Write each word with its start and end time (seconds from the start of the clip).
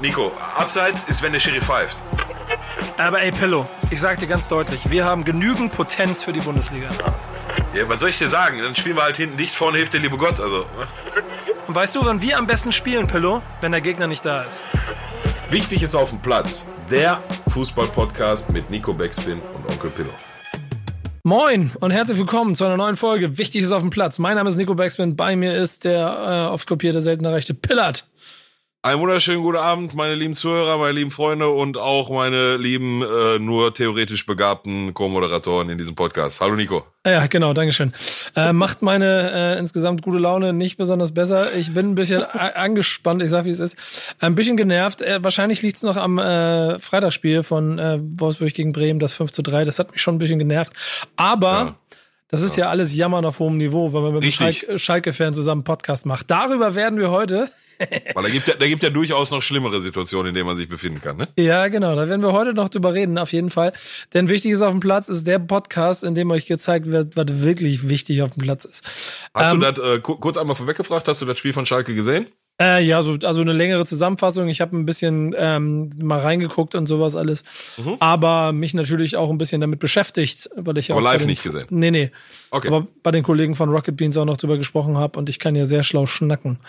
Nico, 0.00 0.32
abseits 0.56 1.04
ist, 1.04 1.22
wenn 1.22 1.32
der 1.32 1.40
Schiri 1.40 1.60
pfeift. 1.60 2.02
Aber 2.98 3.22
ey, 3.22 3.30
Pillow, 3.30 3.64
ich 3.90 4.00
sag 4.00 4.18
dir 4.18 4.26
ganz 4.26 4.48
deutlich, 4.48 4.90
wir 4.90 5.04
haben 5.04 5.24
genügend 5.24 5.74
Potenz 5.74 6.22
für 6.22 6.32
die 6.32 6.40
Bundesliga. 6.40 6.88
Ja, 7.76 7.88
was 7.88 8.00
soll 8.00 8.10
ich 8.10 8.18
dir 8.18 8.28
sagen? 8.28 8.58
Dann 8.60 8.74
spielen 8.76 8.96
wir 8.96 9.02
halt 9.02 9.16
hinten 9.16 9.36
dicht, 9.36 9.54
vorne 9.54 9.78
hilft 9.78 9.94
der 9.94 10.00
liebe 10.00 10.16
Gott. 10.16 10.40
Also, 10.40 10.58
ne? 10.58 10.86
Und 11.66 11.74
weißt 11.74 11.94
du, 11.94 12.04
wann 12.04 12.20
wir 12.20 12.38
am 12.38 12.46
besten 12.46 12.72
spielen, 12.72 13.06
Pillow? 13.06 13.40
Wenn 13.60 13.72
der 13.72 13.80
Gegner 13.80 14.06
nicht 14.06 14.24
da 14.24 14.42
ist. 14.42 14.64
Wichtig 15.48 15.82
ist 15.82 15.94
auf 15.94 16.10
dem 16.10 16.20
Platz. 16.20 16.66
Der 16.90 17.22
Fußball-Podcast 17.48 18.52
mit 18.52 18.70
Nico 18.70 18.92
Backspin 18.92 19.40
und 19.40 19.72
Onkel 19.72 19.90
Pillow. 19.90 20.12
Moin 21.22 21.70
und 21.80 21.90
herzlich 21.90 22.18
willkommen 22.18 22.54
zu 22.54 22.66
einer 22.66 22.76
neuen 22.76 22.98
Folge. 22.98 23.38
Wichtig 23.38 23.62
ist 23.62 23.72
auf 23.72 23.80
dem 23.80 23.90
Platz. 23.90 24.18
Mein 24.18 24.36
Name 24.36 24.50
ist 24.50 24.56
Nico 24.56 24.74
Backspin. 24.74 25.16
Bei 25.16 25.36
mir 25.36 25.54
ist 25.56 25.84
der 25.84 26.48
äh, 26.48 26.52
oft 26.52 26.68
kopierte, 26.68 27.00
selten 27.00 27.24
erreichte 27.24 27.54
Pillard. 27.54 28.06
Einen 28.84 29.00
wunderschönen 29.00 29.40
guten 29.42 29.56
Abend, 29.56 29.94
meine 29.94 30.14
lieben 30.14 30.34
Zuhörer, 30.34 30.76
meine 30.76 30.92
lieben 30.92 31.10
Freunde 31.10 31.48
und 31.48 31.78
auch 31.78 32.10
meine 32.10 32.58
lieben, 32.58 33.00
äh, 33.00 33.38
nur 33.38 33.72
theoretisch 33.72 34.26
begabten 34.26 34.92
Co-Moderatoren 34.92 35.70
in 35.70 35.78
diesem 35.78 35.94
Podcast. 35.94 36.42
Hallo 36.42 36.54
Nico. 36.54 36.84
Ja, 37.06 37.26
genau, 37.26 37.54
Dankeschön. 37.54 37.94
Äh, 38.36 38.52
macht 38.52 38.82
meine 38.82 39.56
äh, 39.56 39.58
insgesamt 39.58 40.02
gute 40.02 40.18
Laune 40.18 40.52
nicht 40.52 40.76
besonders 40.76 41.14
besser. 41.14 41.54
Ich 41.54 41.72
bin 41.72 41.92
ein 41.92 41.94
bisschen 41.94 42.24
angespannt, 42.24 43.22
ich 43.22 43.30
sag 43.30 43.46
wie 43.46 43.50
es 43.50 43.60
ist. 43.60 44.14
Ein 44.20 44.34
bisschen 44.34 44.58
genervt. 44.58 45.00
Äh, 45.00 45.24
wahrscheinlich 45.24 45.62
liegt's 45.62 45.82
noch 45.82 45.96
am 45.96 46.18
äh, 46.18 46.78
Freitagsspiel 46.78 47.42
von 47.42 47.78
äh, 47.78 47.98
Wolfsburg 48.02 48.52
gegen 48.52 48.74
Bremen, 48.74 49.00
das 49.00 49.14
5 49.14 49.32
zu 49.32 49.40
3. 49.40 49.64
Das 49.64 49.78
hat 49.78 49.92
mich 49.92 50.02
schon 50.02 50.16
ein 50.16 50.18
bisschen 50.18 50.38
genervt. 50.38 50.74
Aber 51.16 51.52
ja. 51.52 51.74
Das 52.34 52.42
ist 52.42 52.56
ja. 52.56 52.64
ja 52.64 52.70
alles 52.70 52.96
Jammern 52.96 53.24
auf 53.24 53.38
hohem 53.38 53.58
Niveau, 53.58 53.92
wenn 53.92 54.02
man 54.02 54.14
mit 54.14 54.40
einem 54.40 54.78
Schalke-Fan 54.78 55.34
zusammen 55.34 55.60
einen 55.60 55.64
Podcast 55.64 56.04
macht. 56.04 56.28
Darüber 56.28 56.74
werden 56.74 56.98
wir 56.98 57.12
heute. 57.12 57.48
Weil 57.78 58.24
da 58.24 58.28
gibt, 58.28 58.48
ja, 58.48 58.54
da 58.54 58.66
gibt 58.66 58.82
ja 58.82 58.90
durchaus 58.90 59.30
noch 59.30 59.40
schlimmere 59.40 59.80
Situationen, 59.80 60.30
in 60.30 60.34
denen 60.34 60.46
man 60.46 60.56
sich 60.56 60.68
befinden 60.68 61.00
kann, 61.00 61.16
ne? 61.16 61.28
Ja, 61.36 61.68
genau. 61.68 61.94
Da 61.94 62.08
werden 62.08 62.22
wir 62.22 62.32
heute 62.32 62.52
noch 62.52 62.68
drüber 62.68 62.92
reden, 62.92 63.18
auf 63.18 63.32
jeden 63.32 63.50
Fall. 63.50 63.72
Denn 64.14 64.28
wichtig 64.28 64.50
ist 64.50 64.62
auf 64.62 64.72
dem 64.72 64.80
Platz 64.80 65.08
ist 65.08 65.28
der 65.28 65.38
Podcast, 65.38 66.02
in 66.02 66.16
dem 66.16 66.30
euch 66.32 66.46
gezeigt 66.46 66.86
wird, 66.90 67.16
was 67.16 67.26
wirklich 67.42 67.88
wichtig 67.88 68.22
auf 68.22 68.30
dem 68.30 68.42
Platz 68.42 68.64
ist. 68.64 69.12
Hast 69.32 69.52
ähm, 69.52 69.60
du 69.60 69.72
das 69.72 69.78
äh, 69.78 70.00
kurz 70.00 70.36
einmal 70.36 70.56
vorweggefragt? 70.56 71.06
Hast 71.06 71.22
du 71.22 71.26
das 71.26 71.38
Spiel 71.38 71.52
von 71.52 71.66
Schalke 71.66 71.94
gesehen? 71.94 72.26
Äh, 72.60 72.84
ja, 72.84 73.02
so, 73.02 73.16
also 73.24 73.40
eine 73.40 73.52
längere 73.52 73.84
Zusammenfassung. 73.84 74.48
Ich 74.48 74.60
habe 74.60 74.76
ein 74.76 74.86
bisschen 74.86 75.34
ähm, 75.36 75.90
mal 76.00 76.20
reingeguckt 76.20 76.76
und 76.76 76.86
sowas 76.86 77.16
alles. 77.16 77.42
Mhm. 77.76 77.96
Aber 77.98 78.52
mich 78.52 78.74
natürlich 78.74 79.16
auch 79.16 79.30
ein 79.30 79.38
bisschen 79.38 79.60
damit 79.60 79.80
beschäftigt, 79.80 80.48
weil 80.54 80.78
ich 80.78 80.92
Aber 80.92 81.00
auch 81.00 81.04
live 81.04 81.22
den, 81.22 81.26
nicht 81.26 81.42
gesehen. 81.42 81.66
Nee, 81.70 81.90
nee. 81.90 82.10
Okay. 82.52 82.68
Aber 82.68 82.86
bei 83.02 83.10
den 83.10 83.24
Kollegen 83.24 83.56
von 83.56 83.70
Rocket 83.70 83.96
Beans 83.96 84.16
auch 84.16 84.24
noch 84.24 84.36
drüber 84.36 84.56
gesprochen 84.56 84.98
habe 84.98 85.18
und 85.18 85.28
ich 85.28 85.40
kann 85.40 85.56
ja 85.56 85.66
sehr 85.66 85.82
schlau 85.82 86.06
schnacken. 86.06 86.60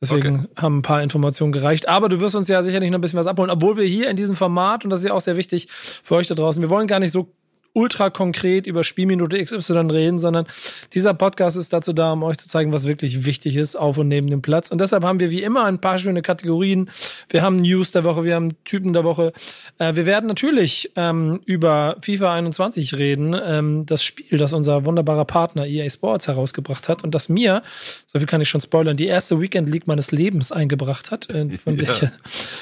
Deswegen 0.00 0.40
okay. 0.40 0.48
haben 0.56 0.78
ein 0.78 0.82
paar 0.82 1.02
Informationen 1.02 1.52
gereicht. 1.52 1.88
Aber 1.88 2.08
du 2.08 2.20
wirst 2.20 2.34
uns 2.34 2.48
ja 2.48 2.62
sicherlich 2.62 2.90
noch 2.90 2.98
ein 2.98 3.02
bisschen 3.02 3.18
was 3.18 3.26
abholen, 3.26 3.50
obwohl 3.50 3.76
wir 3.76 3.84
hier 3.84 4.08
in 4.08 4.16
diesem 4.16 4.36
Format, 4.36 4.84
und 4.84 4.90
das 4.90 5.00
ist 5.00 5.06
ja 5.06 5.12
auch 5.12 5.20
sehr 5.20 5.36
wichtig 5.36 5.68
für 5.70 6.16
euch 6.16 6.28
da 6.28 6.34
draußen, 6.34 6.62
wir 6.62 6.70
wollen 6.70 6.86
gar 6.86 7.00
nicht 7.00 7.12
so 7.12 7.32
ultra 7.76 8.08
konkret 8.08 8.66
über 8.66 8.82
Spielminute 8.84 9.42
XY 9.42 9.90
reden, 9.90 10.18
sondern 10.18 10.46
dieser 10.94 11.12
Podcast 11.12 11.58
ist 11.58 11.74
dazu 11.74 11.92
da, 11.92 12.12
um 12.12 12.22
euch 12.22 12.38
zu 12.38 12.48
zeigen, 12.48 12.72
was 12.72 12.86
wirklich 12.86 13.26
wichtig 13.26 13.56
ist 13.56 13.76
auf 13.76 13.98
und 13.98 14.08
neben 14.08 14.28
dem 14.28 14.40
Platz. 14.40 14.70
Und 14.70 14.80
deshalb 14.80 15.04
haben 15.04 15.20
wir 15.20 15.30
wie 15.30 15.42
immer 15.42 15.64
ein 15.64 15.78
paar 15.78 15.98
schöne 15.98 16.22
Kategorien. 16.22 16.88
Wir 17.28 17.42
haben 17.42 17.56
News 17.56 17.92
der 17.92 18.04
Woche, 18.04 18.24
wir 18.24 18.34
haben 18.34 18.56
Typen 18.64 18.94
der 18.94 19.04
Woche. 19.04 19.34
Äh, 19.78 19.94
wir 19.94 20.06
werden 20.06 20.26
natürlich 20.26 20.90
ähm, 20.96 21.40
über 21.44 21.98
FIFA 22.00 22.32
21 22.32 22.96
reden, 22.96 23.36
ähm, 23.44 23.84
das 23.84 24.02
Spiel, 24.02 24.38
das 24.38 24.54
unser 24.54 24.86
wunderbarer 24.86 25.26
Partner 25.26 25.66
EA 25.66 25.90
Sports 25.90 26.28
herausgebracht 26.28 26.88
hat 26.88 27.04
und 27.04 27.14
das 27.14 27.28
mir, 27.28 27.62
so 28.06 28.18
viel 28.18 28.26
kann 28.26 28.40
ich 28.40 28.48
schon 28.48 28.62
spoilern, 28.62 28.96
die 28.96 29.06
erste 29.06 29.38
Weekend 29.38 29.68
League 29.68 29.86
meines 29.86 30.12
Lebens 30.12 30.50
eingebracht 30.50 31.10
hat, 31.10 31.28
äh, 31.28 31.46
von, 31.50 31.76
ja. 31.76 31.84
der 31.84 31.90
ich, 31.90 32.08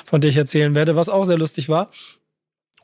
von 0.04 0.20
der 0.20 0.30
ich 0.30 0.36
erzählen 0.36 0.74
werde, 0.74 0.96
was 0.96 1.08
auch 1.08 1.24
sehr 1.24 1.38
lustig 1.38 1.68
war. 1.68 1.88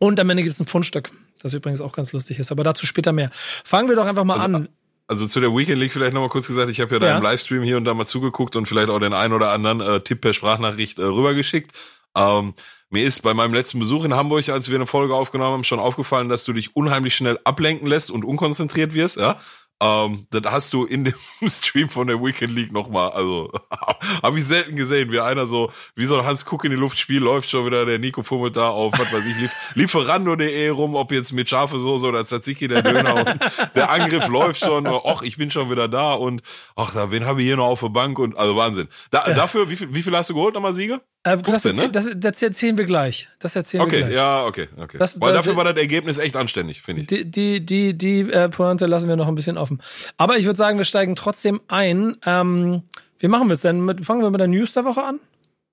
Und 0.03 0.19
am 0.19 0.31
Ende 0.31 0.43
gibt 0.43 0.55
es 0.55 0.61
ein 0.61 0.67
Fundstück, 0.67 1.11
das 1.43 1.53
übrigens 1.53 1.83
auch 1.83 1.93
ganz 1.93 2.13
lustig 2.13 2.39
ist. 2.39 2.51
Aber 2.51 2.65
dazu 2.65 2.87
später 2.87 3.13
mehr. 3.13 3.31
Fangen 3.33 3.89
wir 3.89 3.97
doch 3.97 4.07
einfach 4.07 4.25
mal 4.25 4.35
also, 4.35 4.47
an. 4.47 4.69
Also 5.07 5.27
zu 5.27 5.41
der 5.41 5.55
Weekend 5.55 5.79
League 5.79 5.93
vielleicht 5.93 6.15
nochmal 6.15 6.31
kurz 6.31 6.47
gesagt, 6.47 6.71
ich 6.71 6.81
habe 6.81 6.95
ja 6.95 6.99
da 7.01 7.07
ja. 7.09 7.17
im 7.19 7.23
Livestream 7.23 7.63
hier 7.63 7.77
und 7.77 7.85
da 7.85 7.93
mal 7.93 8.07
zugeguckt 8.07 8.57
und 8.57 8.67
vielleicht 8.67 8.89
auch 8.89 8.99
den 8.99 9.13
einen 9.13 9.35
oder 9.35 9.51
anderen 9.53 9.81
äh, 9.81 10.01
Tipp 10.01 10.23
per 10.23 10.33
Sprachnachricht 10.33 10.99
äh, 10.99 11.03
rübergeschickt. 11.03 11.73
Ähm, 12.17 12.55
mir 12.89 13.05
ist 13.05 13.21
bei 13.21 13.35
meinem 13.35 13.53
letzten 13.53 13.79
Besuch 13.79 14.05
in 14.05 14.15
Hamburg, 14.15 14.49
als 14.49 14.69
wir 14.69 14.77
eine 14.77 14.87
Folge 14.87 15.15
aufgenommen 15.15 15.53
haben, 15.53 15.65
schon 15.65 15.81
aufgefallen, 15.81 16.29
dass 16.29 16.45
du 16.45 16.53
dich 16.53 16.75
unheimlich 16.75 17.15
schnell 17.15 17.39
ablenken 17.45 17.87
lässt 17.87 18.11
und 18.11 18.25
unkonzentriert 18.25 18.95
wirst, 18.95 19.19
ja. 19.19 19.39
Ähm, 19.83 20.27
das 20.31 20.43
hast 20.45 20.73
du 20.75 20.85
in 20.85 21.05
dem 21.05 21.15
Stream 21.49 21.89
von 21.89 22.07
der 22.07 22.23
Weekend 22.23 22.53
League 22.53 22.71
nochmal, 22.71 23.11
also 23.13 23.51
habe 24.23 24.39
ich 24.39 24.45
selten 24.45 24.77
gesehen, 24.77 25.11
wie 25.11 25.21
einer 25.21 25.47
so, 25.47 25.73
wie 25.95 26.05
so 26.05 26.19
ein 26.19 26.27
Hans 26.27 26.45
Kuck 26.45 26.65
in 26.65 26.71
die 26.71 26.77
Luft 26.77 26.99
spielt, 26.99 27.23
läuft 27.23 27.49
schon 27.49 27.65
wieder, 27.65 27.87
der 27.87 27.99
Nico 27.99 28.23
fummelt 28.23 28.57
da 28.57 28.69
auf, 28.69 28.93
was 28.99 29.11
weiß 29.11 29.25
ich, 29.25 29.37
lief, 29.39 29.55
Lieferando.de 29.75 30.69
rum, 30.69 30.95
ob 30.97 31.13
jetzt 31.13 31.33
mit 31.33 31.49
scharfe 31.49 31.81
Soße 31.81 32.07
oder 32.07 32.27
Tzatziki 32.27 32.69
der 32.69 32.83
Döner 32.83 33.15
und 33.15 33.75
der 33.75 33.91
Angriff 33.91 34.29
läuft 34.29 34.63
schon, 34.63 34.87
ach, 34.87 35.23
ich 35.23 35.39
bin 35.39 35.51
schon 35.51 35.71
wieder 35.71 35.89
da 35.89 36.13
und 36.13 36.43
ach, 36.77 36.93
da, 36.93 37.11
wen 37.11 37.25
habe 37.25 37.41
ich 37.41 37.47
hier 37.47 37.57
noch 37.57 37.67
auf 37.67 37.81
der 37.81 37.89
Bank 37.89 38.19
und, 38.19 38.37
also 38.37 38.57
Wahnsinn. 38.57 38.89
Da, 39.11 39.27
ja. 39.29 39.35
Dafür, 39.35 39.71
wie 39.71 39.77
viel, 39.77 39.95
wie 39.95 40.03
viel 40.03 40.15
hast 40.15 40.29
du 40.29 40.35
geholt 40.35 40.55
nochmal, 40.55 40.75
Sieger? 40.75 41.01
Äh, 41.23 41.37
15, 41.37 41.53
das, 41.53 41.65
erzähl, 41.65 41.87
ne? 41.87 41.93
das, 41.93 42.11
das, 42.17 42.43
erzählen 42.43 42.79
wir 42.79 42.87
gleich. 42.87 43.29
Das 43.39 43.55
erzählen 43.55 43.83
okay, 43.83 43.99
wir 43.99 44.07
gleich. 44.07 44.15
ja, 44.15 44.47
okay, 44.47 44.69
okay. 44.79 44.97
Das, 44.97 45.21
Weil 45.21 45.35
dafür 45.35 45.55
war 45.55 45.65
das 45.65 45.77
Ergebnis 45.77 46.19
echt 46.19 46.35
anständig, 46.35 46.81
finde 46.81 47.03
ich. 47.03 47.09
Die, 47.09 47.31
die, 47.31 47.65
die, 47.65 47.97
die 47.97 48.21
äh, 48.33 48.49
Pointe 48.49 48.87
lassen 48.87 49.09
wir 49.09 49.17
noch 49.17 49.29
ein 49.29 49.35
bisschen 49.35 49.59
offen. 49.59 49.83
Aber 50.17 50.39
ich 50.39 50.47
würde 50.47 50.57
sagen, 50.57 50.79
wir 50.79 50.87
steigen 50.87 51.17
trotzdem 51.17 51.61
ein. 51.69 52.17
Ähm, 52.25 52.85
wie 53.19 53.29
machen 53.29 53.49
wir 53.49 53.53
es 53.53 53.61
denn? 53.61 53.85
Mit, 53.85 54.07
fangen 54.07 54.23
wir 54.23 54.31
mit 54.31 54.41
der 54.41 54.49
News 54.49 54.73
der 54.73 54.87
Woche 54.87 55.03
an? 55.03 55.21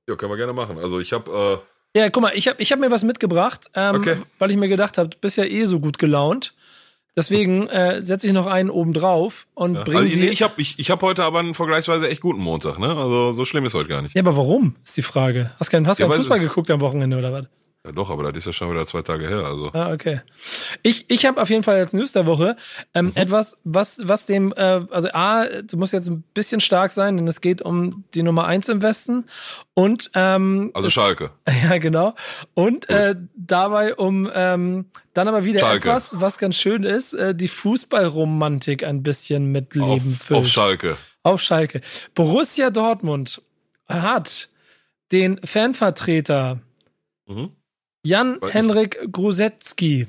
Ja, 0.09 0.17
können 0.17 0.33
wir 0.33 0.37
gerne 0.37 0.53
machen. 0.53 0.79
Also 0.79 0.99
ich 0.99 1.13
habe. 1.13 1.63
Äh 1.95 1.99
ja, 1.99 2.09
guck 2.09 2.23
mal, 2.23 2.33
ich 2.35 2.49
habe 2.49 2.61
ich 2.61 2.71
hab 2.73 2.79
mir 2.79 2.91
was 2.91 3.03
mitgebracht, 3.03 3.69
ähm, 3.73 3.95
okay. 3.95 4.17
weil 4.39 4.51
ich 4.51 4.57
mir 4.57 4.67
gedacht 4.67 4.97
habe, 4.97 5.07
du 5.09 5.17
bist 5.17 5.37
ja 5.37 5.45
eh 5.45 5.63
so 5.63 5.79
gut 5.79 5.97
gelaunt. 5.97 6.53
Deswegen 7.17 7.67
äh, 7.67 7.99
setze 8.03 8.27
ich 8.27 8.33
noch 8.33 8.45
einen 8.45 8.69
oben 8.69 8.93
drauf 8.93 9.47
und 9.55 9.73
ja. 9.73 9.83
bringe. 9.83 10.01
Also, 10.01 10.19
nee, 10.19 10.27
ich 10.27 10.43
habe 10.43 10.53
ich, 10.57 10.77
ich 10.77 10.91
hab 10.91 11.01
heute 11.01 11.23
aber 11.23 11.39
einen 11.39 11.55
vergleichsweise 11.55 12.07
echt 12.07 12.21
guten 12.21 12.39
Montag, 12.39 12.77
ne? 12.77 12.95
Also 12.95 13.33
so 13.33 13.43
schlimm 13.43 13.65
ist 13.65 13.73
heute 13.73 13.89
gar 13.89 14.03
nicht. 14.03 14.15
Ja, 14.15 14.21
aber 14.21 14.37
warum? 14.37 14.75
Ist 14.85 14.95
die 14.97 15.01
Frage. 15.01 15.51
Hast 15.59 15.71
keinen, 15.71 15.87
hast 15.87 15.97
ja, 15.97 16.07
keinen 16.07 16.15
Fußball 16.15 16.39
geguckt 16.39 16.69
am 16.69 16.79
Wochenende 16.79 17.17
oder 17.17 17.33
was? 17.33 17.45
Ja, 17.87 17.93
doch, 17.93 18.09
aber 18.09 18.23
das 18.23 18.35
ist 18.35 18.45
ja 18.45 18.53
schon 18.53 18.69
wieder 18.69 18.85
zwei 18.85 19.01
Tage 19.01 19.27
her. 19.27 19.45
Also. 19.45 19.71
Ah, 19.73 19.93
okay. 19.93 20.21
Ich, 20.83 21.09
ich 21.09 21.25
habe 21.25 21.41
auf 21.41 21.49
jeden 21.49 21.63
Fall 21.63 21.77
als 21.77 21.93
News 21.93 22.11
der 22.11 22.25
Woche 22.25 22.57
ähm, 22.93 23.07
mhm. 23.07 23.11
etwas, 23.15 23.57
was, 23.63 24.01
was 24.03 24.25
dem, 24.25 24.53
äh, 24.57 24.81
also 24.91 25.09
A, 25.13 25.45
du 25.45 25.77
musst 25.77 25.93
jetzt 25.93 26.09
ein 26.09 26.23
bisschen 26.33 26.59
stark 26.59 26.91
sein, 26.91 27.15
denn 27.15 27.27
es 27.27 27.39
geht 27.39 27.61
um 27.61 28.03
die 28.13 28.23
Nummer 28.23 28.45
eins 28.45 28.67
im 28.67 28.81
Westen. 28.81 29.25
Und 29.73 30.11
ähm, 30.15 30.71
Also 30.73 30.89
Schalke. 30.89 31.31
Ja, 31.63 31.77
genau. 31.77 32.13
Und 32.53 32.89
äh, 32.89 33.15
dabei 33.35 33.95
um 33.95 34.29
ähm, 34.33 34.85
dann 35.13 35.27
aber 35.27 35.45
wieder 35.45 35.59
Schalke. 35.59 35.89
etwas, 35.89 36.19
was 36.19 36.37
ganz 36.37 36.57
schön 36.57 36.83
ist, 36.83 37.13
äh, 37.13 37.33
die 37.33 37.47
Fußballromantik 37.47 38.83
ein 38.83 39.01
bisschen 39.01 39.51
mit 39.51 39.75
Leben 39.75 39.91
auf, 39.91 40.17
füllt. 40.17 40.39
Auf 40.39 40.47
Schalke. 40.47 40.97
Auf 41.23 41.41
Schalke. 41.41 41.81
Borussia 42.13 42.69
Dortmund 42.69 43.41
hat 43.87 44.49
den 45.11 45.39
Fanvertreter 45.43 46.59
mhm. 47.27 47.51
Jan-Henrik 48.03 49.11
Grusetski. 49.11 50.07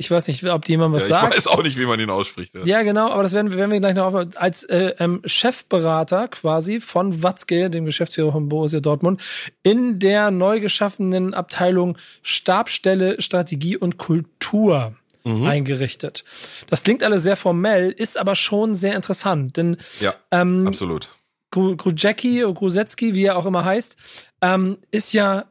Ich 0.00 0.10
weiß 0.10 0.28
nicht, 0.28 0.42
ob 0.44 0.66
jemand 0.66 0.94
was 0.94 1.08
ja, 1.10 1.16
ich 1.16 1.20
sagt. 1.20 1.34
Ich 1.34 1.36
weiß 1.36 1.46
auch 1.48 1.62
nicht, 1.62 1.76
wie 1.76 1.84
man 1.84 2.00
ihn 2.00 2.08
ausspricht. 2.08 2.54
Ja, 2.54 2.64
ja 2.64 2.82
genau, 2.82 3.10
aber 3.10 3.22
das 3.22 3.34
werden, 3.34 3.52
werden 3.52 3.70
wir 3.70 3.80
gleich 3.80 3.94
noch 3.94 4.14
auf, 4.14 4.36
als 4.36 4.64
äh, 4.64 4.94
ähm, 4.98 5.20
Chefberater 5.26 6.28
quasi 6.28 6.80
von 6.80 7.22
Watzke, 7.22 7.68
dem 7.68 7.84
Geschäftsführer 7.84 8.32
von 8.32 8.48
Borussia 8.48 8.80
Dortmund, 8.80 9.20
in 9.62 9.98
der 9.98 10.30
neu 10.30 10.60
geschaffenen 10.60 11.34
Abteilung 11.34 11.98
Stabstelle 12.22 13.20
Strategie 13.20 13.76
und 13.76 13.98
Kultur 13.98 14.94
mhm. 15.24 15.44
eingerichtet. 15.44 16.24
Das 16.68 16.82
klingt 16.82 17.02
alles 17.02 17.22
sehr 17.22 17.36
formell, 17.36 17.90
ist 17.90 18.16
aber 18.16 18.36
schon 18.36 18.74
sehr 18.74 18.96
interessant, 18.96 19.58
denn 19.58 19.76
ja, 20.00 20.14
ähm, 20.30 20.66
absolut. 20.66 21.10
Grujecki, 21.50 22.40
Grusetski, 22.54 23.14
wie 23.14 23.24
er 23.24 23.36
auch 23.36 23.44
immer 23.44 23.64
heißt, 23.64 23.96
ähm, 24.40 24.78
ist 24.92 25.12
ja 25.12 25.44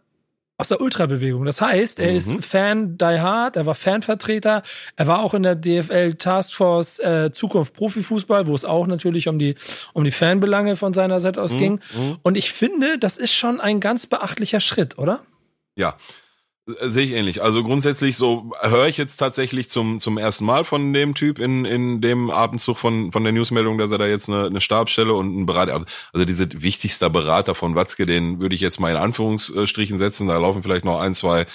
aus 0.60 0.68
der 0.68 0.82
Ultrabewegung. 0.82 1.46
Das 1.46 1.62
heißt, 1.62 2.00
er 2.00 2.12
mhm. 2.12 2.18
ist 2.18 2.46
Fan 2.46 2.98
Die 2.98 3.06
Hard, 3.06 3.56
er 3.56 3.66
war 3.66 3.76
Fanvertreter, 3.76 4.62
er 4.98 5.08
war 5.08 5.24
auch 5.24 5.34
in 5.34 5.44
der 5.44 5.56
DFL 5.56 6.16
Taskforce 6.16 7.00
äh, 7.00 7.32
Zukunft 7.32 7.74
Profifußball, 7.74 8.46
wo 8.46 8.54
es 8.54 8.66
auch 8.66 8.86
natürlich 8.86 9.30
um 9.30 9.40
die 9.40 9.56
um 9.94 10.04
die 10.04 10.12
Fanbelange 10.12 10.76
von 10.76 10.94
seiner 10.94 11.22
Seite 11.22 11.42
aus 11.42 11.54
mhm. 11.54 11.58
ging. 11.58 11.80
Mhm. 11.96 12.18
Und 12.24 12.36
ich 12.36 12.52
finde, 12.52 13.00
das 13.00 13.18
ist 13.18 13.34
schon 13.34 13.62
ein 13.62 13.80
ganz 13.80 14.06
beachtlicher 14.06 14.60
Schritt, 14.60 14.98
oder? 14.98 15.22
Ja, 15.78 15.96
Sehe 16.82 17.06
ich 17.06 17.12
ähnlich. 17.14 17.42
Also 17.42 17.64
grundsätzlich 17.64 18.16
so 18.16 18.52
höre 18.62 18.88
ich 18.88 18.98
jetzt 18.98 19.18
tatsächlich 19.18 19.70
zum 19.70 19.98
zum 19.98 20.18
ersten 20.18 20.46
Mal 20.46 20.66
von 20.66 20.94
dem 20.94 21.16
Typ 21.16 21.40
in 21.40 21.66
in 21.66 22.02
dem 22.02 22.30
Abendzug 22.30 22.78
von 22.78 23.12
von 23.12 23.24
der 23.24 23.34
Newsmeldung, 23.34 23.78
dass 23.78 23.92
er 23.92 23.98
da 23.98 24.06
jetzt 24.06 24.30
eine, 24.30 24.46
eine 24.46 24.62
Stabsstelle 24.62 25.14
und 25.14 25.28
einen 25.28 25.46
Berater, 25.46 25.84
also 26.14 26.26
diese 26.26 26.62
wichtigster 26.62 27.10
Berater 27.10 27.56
von 27.56 27.76
Watzke, 27.76 28.06
den 28.06 28.40
würde 28.40 28.56
ich 28.56 28.62
jetzt 28.62 28.80
mal 28.80 28.92
in 28.92 28.98
Anführungsstrichen 28.98 29.98
setzen. 29.98 30.28
Da 30.28 30.38
laufen 30.38 30.62
vielleicht 30.62 30.86
noch 30.86 31.00
ein 31.00 31.16
zwei 31.16 31.48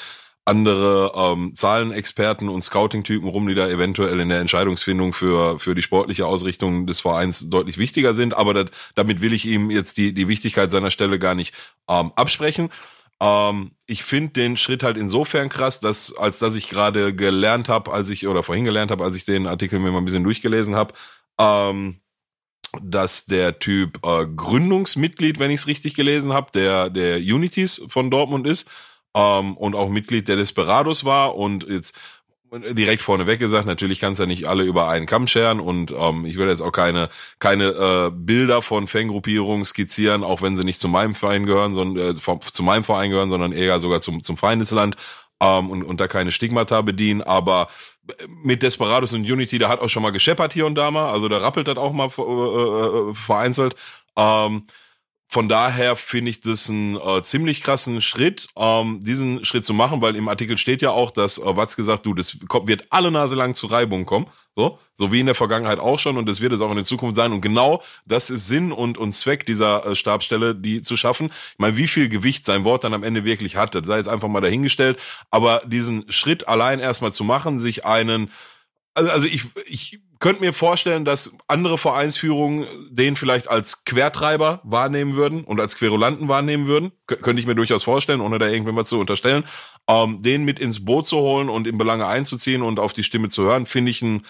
andere 0.47 1.13
ähm, 1.15 1.55
Zahlenexperten 1.55 2.49
und 2.49 2.63
Scouting-Typen 2.63 3.29
rum, 3.29 3.47
die 3.47 3.55
da 3.55 3.69
eventuell 3.69 4.21
in 4.21 4.29
der 4.29 4.41
Entscheidungsfindung 4.41 5.13
für 5.13 5.59
für 5.59 5.75
die 5.75 5.83
sportliche 5.83 6.27
Ausrichtung 6.27 6.87
des 6.87 7.01
Vereins 7.01 7.49
deutlich 7.51 7.79
wichtiger 7.79 8.15
sind. 8.15 8.37
Aber 8.37 8.53
das, 8.53 8.67
damit 8.95 9.21
will 9.21 9.33
ich 9.33 9.47
ihm 9.47 9.71
jetzt 9.71 9.97
die 9.97 10.13
die 10.13 10.29
Wichtigkeit 10.29 10.71
seiner 10.71 10.91
Stelle 10.91 11.19
gar 11.19 11.35
nicht 11.35 11.55
ähm, 11.89 12.13
absprechen. 12.17 12.71
Ähm, 13.21 13.73
ich 13.87 14.05
finde 14.05 14.33
den 14.33 14.57
Schritt 14.57 14.83
halt 14.83 14.97
insofern 14.97 15.49
krass, 15.49 15.81
dass 15.81 16.17
als 16.17 16.39
dass 16.39 16.57
ich 16.57 16.69
gerade 16.69 17.15
gelernt 17.15 17.69
habe, 17.69 17.93
als 17.93 18.11
ich 18.11 18.27
oder 18.27 18.43
vorhin 18.43 18.65
gelernt 18.65 18.91
habe, 18.91 19.05
als 19.05 19.17
ich 19.17 19.25
den 19.25 19.47
Artikel 19.47 19.79
mir 19.79 19.91
mal 19.93 19.99
ein 19.99 20.05
bisschen 20.05 20.25
durchgelesen 20.25 20.75
habe, 20.75 20.95
ähm, 21.39 22.01
dass 22.83 23.27
der 23.27 23.59
Typ 23.59 24.05
äh, 24.05 24.27
Gründungsmitglied, 24.27 25.39
wenn 25.39 25.51
ich 25.51 25.61
es 25.61 25.67
richtig 25.69 25.95
gelesen 25.95 26.33
habe, 26.33 26.51
der 26.53 26.91
der 26.91 27.19
Unities 27.19 27.83
von 27.89 28.11
Dortmund 28.11 28.47
ist 28.47 28.69
ähm, 29.15 29.57
und 29.57 29.75
auch 29.75 29.89
Mitglied 29.89 30.29
der 30.29 30.37
Desperados 30.37 31.05
war 31.05 31.37
und 31.37 31.67
jetzt 31.69 31.97
direkt 32.73 33.03
vorneweg 33.03 33.39
gesagt, 33.39 33.67
natürlich 33.67 34.01
kannst 34.01 34.19
du 34.19 34.25
ja 34.25 34.27
nicht 34.27 34.47
alle 34.47 34.65
über 34.65 34.89
einen 34.89 35.07
Kamm 35.07 35.27
scheren 35.27 35.61
und 35.61 35.93
ähm, 35.97 36.25
ich 36.25 36.37
will 36.37 36.49
jetzt 36.49 36.63
auch 36.63 36.73
keine 36.73 37.09
keine 37.39 37.65
äh, 37.69 38.11
Bilder 38.13 38.63
von 38.63 38.87
Fangruppierungen 38.87 39.65
skizzieren, 39.65 40.25
auch 40.25 40.43
wenn 40.43 40.57
sie 40.57 40.65
nicht 40.65 40.81
zu 40.81 40.89
meinem 40.89 41.15
Verein 41.15 41.47
gehören, 41.47 41.75
sondern 41.75 42.11
äh, 42.11 42.15
vom, 42.15 42.41
zu 42.41 42.63
meinem 42.63 42.85
Verein 42.85 43.11
gehören, 43.11 43.31
sondern 43.31 43.53
eher 43.53 43.81
sogar 43.81 44.01
zum 44.01 44.23
zum 44.23 44.37
Feindesland 44.37 44.97
ähm, 45.41 45.71
und, 45.71 45.83
und 45.83 46.01
da 46.01 46.09
keine 46.09 46.33
Stigmata 46.33 46.83
bedienen, 46.83 47.23
aber 47.23 47.69
mit 48.29 48.63
Desperados 48.63 49.13
und 49.13 49.31
Unity, 49.31 49.59
da 49.59 49.69
hat 49.69 49.81
auch 49.81 49.89
schon 49.89 50.03
mal 50.03 50.13
gescheppert 50.13 50.53
hier 50.53 50.67
und 50.67 50.75
da 50.75 50.91
mal, 50.91 51.11
also 51.11 51.29
da 51.29 51.39
rappelt 51.39 51.69
das 51.69 51.79
auch 51.79 51.93
mal 51.93 52.09
äh, 52.19 53.11
äh, 53.11 53.15
vereinzelt. 53.15 53.75
Ähm, 54.17 54.67
von 55.35 55.49
daher 55.49 55.97
finde 55.97 56.31
ich 56.31 56.43
das 56.43 56.71
einen 56.71 56.95
äh, 56.95 57.21
ziemlich 57.21 57.61
krassen 57.61 58.01
Schritt, 58.01 58.47
ähm, 58.57 59.01
diesen 59.03 59.45
Schritt 59.45 59.65
zu 59.65 59.75
machen, 59.75 60.01
weil 60.01 60.15
im 60.15 60.29
Artikel 60.29 60.57
steht 60.59 60.81
ja 60.81 60.93
auch, 60.93 61.11
dass 61.11 61.39
äh, 61.39 61.57
Watz 61.57 61.75
gesagt, 61.75 62.07
du, 62.07 62.15
das 62.15 62.39
kommt, 62.47 62.69
wird 62.69 62.87
alle 62.91 63.11
Nase 63.11 63.35
lang 63.35 63.57
zu 63.57 63.67
Reibungen 63.67 64.07
kommen, 64.07 64.29
so, 64.55 64.79
so 64.93 65.11
wie 65.11 65.19
in 65.19 65.27
der 65.27 65.35
Vergangenheit 65.35 65.81
auch 65.81 65.99
schon 65.99 66.19
und 66.19 66.29
das 66.29 66.41
wird 66.41 66.53
es 66.53 66.61
auch 66.61 66.71
in 66.71 66.77
der 66.77 66.85
Zukunft 66.85 67.17
sein 67.17 67.33
und 67.33 67.41
genau 67.41 67.83
das 68.07 68.31
ist 68.31 68.47
Sinn 68.47 68.71
und, 68.71 68.97
und 68.97 69.11
Zweck 69.11 69.45
dieser 69.45 69.85
äh, 69.85 69.97
Stabstelle, 69.97 70.55
die 70.55 70.83
zu 70.83 70.97
schaffen. 70.97 71.27
Ich 71.27 71.59
meine, 71.59 71.77
wie 71.77 71.89
viel 71.89 72.09
Gewicht 72.09 72.47
sein 72.47 72.63
Wort 72.63 72.85
dann 72.85 72.95
am 72.95 73.03
Ende 73.03 73.25
wirklich 73.25 73.57
hat, 73.57 73.75
das 73.75 73.89
sei 73.89 73.97
jetzt 73.97 74.09
einfach 74.09 74.29
mal 74.29 74.41
dahingestellt, 74.41 75.01
aber 75.33 75.63
diesen 75.67 76.09
Schritt 76.13 76.47
allein 76.47 76.79
erstmal 76.79 77.13
zu 77.13 77.25
machen, 77.25 77.59
sich 77.59 77.85
einen 77.85 78.31
also, 78.97 79.11
also 79.11 79.27
ich, 79.27 79.43
ich 79.67 79.99
könnte 80.25 80.41
mir 80.41 80.55
vorstellen, 80.55 81.05
dass 81.05 81.37
andere 81.49 81.77
Vereinsführungen 81.77 82.67
den 82.89 83.15
vielleicht 83.15 83.47
als 83.51 83.85
Quertreiber 83.85 84.63
wahrnehmen 84.65 85.17
würden 85.17 85.45
und 85.45 85.61
als 85.61 85.77
Querulanten 85.77 86.29
wahrnehmen 86.29 86.65
würden. 86.67 86.93
Kön 87.07 87.21
könnte 87.21 87.41
ich 87.41 87.47
mir 87.47 87.55
durchaus 87.55 87.83
vorstellen, 87.83 88.23
ohne 88.23 88.39
da 88.39 88.49
irgendwann 88.49 88.75
mal 88.75 88.87
zu 88.87 88.99
unterstellen. 88.99 89.45
Ähm, 89.87 90.23
den 90.23 90.45
mit 90.45 90.59
ins 90.59 90.83
Boot 90.83 91.07
zu 91.07 91.19
holen 91.19 91.51
und 91.51 91.67
in 91.67 91.77
Belange 91.77 92.07
einzuziehen 92.07 92.63
und 92.63 92.81
auf 92.81 92.95
die 92.95 93.03
Stimme 93.03 93.29
zu 93.29 93.43
hören, 93.43 93.67
finde 93.67 93.91
ich 93.91 94.01
einen 94.01 94.25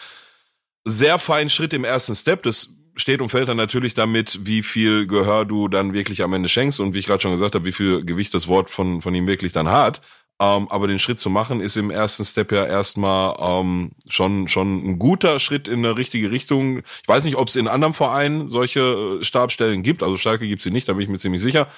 sehr 0.83 1.21
feinen 1.21 1.49
Schritt 1.49 1.73
im 1.73 1.85
ersten 1.85 2.17
Step. 2.17 2.43
Das 2.43 2.75
steht 2.97 3.21
und 3.21 3.29
fällt 3.29 3.49
dann 3.49 3.57
natürlich 3.57 3.95
damit, 3.95 4.41
wie 4.47 4.65
viel 4.65 5.07
Gehör 5.07 5.45
du 5.45 5.69
dann 5.69 5.93
wirklich 5.93 6.25
am 6.25 6.33
Ende 6.33 6.49
schenkst 6.49 6.81
und 6.81 6.95
wie 6.95 6.99
ich 6.99 7.07
gerade 7.07 7.23
schon 7.23 7.31
gesagt 7.31 7.55
habe, 7.55 7.67
wie 7.67 7.73
viel 7.73 8.05
Gewicht 8.05 8.35
das 8.35 8.49
Wort 8.49 8.69
von, 8.69 9.01
von 9.01 9.15
ihm 9.15 9.29
wirklich 9.29 9.53
dann 9.53 9.69
hat. 9.69 10.03
Ähm, 10.41 10.69
aber 10.69 10.89
den 10.89 10.99
Schritt 10.99 11.21
zu 11.21 11.31
machen, 11.31 11.61
ist 11.61 11.77
im 11.77 11.91
ersten 11.91 12.25
Step 12.25 12.51
ja 12.51 12.67
erstmal 12.67 13.37
ähm, 13.39 13.93
schon, 14.09 14.49
schon 14.49 14.85
ein 14.85 14.99
guter 14.99 15.39
Schritt 15.39 15.69
in 15.69 15.79
eine 15.85 15.97
richtige 15.97 16.33
Richtung. 16.33 16.79
Ich 16.79 17.09
weiß 17.09 17.25
nicht, 17.25 17.37
ob 17.37 17.49
es 17.49 17.57
in 17.57 17.69
anderen 17.69 17.95
Vereinen 17.95 18.49
solche 18.49 19.21
äh, 19.21 19.25
Stabstellen 19.25 19.83
gibt. 19.83 20.03
Also 20.03 20.17
Starke 20.17 20.49
gibt 20.49 20.63
sie 20.63 20.73
nicht, 20.73 20.89
da 20.89 20.95
bin 20.95 21.03
ich 21.03 21.09
mir 21.09 21.19
ziemlich 21.19 21.43
sicher. 21.43 21.69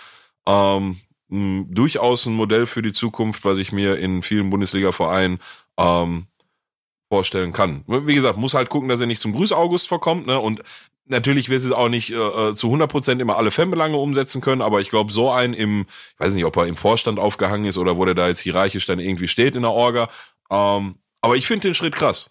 Ähm, 0.47 0.97
durchaus 1.29 2.25
ein 2.27 2.35
Modell 2.35 2.67
für 2.67 2.83
die 2.83 2.93
Zukunft, 2.93 3.45
was 3.45 3.59
ich 3.59 3.73
mir 3.73 3.99
in 3.99 4.23
vielen 4.23 4.49
Bundesliga-Vereinen 4.49 5.41
ähm, 5.77 6.27
vorstellen 7.11 7.53
kann. 7.53 7.85
Wie 7.87 8.15
gesagt, 8.15 8.39
muss 8.39 8.55
halt 8.55 8.71
gucken, 8.71 8.89
dass 8.89 9.01
er 9.01 9.07
nicht 9.07 9.21
zum 9.21 9.33
Grüß-August 9.33 9.89
verkommt, 9.89 10.27
ne? 10.27 10.39
Und 10.39 10.63
Natürlich 11.09 11.49
wird 11.49 11.63
es 11.63 11.71
auch 11.71 11.89
nicht 11.89 12.11
äh, 12.11 12.17
äh 12.17 12.55
zu 12.55 12.67
100 12.67 12.91
Prozent 12.91 13.21
immer 13.21 13.37
alle 13.37 13.51
Fanbelange 13.51 13.97
umsetzen 13.97 14.41
können, 14.41 14.63
aber 14.63 14.81
ich 14.81 14.91
glaube, 14.91 15.13
so 15.13 15.31
ein 15.31 15.55
im, 15.55 15.87
ich 16.15 16.21
weiß 16.21 16.35
nicht, 16.35 16.45
ob 16.45 16.57
er 16.57 16.67
im 16.67 16.77
Vorstand 16.77 17.19
aufgehangen 17.19 17.67
ist 17.67 17.79
oder 17.79 17.97
wo 17.97 18.05
der 18.05 18.15
da 18.15 18.29
jetzt 18.29 18.41
hierarchisch 18.41 18.87
dann 18.87 18.99
irgendwie 18.99 19.29
steht 19.29 19.55
in 19.55 19.63
der 19.63 19.73
Orga. 19.73 20.09
Ähm, 20.51 20.97
aber 21.21 21.37
ich 21.37 21.47
finde 21.47 21.69
den 21.69 21.75
Schritt 21.75 21.95
krass. 21.95 22.31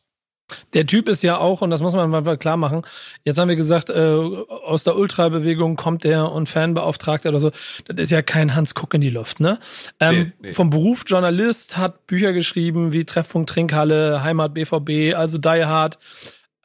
Der 0.74 0.86
Typ 0.86 1.10
ist 1.10 1.24
ja 1.24 1.38
auch, 1.38 1.62
und 1.62 1.72
das 1.72 1.82
muss 1.82 1.94
man 1.94 2.10
mal 2.10 2.38
klar 2.38 2.58
machen, 2.58 2.84
jetzt 3.24 3.40
haben 3.40 3.50
wir 3.50 3.56
gesagt, 3.56 3.90
äh, 3.90 3.94
aus 3.96 4.84
der 4.84 4.96
Ultrabewegung 4.96 5.76
kommt 5.76 6.04
der 6.04 6.32
und 6.32 6.48
Fanbeauftragter 6.48 7.30
oder 7.30 7.40
so. 7.40 7.50
Das 7.88 7.96
ist 7.98 8.12
ja 8.12 8.22
kein 8.22 8.56
Hans 8.56 8.76
Kuck 8.76 8.94
in 8.94 9.02
die 9.02 9.10
Luft, 9.10 9.40
ne? 9.40 9.60
Ähm, 10.00 10.16
nee, 10.16 10.48
nee. 10.48 10.54
Vom 10.54 10.70
Beruf 10.70 11.04
Journalist, 11.08 11.78
hat 11.78 12.06
Bücher 12.06 12.32
geschrieben 12.32 12.94
wie 12.94 13.06
Treffpunkt 13.06 13.50
Trinkhalle, 13.50 14.22
Heimat 14.24 14.54
BVB, 14.54 15.16
also 15.16 15.40
Die 15.40 15.66
Hard 15.66 15.98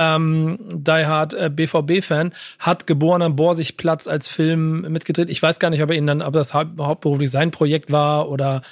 ähm, 0.00 0.58
Die 0.72 1.06
Hard 1.06 1.34
äh, 1.34 1.50
BVB-Fan, 1.50 2.32
hat 2.58 2.88
geboren 2.88 3.22
am 3.22 3.36
Borsigplatz 3.36 4.08
als 4.08 4.28
Film 4.28 4.80
mitgedreht. 4.90 5.30
Ich 5.30 5.42
weiß 5.42 5.60
gar 5.60 5.70
nicht, 5.70 5.82
ob 5.82 5.90
er 5.90 5.96
ihn 5.96 6.06
dann, 6.06 6.22
ob 6.22 6.32
das 6.32 6.54
hauptberuflich 6.54 7.30
sein 7.30 7.52
Projekt 7.52 7.92
war 7.92 8.28
oder 8.28 8.62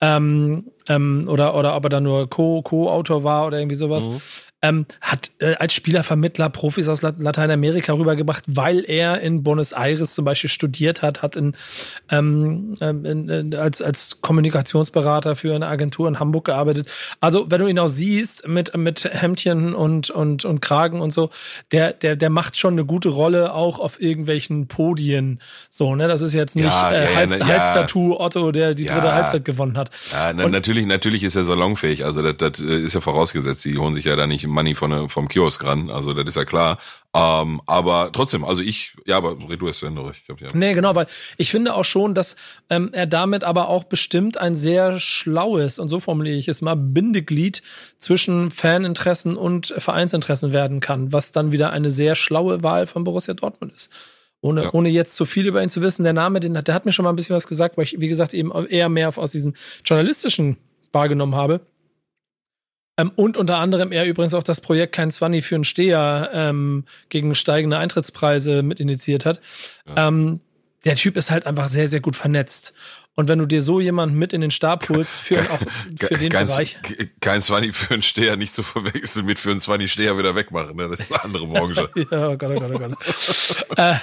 ähm, 0.00 0.70
ähm, 0.88 1.24
oder 1.28 1.54
oder 1.54 1.76
ob 1.76 1.84
er 1.84 1.90
dann 1.90 2.04
nur 2.04 2.28
Co-Co-Autor 2.28 3.24
war 3.24 3.46
oder 3.46 3.58
irgendwie 3.58 3.76
sowas. 3.76 4.08
Mhm 4.08 4.20
ähm, 4.60 4.86
hat 5.00 5.30
äh, 5.38 5.54
als 5.56 5.74
Spielervermittler 5.74 6.48
Profis 6.50 6.88
aus 6.88 7.02
Lateinamerika 7.02 7.92
rübergebracht, 7.92 8.44
weil 8.48 8.84
er 8.84 9.20
in 9.20 9.42
Buenos 9.42 9.72
Aires 9.72 10.14
zum 10.14 10.24
Beispiel 10.24 10.50
studiert 10.50 11.02
hat, 11.02 11.22
hat 11.22 11.36
in, 11.36 11.54
ähm, 12.10 12.76
ähm 12.80 13.04
in, 13.04 13.28
in, 13.28 13.54
als, 13.54 13.80
als 13.80 14.20
Kommunikationsberater 14.20 15.36
für 15.36 15.54
eine 15.54 15.68
Agentur 15.68 16.08
in 16.08 16.18
Hamburg 16.18 16.46
gearbeitet. 16.46 16.88
Also 17.20 17.50
wenn 17.50 17.60
du 17.60 17.68
ihn 17.68 17.78
auch 17.78 17.88
siehst 17.88 18.48
mit, 18.48 18.76
mit 18.76 19.04
Hemdchen 19.04 19.74
und, 19.74 20.10
und, 20.10 20.44
und 20.44 20.60
Kragen 20.60 21.00
und 21.00 21.12
so, 21.12 21.30
der, 21.70 21.92
der, 21.92 22.16
der 22.16 22.30
macht 22.30 22.56
schon 22.58 22.72
eine 22.72 22.84
gute 22.84 23.10
Rolle 23.10 23.54
auch 23.54 23.78
auf 23.78 24.00
irgendwelchen 24.00 24.66
Podien. 24.66 25.40
So, 25.70 25.94
ne, 25.94 26.08
das 26.08 26.20
ist 26.22 26.34
jetzt 26.34 26.56
nicht 26.56 26.64
ja, 26.64 26.92
äh, 26.92 27.14
Hals, 27.14 27.36
ja, 27.36 27.46
Halstattoo 27.46 28.16
Otto, 28.18 28.50
der 28.50 28.74
die 28.74 28.86
dritte 28.86 29.14
Halbzeit 29.14 29.44
gewonnen 29.44 29.78
hat. 29.78 29.90
Ja, 30.12 30.32
na, 30.32 30.48
natürlich, 30.48 30.77
natürlich 30.86 31.22
ist 31.22 31.36
er 31.36 31.44
salonfähig. 31.44 32.04
Also 32.04 32.22
das, 32.22 32.36
das 32.36 32.60
äh, 32.60 32.78
ist 32.78 32.94
ja 32.94 33.00
vorausgesetzt. 33.00 33.64
Die 33.64 33.78
holen 33.78 33.94
sich 33.94 34.04
ja 34.04 34.16
da 34.16 34.26
nicht 34.26 34.46
Money 34.46 34.74
von, 34.74 35.08
vom 35.08 35.28
Kiosk 35.28 35.64
ran. 35.64 35.90
Also 35.90 36.12
das 36.12 36.26
ist 36.26 36.36
ja 36.36 36.44
klar. 36.44 36.78
Ähm, 37.14 37.60
aber 37.66 38.10
trotzdem, 38.12 38.44
also 38.44 38.62
ich, 38.62 38.92
ja, 39.06 39.16
aber 39.16 39.36
red 39.48 39.60
du 39.60 39.68
es 39.68 39.78
zu 39.78 39.86
Ende. 39.86 40.02
Ich 40.12 40.24
glaub, 40.26 40.40
ja. 40.40 40.48
Nee, 40.52 40.74
genau, 40.74 40.94
weil 40.94 41.06
ich 41.36 41.50
finde 41.50 41.74
auch 41.74 41.84
schon, 41.84 42.14
dass 42.14 42.36
ähm, 42.68 42.90
er 42.92 43.06
damit 43.06 43.44
aber 43.44 43.68
auch 43.68 43.84
bestimmt 43.84 44.36
ein 44.36 44.54
sehr 44.54 45.00
schlaues, 45.00 45.78
und 45.78 45.88
so 45.88 46.00
formuliere 46.00 46.36
ich 46.36 46.48
es 46.48 46.60
mal, 46.60 46.76
Bindeglied 46.76 47.62
zwischen 47.96 48.50
Faninteressen 48.50 49.36
und 49.36 49.74
Vereinsinteressen 49.78 50.52
werden 50.52 50.80
kann, 50.80 51.12
was 51.12 51.32
dann 51.32 51.50
wieder 51.52 51.70
eine 51.70 51.90
sehr 51.90 52.14
schlaue 52.14 52.62
Wahl 52.62 52.86
von 52.86 53.04
Borussia 53.04 53.34
Dortmund 53.34 53.72
ist. 53.72 53.92
Ohne, 54.40 54.64
ja. 54.64 54.72
ohne 54.72 54.88
jetzt 54.88 55.16
zu 55.16 55.24
viel 55.24 55.46
über 55.46 55.62
ihn 55.62 55.68
zu 55.68 55.82
wissen, 55.82 56.04
der 56.04 56.12
Name, 56.12 56.38
den, 56.38 56.54
der 56.54 56.74
hat 56.74 56.84
mir 56.84 56.92
schon 56.92 57.02
mal 57.02 57.10
ein 57.10 57.16
bisschen 57.16 57.34
was 57.34 57.48
gesagt, 57.48 57.76
weil 57.76 57.84
ich, 57.84 58.00
wie 58.00 58.06
gesagt, 58.06 58.34
eben 58.34 58.52
eher 58.68 58.88
mehr 58.88 59.16
aus 59.16 59.32
diesem 59.32 59.54
journalistischen 59.84 60.58
wahrgenommen 60.92 61.34
habe. 61.34 61.60
Ähm, 62.98 63.12
und 63.14 63.36
unter 63.36 63.58
anderem 63.58 63.92
er 63.92 64.04
übrigens 64.04 64.34
auch 64.34 64.42
das 64.42 64.60
Projekt 64.60 64.94
Kein 64.94 65.10
Zwanni 65.10 65.40
für 65.40 65.54
einen 65.54 65.64
Steher 65.64 66.30
ähm, 66.32 66.84
gegen 67.08 67.34
steigende 67.34 67.78
Eintrittspreise 67.78 68.62
mit 68.62 68.80
initiiert 68.80 69.24
hat. 69.24 69.40
Ja. 69.86 70.08
Ähm, 70.08 70.40
der 70.84 70.96
Typ 70.96 71.16
ist 71.16 71.30
halt 71.30 71.46
einfach 71.46 71.68
sehr, 71.68 71.88
sehr 71.88 72.00
gut 72.00 72.16
vernetzt. 72.16 72.74
Und 73.14 73.26
wenn 73.26 73.40
du 73.40 73.46
dir 73.46 73.62
so 73.62 73.80
jemanden 73.80 74.16
mit 74.16 74.32
in 74.32 74.40
den 74.40 74.52
Stab 74.52 74.88
holst, 74.88 75.14
für, 75.14 75.40
auch 75.50 75.58
für 75.98 76.16
den 76.16 76.28
kein, 76.28 76.46
Bereich. 76.46 76.76
Kein 77.20 77.42
Zwanni 77.42 77.72
für 77.72 77.94
einen 77.94 78.04
Steher 78.04 78.36
nicht 78.36 78.54
zu 78.54 78.62
verwechseln 78.62 79.26
mit 79.26 79.40
für 79.40 79.50
einen 79.50 79.58
Zwanni 79.58 79.88
Steher 79.88 80.16
wieder 80.18 80.36
wegmachen. 80.36 80.76
Ne? 80.76 80.88
Das 80.88 81.00
ist 81.00 81.12
eine 81.12 81.24
andere 81.24 81.46
Branche. 81.48 81.90
ja, 82.10 82.28
oh 82.28 82.36
Gott, 82.36 82.50
oh 82.54 82.60
Gott, 82.60 82.70
oh 82.72 82.78
Gott. 82.78 82.98
äh, 83.76 83.94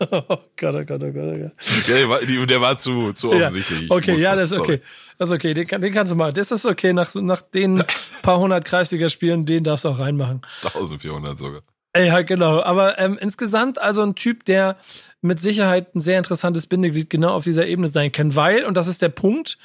Oh 0.00 0.38
Gott, 0.56 0.74
oh 0.74 0.84
Gott, 0.84 1.02
oh 1.02 1.12
Gott, 1.12 1.34
oh 1.34 1.38
Gott. 1.38 1.52
Der 1.88 2.08
war, 2.08 2.20
der 2.20 2.60
war 2.60 2.78
zu, 2.78 3.12
zu 3.12 3.30
offensichtlich. 3.32 3.88
Ja. 3.88 3.96
Okay, 3.96 4.16
ja, 4.16 4.34
das 4.34 4.52
ist 4.52 4.58
okay. 4.58 4.80
Das 5.18 5.28
ist 5.28 5.34
okay. 5.34 5.52
Den, 5.52 5.66
den 5.66 5.92
kannst 5.92 6.10
du 6.12 6.16
mal. 6.16 6.32
Das 6.32 6.50
ist 6.50 6.64
okay. 6.64 6.94
Nach, 6.94 7.14
nach 7.16 7.42
den 7.42 7.84
paar 8.22 8.38
hundert 8.38 8.64
Kreisliga-Spielen, 8.64 9.44
den 9.44 9.64
darfst 9.64 9.84
du 9.84 9.90
auch 9.90 9.98
reinmachen. 9.98 10.40
1400 10.64 11.38
sogar. 11.38 11.60
Ja, 11.96 12.22
genau. 12.22 12.62
Aber 12.62 12.98
ähm, 12.98 13.18
insgesamt 13.20 13.80
also 13.80 14.02
ein 14.02 14.14
Typ, 14.14 14.44
der 14.44 14.78
mit 15.20 15.40
Sicherheit 15.40 15.94
ein 15.94 16.00
sehr 16.00 16.18
interessantes 16.18 16.66
Bindeglied 16.66 17.10
genau 17.10 17.30
auf 17.30 17.44
dieser 17.44 17.66
Ebene 17.66 17.88
sein 17.88 18.10
kann, 18.10 18.34
weil, 18.34 18.64
und 18.64 18.76
das 18.76 18.86
ist 18.86 19.02
der 19.02 19.10
Punkt, 19.10 19.58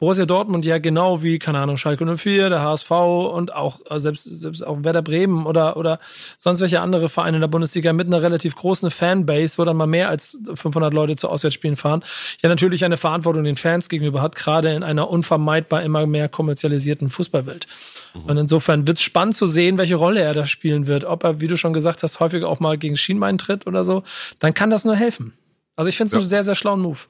Borussia 0.00 0.24
Dortmund 0.24 0.64
ja 0.64 0.78
genau 0.78 1.22
wie, 1.22 1.38
keine 1.38 1.58
Ahnung, 1.58 1.76
Schalke 1.76 2.06
04, 2.16 2.48
der 2.48 2.62
HSV 2.62 2.90
und 2.90 3.54
auch 3.54 3.80
äh, 3.90 4.00
selbst, 4.00 4.24
selbst 4.24 4.66
auch 4.66 4.82
Werder 4.82 5.02
Bremen 5.02 5.44
oder, 5.44 5.76
oder 5.76 6.00
sonst 6.38 6.62
welche 6.62 6.80
andere 6.80 7.10
Vereine 7.10 7.36
in 7.36 7.42
der 7.42 7.48
Bundesliga 7.48 7.92
mit 7.92 8.06
einer 8.06 8.22
relativ 8.22 8.56
großen 8.56 8.90
Fanbase, 8.90 9.58
wo 9.58 9.64
dann 9.66 9.76
mal 9.76 9.86
mehr 9.86 10.08
als 10.08 10.40
500 10.54 10.94
Leute 10.94 11.16
zu 11.16 11.28
Auswärtsspielen 11.28 11.76
fahren, 11.76 12.02
ja 12.42 12.48
natürlich 12.48 12.86
eine 12.86 12.96
Verantwortung 12.96 13.44
den 13.44 13.56
Fans 13.56 13.90
gegenüber 13.90 14.22
hat, 14.22 14.36
gerade 14.36 14.72
in 14.72 14.82
einer 14.82 15.10
unvermeidbar 15.10 15.82
immer 15.82 16.06
mehr 16.06 16.30
kommerzialisierten 16.30 17.10
Fußballwelt. 17.10 17.66
Mhm. 18.14 18.22
Und 18.22 18.36
insofern 18.38 18.86
wird's 18.86 19.02
spannend 19.02 19.36
zu 19.36 19.46
sehen, 19.46 19.76
welche 19.76 19.96
Rolle 19.96 20.22
er 20.22 20.32
da 20.32 20.46
spielen 20.46 20.86
wird. 20.86 21.04
Ob 21.04 21.24
er, 21.24 21.42
wie 21.42 21.46
du 21.46 21.58
schon 21.58 21.74
gesagt 21.74 22.02
hast, 22.02 22.20
häufig 22.20 22.42
auch 22.44 22.58
mal 22.58 22.78
gegen 22.78 22.96
Schienbein 22.96 23.36
tritt 23.36 23.66
oder 23.66 23.84
so, 23.84 24.02
dann 24.38 24.54
kann 24.54 24.70
das 24.70 24.86
nur 24.86 24.96
helfen. 24.96 25.34
Also 25.76 25.90
ich 25.90 25.98
finde 25.98 26.06
es 26.06 26.12
ja. 26.12 26.18
einen 26.20 26.28
sehr, 26.30 26.44
sehr 26.44 26.54
schlauen 26.54 26.80
Move. 26.80 27.00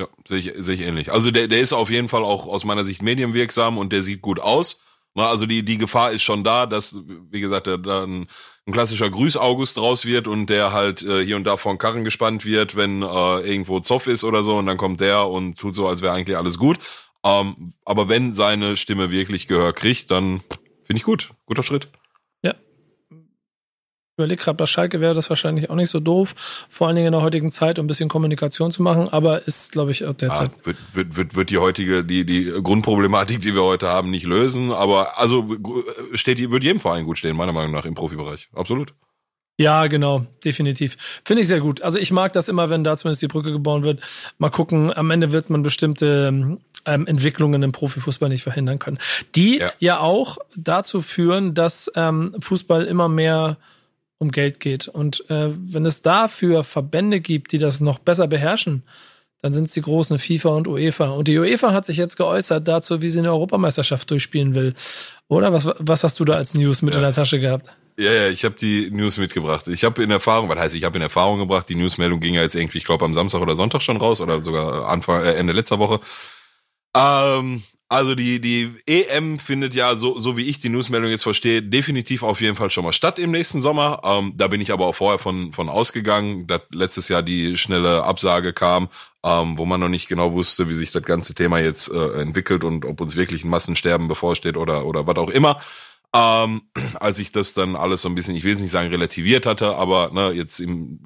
Ja, 0.00 0.08
sehe 0.26 0.38
ich, 0.38 0.52
sehe 0.56 0.76
ich 0.76 0.80
ähnlich. 0.80 1.12
Also 1.12 1.30
der, 1.30 1.46
der 1.46 1.60
ist 1.60 1.74
auf 1.74 1.90
jeden 1.90 2.08
Fall 2.08 2.24
auch 2.24 2.46
aus 2.46 2.64
meiner 2.64 2.84
Sicht 2.84 3.02
medienwirksam 3.02 3.76
und 3.76 3.92
der 3.92 4.00
sieht 4.00 4.22
gut 4.22 4.40
aus. 4.40 4.80
Also 5.14 5.44
die, 5.44 5.62
die 5.62 5.76
Gefahr 5.76 6.12
ist 6.12 6.22
schon 6.22 6.42
da, 6.42 6.64
dass, 6.64 7.02
wie 7.30 7.40
gesagt, 7.42 7.66
da 7.66 8.04
ein, 8.04 8.26
ein 8.66 8.72
klassischer 8.72 9.10
Grüß-August 9.10 9.76
draus 9.76 10.06
wird 10.06 10.26
und 10.26 10.46
der 10.46 10.72
halt 10.72 11.02
äh, 11.02 11.22
hier 11.22 11.36
und 11.36 11.44
da 11.44 11.58
vor 11.58 11.74
den 11.74 11.78
Karren 11.78 12.04
gespannt 12.04 12.46
wird, 12.46 12.76
wenn 12.76 13.02
äh, 13.02 13.40
irgendwo 13.40 13.80
Zoff 13.80 14.06
ist 14.06 14.24
oder 14.24 14.42
so 14.42 14.56
und 14.56 14.64
dann 14.64 14.78
kommt 14.78 15.00
der 15.00 15.28
und 15.28 15.58
tut 15.58 15.74
so, 15.74 15.86
als 15.86 16.00
wäre 16.00 16.14
eigentlich 16.14 16.38
alles 16.38 16.56
gut. 16.56 16.78
Ähm, 17.22 17.74
aber 17.84 18.08
wenn 18.08 18.32
seine 18.32 18.78
Stimme 18.78 19.10
wirklich 19.10 19.48
Gehör 19.48 19.74
kriegt, 19.74 20.10
dann 20.10 20.40
finde 20.84 20.96
ich 20.96 21.02
gut. 21.02 21.32
Guter 21.44 21.62
Schritt 21.62 21.90
überlege 24.20 24.42
gerade, 24.42 24.56
bei 24.56 24.66
Schalke 24.66 25.00
wäre 25.00 25.14
das 25.14 25.28
wahrscheinlich 25.28 25.70
auch 25.70 25.74
nicht 25.74 25.90
so 25.90 26.00
doof, 26.00 26.66
vor 26.68 26.86
allen 26.86 26.96
Dingen 26.96 27.06
in 27.06 27.12
der 27.12 27.22
heutigen 27.22 27.50
Zeit, 27.50 27.78
um 27.78 27.84
ein 27.84 27.88
bisschen 27.88 28.08
Kommunikation 28.08 28.70
zu 28.70 28.82
machen, 28.82 29.08
aber 29.08 29.46
ist, 29.46 29.72
glaube 29.72 29.90
ich, 29.90 29.98
derzeit. 29.98 30.50
Ja, 30.58 30.66
wird, 30.66 30.76
wird, 30.92 31.16
wird, 31.16 31.36
wird 31.36 31.50
die 31.50 31.58
heutige, 31.58 32.04
die, 32.04 32.24
die 32.24 32.52
Grundproblematik, 32.62 33.40
die 33.40 33.54
wir 33.54 33.62
heute 33.62 33.88
haben, 33.88 34.10
nicht 34.10 34.26
lösen, 34.26 34.72
aber 34.72 35.18
also 35.18 35.46
steht, 36.14 36.38
wird 36.50 36.64
jedem 36.64 36.80
Verein 36.80 37.04
gut 37.04 37.18
stehen, 37.18 37.36
meiner 37.36 37.52
Meinung 37.52 37.72
nach, 37.72 37.84
im 37.84 37.94
Profibereich. 37.94 38.48
Absolut. 38.54 38.94
Ja, 39.60 39.88
genau, 39.88 40.24
definitiv. 40.42 40.96
Finde 41.22 41.42
ich 41.42 41.48
sehr 41.48 41.60
gut. 41.60 41.82
Also 41.82 41.98
ich 41.98 42.12
mag 42.12 42.32
das 42.32 42.48
immer, 42.48 42.70
wenn 42.70 42.82
da 42.82 42.96
zumindest 42.96 43.20
die 43.20 43.26
Brücke 43.26 43.52
gebaut 43.52 43.82
wird. 43.82 44.00
Mal 44.38 44.48
gucken, 44.48 44.90
am 44.90 45.10
Ende 45.10 45.32
wird 45.32 45.50
man 45.50 45.62
bestimmte 45.62 46.58
ähm, 46.86 47.06
Entwicklungen 47.06 47.62
im 47.62 47.70
Profifußball 47.70 48.30
nicht 48.30 48.42
verhindern 48.42 48.78
können. 48.78 48.98
Die 49.34 49.58
ja, 49.58 49.70
ja 49.78 50.00
auch 50.00 50.38
dazu 50.56 51.02
führen, 51.02 51.52
dass 51.52 51.92
ähm, 51.94 52.34
Fußball 52.40 52.86
immer 52.86 53.10
mehr 53.10 53.58
um 54.20 54.30
Geld 54.30 54.60
geht. 54.60 54.86
Und 54.86 55.28
äh, 55.30 55.48
wenn 55.50 55.86
es 55.86 56.02
dafür 56.02 56.62
Verbände 56.62 57.20
gibt, 57.20 57.52
die 57.52 57.58
das 57.58 57.80
noch 57.80 57.98
besser 57.98 58.28
beherrschen, 58.28 58.84
dann 59.42 59.52
sind 59.52 59.64
es 59.64 59.72
die 59.72 59.80
großen 59.80 60.18
FIFA 60.18 60.50
und 60.50 60.68
UEFA. 60.68 61.08
Und 61.08 61.26
die 61.26 61.38
UEFA 61.38 61.72
hat 61.72 61.86
sich 61.86 61.96
jetzt 61.96 62.16
geäußert 62.16 62.68
dazu, 62.68 63.00
wie 63.00 63.08
sie 63.08 63.20
eine 63.20 63.30
Europameisterschaft 63.30 64.10
durchspielen 64.10 64.54
will. 64.54 64.74
Oder 65.28 65.52
was, 65.54 65.68
was 65.78 66.04
hast 66.04 66.20
du 66.20 66.26
da 66.26 66.34
als 66.34 66.54
News 66.54 66.82
mit 66.82 66.94
ja. 66.94 67.00
in 67.00 67.04
der 67.04 67.14
Tasche 67.14 67.40
gehabt? 67.40 67.70
Ja, 67.98 68.12
ja, 68.12 68.28
ich 68.28 68.44
habe 68.44 68.54
die 68.54 68.90
News 68.90 69.16
mitgebracht. 69.16 69.66
Ich 69.68 69.84
habe 69.84 70.02
in 70.02 70.10
Erfahrung, 70.10 70.50
was 70.50 70.58
heißt, 70.58 70.74
ich 70.74 70.84
habe 70.84 70.98
in 70.98 71.02
Erfahrung 71.02 71.38
gebracht, 71.38 71.68
die 71.68 71.74
Newsmeldung 71.74 72.20
ging 72.20 72.34
ja 72.34 72.42
jetzt 72.42 72.54
irgendwie, 72.54 72.78
ich 72.78 72.84
glaube, 72.84 73.04
am 73.06 73.14
Samstag 73.14 73.40
oder 73.40 73.56
Sonntag 73.56 73.82
schon 73.82 73.96
raus 73.96 74.20
oder 74.20 74.42
sogar 74.42 74.86
Anfang, 74.88 75.22
äh, 75.22 75.32
Ende 75.32 75.54
letzter 75.54 75.78
Woche. 75.78 76.00
Ähm, 76.94 77.62
also 77.92 78.14
die, 78.14 78.40
die 78.40 78.72
EM 78.86 79.40
findet 79.40 79.74
ja, 79.74 79.96
so, 79.96 80.16
so 80.16 80.36
wie 80.36 80.44
ich 80.44 80.60
die 80.60 80.68
Newsmeldung 80.68 81.10
jetzt 81.10 81.24
verstehe, 81.24 81.60
definitiv 81.60 82.22
auf 82.22 82.40
jeden 82.40 82.54
Fall 82.54 82.70
schon 82.70 82.84
mal 82.84 82.92
statt 82.92 83.18
im 83.18 83.32
nächsten 83.32 83.60
Sommer. 83.60 84.00
Ähm, 84.04 84.32
da 84.36 84.46
bin 84.46 84.60
ich 84.60 84.72
aber 84.72 84.86
auch 84.86 84.94
vorher 84.94 85.18
von, 85.18 85.52
von 85.52 85.68
ausgegangen, 85.68 86.46
dass 86.46 86.60
letztes 86.70 87.08
Jahr 87.08 87.24
die 87.24 87.56
schnelle 87.56 88.04
Absage 88.04 88.52
kam, 88.52 88.90
ähm, 89.24 89.58
wo 89.58 89.66
man 89.66 89.80
noch 89.80 89.88
nicht 89.88 90.06
genau 90.06 90.32
wusste, 90.32 90.68
wie 90.68 90.74
sich 90.74 90.92
das 90.92 91.02
ganze 91.02 91.34
Thema 91.34 91.58
jetzt 91.58 91.92
äh, 91.92 92.20
entwickelt 92.20 92.62
und 92.62 92.84
ob 92.84 93.00
uns 93.00 93.16
wirklich 93.16 93.42
ein 93.42 93.50
Massensterben 93.50 94.06
bevorsteht 94.06 94.56
oder, 94.56 94.86
oder 94.86 95.08
was 95.08 95.16
auch 95.16 95.30
immer. 95.30 95.60
Ähm, 96.14 96.62
als 97.00 97.18
ich 97.18 97.32
das 97.32 97.54
dann 97.54 97.74
alles 97.74 98.02
so 98.02 98.08
ein 98.08 98.14
bisschen, 98.14 98.36
ich 98.36 98.44
will 98.44 98.54
es 98.54 98.60
nicht 98.60 98.70
sagen 98.70 98.90
relativiert 98.90 99.46
hatte, 99.46 99.74
aber 99.74 100.12
ne, 100.12 100.30
jetzt 100.30 100.60
im 100.60 101.00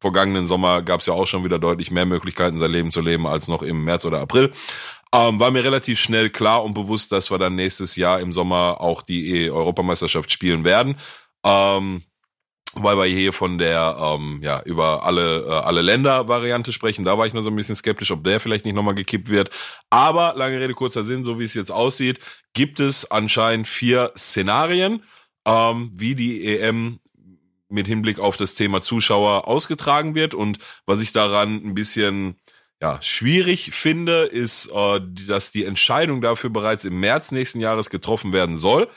vergangenen 0.00 0.46
Sommer 0.46 0.82
gab 0.82 1.00
es 1.00 1.06
ja 1.06 1.14
auch 1.14 1.26
schon 1.26 1.44
wieder 1.44 1.58
deutlich 1.58 1.90
mehr 1.90 2.06
Möglichkeiten, 2.06 2.58
sein 2.58 2.70
Leben 2.70 2.90
zu 2.90 3.00
leben 3.00 3.26
als 3.26 3.48
noch 3.48 3.62
im 3.62 3.84
März 3.84 4.04
oder 4.04 4.20
April. 4.20 4.52
Ähm, 5.12 5.40
war 5.40 5.50
mir 5.50 5.64
relativ 5.64 6.00
schnell 6.00 6.30
klar 6.30 6.64
und 6.64 6.74
bewusst, 6.74 7.12
dass 7.12 7.30
wir 7.30 7.38
dann 7.38 7.54
nächstes 7.54 7.96
Jahr 7.96 8.20
im 8.20 8.32
Sommer 8.32 8.80
auch 8.80 9.02
die 9.02 9.50
Europameisterschaft 9.50 10.30
spielen 10.30 10.64
werden. 10.64 10.96
Ähm, 11.44 12.02
weil 12.74 12.96
wir 12.96 13.04
hier 13.06 13.32
von 13.32 13.58
der 13.58 13.96
ähm, 13.98 14.40
ja 14.42 14.62
über 14.62 15.04
alle 15.04 15.46
äh, 15.46 15.50
alle 15.50 15.82
Länder 15.82 16.28
Variante 16.28 16.72
sprechen, 16.72 17.04
da 17.04 17.16
war 17.16 17.26
ich 17.26 17.32
nur 17.32 17.42
so 17.42 17.50
ein 17.50 17.56
bisschen 17.56 17.76
skeptisch, 17.76 18.10
ob 18.10 18.24
der 18.24 18.40
vielleicht 18.40 18.64
nicht 18.64 18.74
nochmal 18.74 18.94
gekippt 18.94 19.30
wird. 19.30 19.50
Aber 19.90 20.34
lange 20.36 20.60
Rede 20.60 20.74
kurzer 20.74 21.02
Sinn, 21.02 21.24
so 21.24 21.38
wie 21.38 21.44
es 21.44 21.54
jetzt 21.54 21.72
aussieht, 21.72 22.20
gibt 22.52 22.80
es 22.80 23.10
anscheinend 23.10 23.66
vier 23.66 24.12
Szenarien, 24.16 25.02
ähm, 25.46 25.90
wie 25.94 26.14
die 26.14 26.46
EM 26.46 27.00
mit 27.68 27.86
Hinblick 27.86 28.18
auf 28.18 28.36
das 28.36 28.54
Thema 28.54 28.80
Zuschauer 28.80 29.46
ausgetragen 29.46 30.14
wird 30.14 30.34
und 30.34 30.58
was 30.86 31.02
ich 31.02 31.12
daran 31.12 31.56
ein 31.56 31.74
bisschen 31.74 32.36
ja, 32.80 33.02
schwierig 33.02 33.72
finde, 33.72 34.22
ist, 34.24 34.70
äh, 34.72 35.00
dass 35.26 35.52
die 35.52 35.64
Entscheidung 35.64 36.20
dafür 36.20 36.50
bereits 36.50 36.84
im 36.84 37.00
März 37.00 37.32
nächsten 37.32 37.60
Jahres 37.60 37.90
getroffen 37.90 38.32
werden 38.32 38.56
soll. 38.56 38.88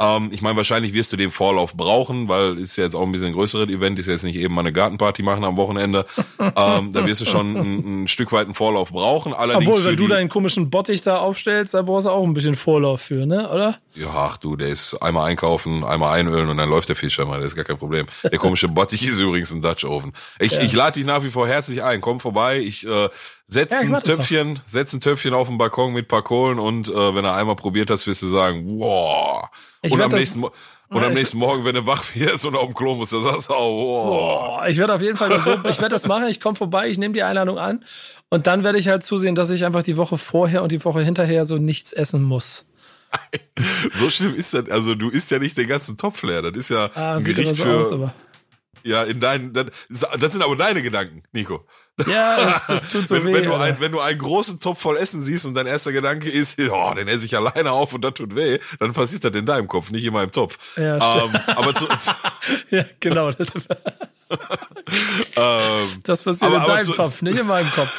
Ähm, 0.00 0.30
ich 0.32 0.42
meine, 0.42 0.56
wahrscheinlich 0.56 0.92
wirst 0.92 1.12
du 1.12 1.16
den 1.16 1.30
Vorlauf 1.30 1.74
brauchen, 1.74 2.28
weil 2.28 2.58
ist 2.58 2.76
ja 2.76 2.84
jetzt 2.84 2.96
auch 2.96 3.02
ein 3.02 3.12
bisschen 3.12 3.28
ein 3.28 3.32
größeres 3.32 3.68
Event, 3.68 3.98
ist 3.98 4.06
ja 4.06 4.12
jetzt 4.12 4.24
nicht 4.24 4.36
eben 4.36 4.52
mal 4.52 4.62
eine 4.62 4.72
Gartenparty 4.72 5.22
machen 5.22 5.44
am 5.44 5.56
Wochenende. 5.56 6.04
ähm, 6.40 6.92
da 6.92 7.06
wirst 7.06 7.20
du 7.20 7.26
schon 7.26 7.56
ein, 7.56 8.02
ein, 8.02 8.08
Stück 8.08 8.32
weit 8.32 8.46
einen 8.46 8.54
Vorlauf 8.54 8.92
brauchen. 8.92 9.32
Allerdings 9.32 9.68
Obwohl, 9.68 9.84
wenn 9.84 9.96
du 9.96 10.08
deinen 10.08 10.28
komischen 10.28 10.68
Bottich 10.68 11.02
da 11.02 11.18
aufstellst, 11.18 11.74
da 11.74 11.82
brauchst 11.82 12.06
du 12.06 12.10
auch 12.10 12.24
ein 12.24 12.34
bisschen 12.34 12.56
Vorlauf 12.56 13.02
für, 13.02 13.24
ne, 13.24 13.48
oder? 13.48 13.78
Ja, 13.94 14.10
ach 14.12 14.36
du, 14.36 14.56
der 14.56 14.68
ist 14.68 14.94
einmal 14.96 15.30
einkaufen, 15.30 15.84
einmal 15.84 16.18
einölen 16.18 16.48
und 16.48 16.56
dann 16.56 16.68
läuft 16.68 16.88
der 16.88 16.96
Fisch 16.96 17.20
einmal, 17.20 17.40
das 17.40 17.52
ist 17.52 17.56
gar 17.56 17.64
kein 17.64 17.78
Problem. 17.78 18.06
Der 18.24 18.38
komische 18.38 18.66
Bottich 18.66 19.02
ist 19.08 19.20
übrigens 19.20 19.52
ein 19.52 19.60
Dutch 19.60 19.84
Oven. 19.84 20.12
Ich, 20.40 20.52
ja. 20.52 20.62
ich 20.62 20.72
lade 20.72 20.94
dich 20.94 21.04
nach 21.04 21.22
wie 21.22 21.30
vor 21.30 21.46
herzlich 21.46 21.84
ein, 21.84 22.00
komm 22.00 22.18
vorbei, 22.18 22.58
ich 22.58 22.84
äh, 22.84 23.08
setz 23.46 23.82
ja, 23.82 23.96
ein 23.96 24.02
Töpfchen, 24.02 24.60
setz 24.64 24.92
ein 24.92 25.00
Töpfchen 25.00 25.34
auf 25.34 25.48
den 25.48 25.58
Balkon 25.58 25.92
mit 25.92 26.08
paar 26.08 26.22
Kohlen 26.22 26.58
und 26.58 26.88
äh, 26.88 27.14
wenn 27.14 27.24
er 27.24 27.34
einmal 27.34 27.56
probiert 27.56 27.90
hast, 27.90 28.06
wirst 28.06 28.22
du 28.22 28.26
sagen, 28.26 28.78
wow. 28.78 29.48
Ich 29.82 29.92
und 29.92 30.00
am 30.00 30.10
nächsten 30.10 30.40
Mal 30.40 30.50
und 30.90 31.02
am 31.02 31.12
nächsten 31.12 31.38
Morgen, 31.38 31.64
wenn 31.64 31.74
du 31.74 31.86
wach 31.86 32.04
wirst 32.14 32.44
und 32.44 32.54
auf 32.54 32.66
dem 32.66 32.74
Klo 32.74 32.94
musst, 32.94 33.12
dann 33.12 33.22
sagst 33.22 33.48
du, 33.48 33.54
oh, 33.54 34.58
oh. 34.60 34.66
Ich 34.68 34.78
werde 34.78 34.94
auf 34.94 35.00
jeden 35.00 35.16
Fall 35.16 35.28
das, 35.28 35.46
ich 35.46 35.80
werde 35.80 35.88
das 35.88 36.06
machen, 36.06 36.28
ich 36.28 36.40
komme 36.40 36.54
vorbei, 36.54 36.88
ich 36.88 36.98
nehme 36.98 37.14
die 37.14 37.22
Einladung 37.22 37.58
an 37.58 37.84
und 38.28 38.46
dann 38.46 38.64
werde 38.64 38.78
ich 38.78 38.88
halt 38.88 39.02
zusehen, 39.02 39.34
dass 39.34 39.50
ich 39.50 39.64
einfach 39.64 39.82
die 39.82 39.96
Woche 39.96 40.18
vorher 40.18 40.62
und 40.62 40.72
die 40.72 40.84
Woche 40.84 41.00
hinterher 41.00 41.46
so 41.46 41.56
nichts 41.56 41.92
essen 41.92 42.22
muss. 42.22 42.66
so 43.94 44.10
schlimm 44.10 44.34
ist 44.34 44.54
das, 44.54 44.70
also 44.70 44.94
du 44.94 45.08
isst 45.08 45.30
ja 45.30 45.38
nicht 45.38 45.56
den 45.56 45.68
ganzen 45.68 45.96
Topf 45.96 46.22
leer, 46.22 46.42
das 46.42 46.56
ist 46.56 46.70
ja 46.70 46.90
ah, 46.94 47.16
ein 47.16 47.24
Gericht 47.24 47.56
so 47.56 47.64
für, 47.64 47.78
aus, 47.78 48.10
ja, 48.84 49.02
in 49.04 49.18
deinen, 49.18 49.52
das, 49.52 49.66
das 49.88 50.32
sind 50.32 50.42
aber 50.42 50.56
deine 50.56 50.82
Gedanken, 50.82 51.22
Nico. 51.32 51.64
Ja, 52.08 52.36
das, 52.36 52.66
das 52.66 52.88
tut 52.88 53.06
so 53.06 53.14
wenn, 53.14 53.26
weh. 53.26 53.34
Wenn 53.34 53.44
du, 53.44 53.54
ein, 53.54 53.78
wenn 53.78 53.92
du 53.92 54.00
einen 54.00 54.18
großen 54.18 54.58
Topf 54.58 54.80
voll 54.80 54.96
Essen 54.96 55.22
siehst 55.22 55.46
und 55.46 55.54
dein 55.54 55.66
erster 55.66 55.92
Gedanke 55.92 56.28
ist, 56.28 56.58
oh, 56.70 56.94
den 56.94 57.06
esse 57.06 57.26
ich 57.26 57.36
alleine 57.36 57.70
auf 57.70 57.94
und 57.94 58.04
das 58.04 58.14
tut 58.14 58.34
weh, 58.34 58.58
dann 58.80 58.92
passiert 58.92 59.24
das 59.24 59.32
in 59.34 59.46
deinem 59.46 59.68
Kopf, 59.68 59.90
nicht 59.90 60.04
in 60.04 60.12
meinem 60.12 60.32
Topf. 60.32 60.58
Ja, 60.76 61.24
ähm, 61.24 61.36
aber 61.46 61.74
zu, 61.74 61.86
zu 61.86 62.10
ja, 62.70 62.84
genau. 62.98 63.30
Das, 63.30 63.48
ähm, 65.36 66.00
das 66.02 66.22
passiert 66.22 66.52
aber, 66.52 66.62
in 66.62 66.68
deinem 66.68 66.84
zu, 66.84 66.92
Topf, 66.92 67.22
nicht 67.22 67.38
in 67.38 67.46
meinem 67.46 67.70
Kopf. 67.70 67.92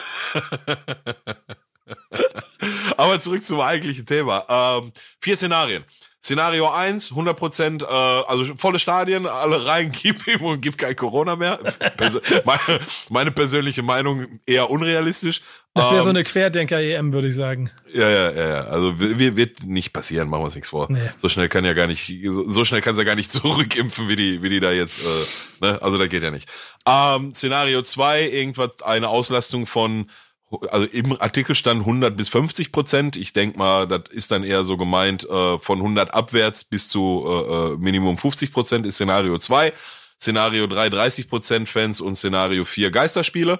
aber 2.98 3.20
zurück 3.22 3.46
zum 3.46 3.62
eigentlichen 3.62 4.06
Thema. 4.06 4.46
Ähm, 4.50 4.92
vier 5.22 5.38
Szenarien. 5.38 5.86
Szenario 6.26 6.72
1, 6.72 7.12
100 7.12 7.38
Prozent, 7.38 7.84
äh, 7.84 7.86
also 7.86 8.56
volle 8.58 8.80
Stadien, 8.80 9.28
alle 9.28 9.68
rein, 9.68 9.92
gib 10.02 10.26
ihm 10.28 10.42
und 10.42 10.60
gib 10.60 10.76
kein 10.76 10.96
Corona 10.96 11.36
mehr. 11.36 11.60
meine, 12.46 12.80
meine 13.12 13.32
persönliche 13.32 13.84
Meinung 13.84 14.40
eher 14.48 14.72
unrealistisch. 14.72 15.42
Das 15.76 15.92
wäre 15.92 16.02
so 16.02 16.10
eine 16.10 16.20
ähm, 16.20 16.26
Querdenker-EM, 16.26 17.14
würde 17.14 17.28
ich 17.28 17.36
sagen. 17.36 17.70
Ja, 17.94 18.10
ja, 18.10 18.32
ja, 18.32 18.48
ja. 18.48 18.64
Also 18.64 19.00
wird 19.00 19.64
nicht 19.66 19.94
passieren, 19.94 20.28
machen 20.28 20.42
wir 20.42 20.46
uns 20.46 20.56
nichts 20.56 20.70
vor. 20.70 20.88
Nee. 20.90 21.00
So 21.18 21.30
schnell 21.30 21.48
kann 21.48 21.64
ja 21.64 21.74
gar 21.74 21.86
nicht, 21.86 22.12
so 22.24 22.66
schnell 22.66 22.82
kann 22.82 22.98
ja 22.98 23.04
gar 23.04 23.16
nicht 23.16 23.32
zurückimpfen, 23.32 24.08
wie 24.08 24.16
die, 24.16 24.42
wie 24.42 24.50
die 24.50 24.60
da 24.60 24.72
jetzt, 24.72 25.04
äh, 25.04 25.66
ne? 25.66 25.80
Also 25.84 26.00
da 26.00 26.08
geht 26.08 26.24
ja 26.24 26.32
nicht. 26.32 26.50
Ähm, 26.88 27.34
Szenario 27.34 27.84
2, 27.84 28.30
irgendwas, 28.30 28.82
eine 28.82 29.10
Auslastung 29.10 29.68
von 29.68 30.10
also 30.70 30.86
im 30.88 31.20
Artikel 31.20 31.56
stand 31.56 31.82
100 31.82 32.16
bis 32.16 32.30
50 32.30 32.72
Prozent. 32.72 33.18
Ich 33.18 33.34
denk 33.34 33.58
mal, 33.58 33.88
das 33.88 34.04
ist 34.12 34.32
dann 34.32 34.44
eher 34.44 34.64
so 34.64 34.78
gemeint, 34.78 35.28
äh, 35.28 35.58
von 35.60 35.80
100 35.80 36.14
abwärts 36.14 36.64
bis 36.64 36.90
zu 36.90 37.26
äh, 37.28 37.74
äh 37.74 37.78
Minimum 37.78 38.18
50 38.18 38.54
Prozent 38.54 38.86
ist 38.86 38.96
Szenario 38.96 39.38
2. 39.38 39.74
Szenario 40.20 40.68
3 40.68 40.90
30 40.90 41.30
Prozent 41.30 41.70
Fans 41.70 42.00
und 42.00 42.16
Szenario 42.16 42.64
4 42.64 42.92
Geisterspiele. 42.92 43.60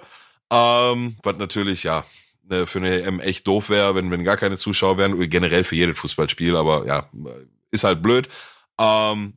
Ähm, 0.50 1.16
was 1.22 1.36
natürlich, 1.36 1.82
ja, 1.82 2.04
ne, 2.48 2.66
für 2.66 2.78
eine 2.78 3.02
EM 3.02 3.20
echt 3.20 3.46
doof 3.46 3.68
wäre, 3.68 3.94
wenn, 3.94 4.10
wenn 4.10 4.24
gar 4.24 4.36
keine 4.36 4.56
Zuschauer 4.56 4.96
wären, 4.96 5.28
generell 5.28 5.64
für 5.64 5.76
jedes 5.76 5.98
Fußballspiel, 5.98 6.56
aber 6.56 6.86
ja, 6.86 7.10
ist 7.70 7.84
halt 7.84 8.02
blöd. 8.02 8.28
Ähm, 8.78 9.34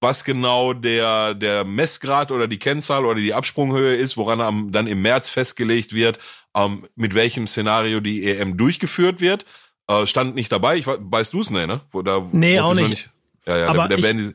was 0.00 0.24
genau 0.24 0.72
der, 0.72 1.34
der 1.34 1.64
Messgrad 1.64 2.30
oder 2.30 2.46
die 2.46 2.58
Kennzahl 2.58 3.04
oder 3.04 3.20
die 3.20 3.34
Absprunghöhe 3.34 3.94
ist, 3.94 4.16
woran 4.16 4.40
am, 4.40 4.72
dann 4.72 4.86
im 4.86 5.02
März 5.02 5.30
festgelegt 5.30 5.92
wird, 5.92 6.18
ähm, 6.54 6.86
mit 6.94 7.14
welchem 7.14 7.46
Szenario 7.46 8.00
die 8.00 8.24
EM 8.24 8.56
durchgeführt 8.56 9.20
wird. 9.20 9.44
Äh, 9.88 10.06
stand 10.06 10.34
nicht 10.34 10.52
dabei. 10.52 10.76
Ich, 10.76 10.86
weißt 10.86 11.34
du 11.34 11.40
es, 11.40 11.50
nee, 11.50 11.66
ne? 11.66 11.80
Wo, 11.90 12.02
da, 12.02 12.24
nee, 12.32 12.60
auch 12.60 12.74
nicht. 12.74 12.90
nicht. 12.90 13.10
Ja, 13.46 13.58
ja, 13.58 13.66
Aber 13.68 13.88
da, 13.88 13.96
da 13.96 14.08
ich, 14.08 14.34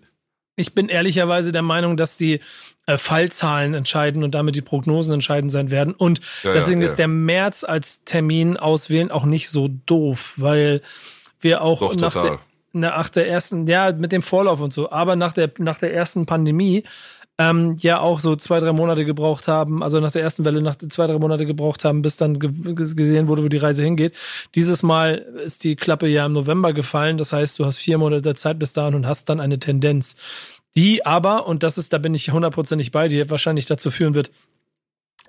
ich 0.56 0.74
bin 0.74 0.90
ehrlicherweise 0.90 1.52
der 1.52 1.62
Meinung, 1.62 1.96
dass 1.98 2.18
die 2.18 2.40
äh, 2.86 2.98
Fallzahlen 2.98 3.74
entscheiden 3.74 4.24
und 4.24 4.36
damit 4.36 4.56
die 4.56 4.62
Prognosen 4.62 5.14
entscheidend 5.14 5.52
sein 5.52 5.72
werden. 5.72 5.94
Und 5.94 6.20
ja, 6.44 6.54
deswegen 6.54 6.82
ja, 6.82 6.88
ja. 6.88 6.92
ist 6.92 7.00
der 7.00 7.08
März 7.08 7.64
als 7.64 8.04
Termin 8.04 8.58
auswählen 8.58 9.12
auch 9.12 9.26
nicht 9.26 9.50
so 9.50 9.70
doof, 9.86 10.36
weil 10.38 10.82
wir 11.40 11.62
auch 11.62 11.80
Doch, 11.80 11.96
nach 11.96 12.14
total. 12.14 12.30
der 12.30 12.40
nach 12.74 13.10
der 13.10 13.30
ersten, 13.30 13.68
ja, 13.68 13.92
mit 13.94 14.12
dem 14.12 14.22
Vorlauf 14.22 14.60
und 14.62 14.74
so, 14.74 14.92
aber 14.92 15.16
nach 15.16 15.34
der, 15.34 15.52
nach 15.60 15.78
der 15.78 15.94
ersten 15.94 16.26
Pandemie 16.26 16.84
ähm, 17.40 17.76
ja 17.80 18.00
auch 18.00 18.20
so 18.20 18.36
zwei, 18.36 18.60
drei 18.60 18.74
Monate 18.74 19.06
gebraucht 19.06 19.48
haben, 19.48 19.82
also 19.82 20.00
nach 20.00 20.12
der 20.12 20.22
ersten 20.22 20.46
Welle 20.46 20.62
nach 20.62 20.76
zwei, 20.76 21.08
drei 21.08 21.18
Monate 21.18 21.46
gebraucht 21.46 21.84
haben, 21.84 22.02
bis 22.02 22.18
dann 22.18 22.40
ge 22.40 22.52
gesehen 22.74 23.28
wurde, 23.28 23.44
wo 23.44 23.48
die 23.48 23.58
Reise 23.58 23.84
hingeht. 23.84 24.14
Dieses 24.56 24.84
Mal 24.84 25.16
ist 25.44 25.64
die 25.64 25.76
Klappe 25.76 26.08
ja 26.08 26.26
im 26.26 26.34
November 26.34 26.74
gefallen. 26.74 27.18
Das 27.18 27.34
heißt, 27.34 27.58
du 27.58 27.66
hast 27.66 27.80
vier 27.80 27.98
Monate 27.98 28.36
Zeit 28.36 28.60
bis 28.60 28.74
dahin 28.74 28.94
und 28.94 29.08
hast 29.08 29.30
dann 29.30 29.40
eine 29.40 29.58
Tendenz, 29.58 30.16
die 30.76 31.06
aber, 31.06 31.48
und 31.48 31.64
das 31.64 31.78
ist, 31.78 31.94
da 31.94 31.98
bin 31.98 32.14
ich 32.14 32.32
hundertprozentig 32.32 32.92
bei 32.92 33.08
dir, 33.08 33.30
wahrscheinlich 33.30 33.66
dazu 33.66 33.90
führen 33.90 34.16
wird, 34.16 34.32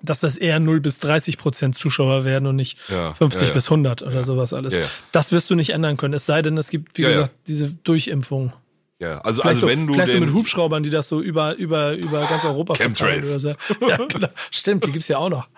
dass 0.05 0.19
das 0.21 0.37
eher 0.37 0.59
0 0.59 0.79
bis 0.79 0.99
30 0.99 1.37
Prozent 1.37 1.77
Zuschauer 1.77 2.25
werden 2.25 2.47
und 2.47 2.55
nicht 2.55 2.77
ja, 2.89 3.13
50 3.13 3.41
ja, 3.41 3.47
ja. 3.47 3.53
bis 3.53 3.65
100 3.65 4.01
oder 4.03 4.23
sowas 4.23 4.53
alles. 4.53 4.77
Das 5.11 5.31
wirst 5.31 5.49
du 5.49 5.55
nicht 5.55 5.71
ändern 5.71 5.97
können, 5.97 6.13
es 6.13 6.25
sei 6.25 6.41
denn, 6.41 6.57
es 6.57 6.69
gibt, 6.69 6.97
wie 6.97 7.03
gesagt, 7.03 7.31
diese 7.47 7.69
Durchimpfung. 7.69 8.53
Ja, 8.99 9.19
also, 9.19 9.41
vielleicht 9.41 9.57
also 9.57 9.67
wenn 9.67 9.87
du 9.87 9.93
vielleicht 9.93 10.13
so 10.13 10.19
mit 10.19 10.33
Hubschraubern, 10.33 10.83
die 10.83 10.89
das 10.89 11.09
so 11.09 11.21
über 11.21 11.55
über 11.55 11.93
über 11.93 12.25
ganz 12.27 12.45
Europa 12.45 12.73
Chemtrails. 12.77 13.45
Oder 13.45 13.57
so. 13.79 13.87
Ja, 13.87 13.97
genau. 14.07 14.29
Stimmt, 14.51 14.85
die 14.85 14.91
gibt's 14.91 15.09
ja 15.09 15.17
auch 15.17 15.29
noch. 15.29 15.49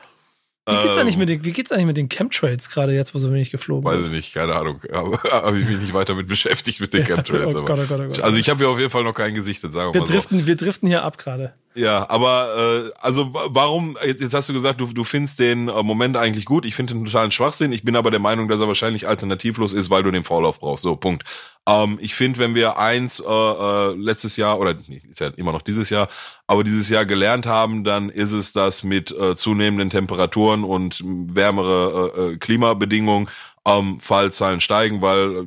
Wie 0.70 0.74
geht's, 0.74 0.96
ähm, 0.96 1.00
eigentlich 1.00 1.18
mit 1.18 1.30
den, 1.30 1.46
wie 1.46 1.52
geht's 1.54 1.72
eigentlich 1.72 1.86
mit 1.86 1.98
den 1.98 2.10
Chemtrails 2.10 2.70
gerade 2.70 2.94
jetzt, 2.94 3.16
wo 3.16 3.20
so 3.20 3.32
wenig 3.32 3.52
geflogen 3.52 3.90
Weiß 3.90 4.04
ich 4.04 4.12
nicht, 4.12 4.34
keine 4.34 4.54
Ahnung. 4.54 4.82
Habe 4.92 5.18
hab 5.32 5.56
ich 5.56 5.66
mich 5.66 5.80
nicht 5.80 5.94
weiter 5.94 6.14
mit 6.14 6.28
beschäftigt 6.28 6.82
mit 6.82 6.94
den 6.94 7.06
Chemtrails. 7.06 7.56
oh 7.56 7.64
Gott, 7.64 7.80
oh 7.80 7.86
Gott, 7.88 8.02
oh 8.02 8.08
Gott. 8.08 8.20
Also 8.22 8.38
ich 8.38 8.50
habe 8.50 8.58
hier 8.60 8.70
auf 8.70 8.78
jeden 8.78 8.92
Fall 8.92 9.04
noch 9.04 9.14
kein 9.14 9.34
gesichtet, 9.34 9.72
sagen 9.72 9.94
wir, 9.94 9.94
wir 9.94 10.02
mal 10.02 10.08
driften, 10.08 10.40
so. 10.40 10.48
Wir 10.48 10.56
driften 10.58 10.90
hier 10.90 11.04
ab 11.04 11.18
gerade. 11.18 11.54
Ja, 11.78 12.10
aber 12.10 12.88
äh, 12.88 12.92
also 13.00 13.30
warum, 13.32 13.98
jetzt, 14.04 14.20
jetzt 14.20 14.34
hast 14.34 14.50
du 14.50 14.54
gesagt, 14.54 14.82
du, 14.82 14.88
du 14.88 15.04
findest 15.04 15.40
den 15.40 15.68
äh, 15.68 15.84
Moment 15.84 16.18
eigentlich 16.18 16.46
gut. 16.46 16.66
Ich 16.66 16.74
finde 16.74 16.96
den 16.96 17.06
totalen 17.06 17.30
Schwachsinn. 17.30 17.72
Ich 17.72 17.84
bin 17.84 17.96
aber 17.96 18.10
der 18.10 18.20
Meinung, 18.20 18.48
dass 18.48 18.60
er 18.60 18.68
wahrscheinlich 18.68 19.08
alternativlos 19.08 19.74
ist, 19.74 19.92
weil 19.92 20.02
du 20.02 20.10
den 20.10 20.24
Vorlauf 20.24 20.60
brauchst. 20.60 20.82
So, 20.82 20.96
Punkt. 20.96 21.24
Ähm, 21.68 22.00
ich 22.02 22.16
finde, 22.16 22.40
wenn 22.40 22.56
wir 22.56 22.80
eins 22.80 23.20
äh, 23.20 23.32
äh, 23.32 23.94
letztes 23.94 24.38
Jahr, 24.38 24.60
oder 24.60 24.74
nee, 24.88 25.04
ist 25.08 25.20
ja 25.20 25.28
immer 25.36 25.52
noch 25.52 25.62
dieses 25.62 25.92
Jahr, 25.92 26.08
aber 26.48 26.64
dieses 26.64 26.90
Jahr 26.90 27.06
gelernt 27.06 27.46
haben, 27.46 27.84
dann 27.84 28.10
ist 28.10 28.32
es, 28.32 28.54
dass 28.54 28.82
mit 28.84 29.12
äh, 29.12 29.36
zunehmenden 29.36 29.92
Temperaturen 29.92 30.64
und 30.64 31.04
wärmere 31.06 32.12
äh, 32.18 32.34
äh 32.34 32.38
Klimabedingungen 32.38 33.30
ähm, 33.66 34.00
Fallzahlen 34.00 34.62
steigen, 34.62 35.04
weil 35.04 35.46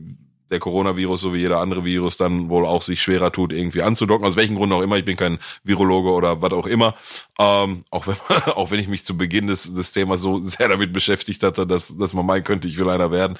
der 0.50 0.58
Coronavirus, 0.58 1.20
so 1.20 1.34
wie 1.34 1.38
jeder 1.38 1.58
andere 1.58 1.84
Virus, 1.84 2.16
dann 2.16 2.48
wohl 2.48 2.66
auch 2.66 2.82
sich 2.82 3.02
schwerer 3.02 3.32
tut, 3.32 3.52
irgendwie 3.52 3.82
anzudocken. 3.82 4.26
Aus 4.26 4.36
welchem 4.36 4.56
Grund 4.56 4.72
auch 4.72 4.82
immer. 4.82 4.96
Ich 4.96 5.04
bin 5.04 5.16
kein 5.16 5.38
Virologe 5.62 6.10
oder 6.10 6.42
was 6.42 6.52
auch 6.52 6.66
immer. 6.66 6.94
Ähm, 7.38 7.84
auch, 7.90 8.06
wenn, 8.06 8.16
auch 8.54 8.70
wenn 8.70 8.80
ich 8.80 8.88
mich 8.88 9.04
zu 9.04 9.16
Beginn 9.16 9.46
des, 9.46 9.72
des 9.72 9.92
Themas 9.92 10.20
so 10.20 10.40
sehr 10.40 10.68
damit 10.68 10.92
beschäftigt 10.92 11.42
hatte, 11.42 11.66
dass, 11.66 11.96
dass 11.96 12.14
man 12.14 12.26
meinen 12.26 12.44
könnte, 12.44 12.68
ich 12.68 12.76
will 12.76 12.90
einer 12.90 13.10
werden. 13.10 13.38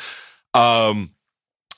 Ähm, 0.55 1.11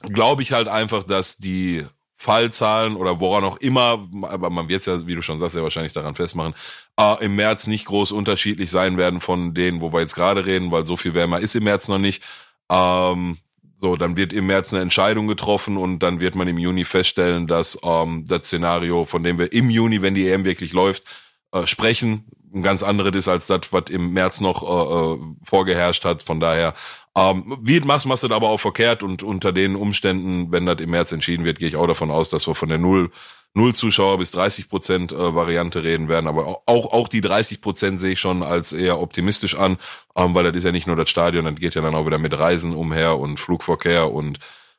Glaube 0.02 0.42
ich 0.42 0.52
halt 0.52 0.66
einfach, 0.66 1.04
dass 1.04 1.38
die 1.38 1.86
Fallzahlen 2.22 2.94
oder 2.94 3.18
woran 3.18 3.42
auch 3.42 3.56
immer, 3.56 4.08
aber 4.22 4.48
man 4.48 4.68
wird 4.68 4.80
es 4.80 4.86
ja, 4.86 5.06
wie 5.08 5.16
du 5.16 5.22
schon 5.22 5.40
sagst, 5.40 5.56
ja 5.56 5.62
wahrscheinlich 5.64 5.92
daran 5.92 6.14
festmachen, 6.14 6.54
äh, 6.96 7.24
im 7.24 7.34
März 7.34 7.66
nicht 7.66 7.84
groß 7.84 8.12
unterschiedlich 8.12 8.70
sein 8.70 8.96
werden 8.96 9.20
von 9.20 9.54
denen, 9.54 9.80
wo 9.80 9.92
wir 9.92 10.00
jetzt 10.00 10.14
gerade 10.14 10.46
reden, 10.46 10.70
weil 10.70 10.86
so 10.86 10.96
viel 10.96 11.14
wärmer 11.14 11.40
ist 11.40 11.56
im 11.56 11.64
März 11.64 11.88
noch 11.88 11.98
nicht. 11.98 12.22
Ähm, 12.70 13.38
so, 13.82 13.96
dann 13.96 14.16
wird 14.16 14.32
im 14.32 14.46
März 14.46 14.72
eine 14.72 14.80
Entscheidung 14.80 15.26
getroffen 15.26 15.76
und 15.76 15.98
dann 15.98 16.20
wird 16.20 16.36
man 16.36 16.46
im 16.46 16.56
Juni 16.56 16.84
feststellen, 16.84 17.48
dass 17.48 17.76
ähm, 17.82 18.24
das 18.28 18.46
Szenario, 18.46 19.04
von 19.04 19.24
dem 19.24 19.38
wir 19.38 19.52
im 19.52 19.70
Juni, 19.70 20.02
wenn 20.02 20.14
die 20.14 20.28
EM 20.28 20.44
wirklich 20.44 20.72
läuft, 20.72 21.04
äh, 21.50 21.66
sprechen, 21.66 22.24
ein 22.54 22.62
ganz 22.62 22.84
anderes 22.84 23.16
ist 23.16 23.28
als 23.28 23.48
das, 23.48 23.72
was 23.72 23.84
im 23.90 24.12
März 24.12 24.40
noch 24.40 24.62
äh, 24.62 25.14
äh 25.14 25.18
vorgeherrscht 25.42 26.04
hat. 26.04 26.22
Von 26.22 26.38
daher, 26.38 26.74
ähm, 27.16 27.58
wie 27.60 27.80
machst, 27.80 28.06
machst 28.06 28.22
du 28.22 28.28
das 28.28 28.36
aber 28.36 28.50
auch 28.50 28.60
verkehrt 28.60 29.02
und 29.02 29.24
unter 29.24 29.52
den 29.52 29.74
Umständen, 29.74 30.52
wenn 30.52 30.64
das 30.64 30.78
im 30.80 30.90
März 30.90 31.10
entschieden 31.10 31.44
wird, 31.44 31.58
gehe 31.58 31.68
ich 31.68 31.76
auch 31.76 31.88
davon 31.88 32.12
aus, 32.12 32.30
dass 32.30 32.46
wir 32.46 32.54
von 32.54 32.68
der 32.68 32.78
Null 32.78 33.10
null 33.54 33.74
Zuschauer 33.74 34.18
bis 34.18 34.30
30 34.30 34.68
Prozent 34.68 35.12
äh, 35.12 35.34
Variante 35.34 35.84
reden 35.84 36.08
werden. 36.08 36.26
Aber 36.26 36.62
auch, 36.66 36.92
auch 36.92 37.08
die 37.08 37.20
30 37.20 37.60
Prozent 37.60 38.00
sehe 38.00 38.12
ich 38.12 38.20
schon 38.20 38.42
als 38.42 38.72
eher 38.72 39.00
optimistisch 39.00 39.56
an, 39.56 39.78
ähm, 40.16 40.34
weil 40.34 40.44
das 40.44 40.56
ist 40.56 40.64
ja 40.64 40.72
nicht 40.72 40.86
nur 40.86 40.96
das 40.96 41.10
Stadion, 41.10 41.44
das 41.44 41.56
geht 41.56 41.74
ja 41.74 41.82
dann 41.82 41.94
auch 41.94 42.06
wieder 42.06 42.18
mit 42.18 42.38
Reisen 42.38 42.74
umher 42.74 43.18
und 43.18 43.38
Flugverkehr 43.38 44.12
und 44.12 44.38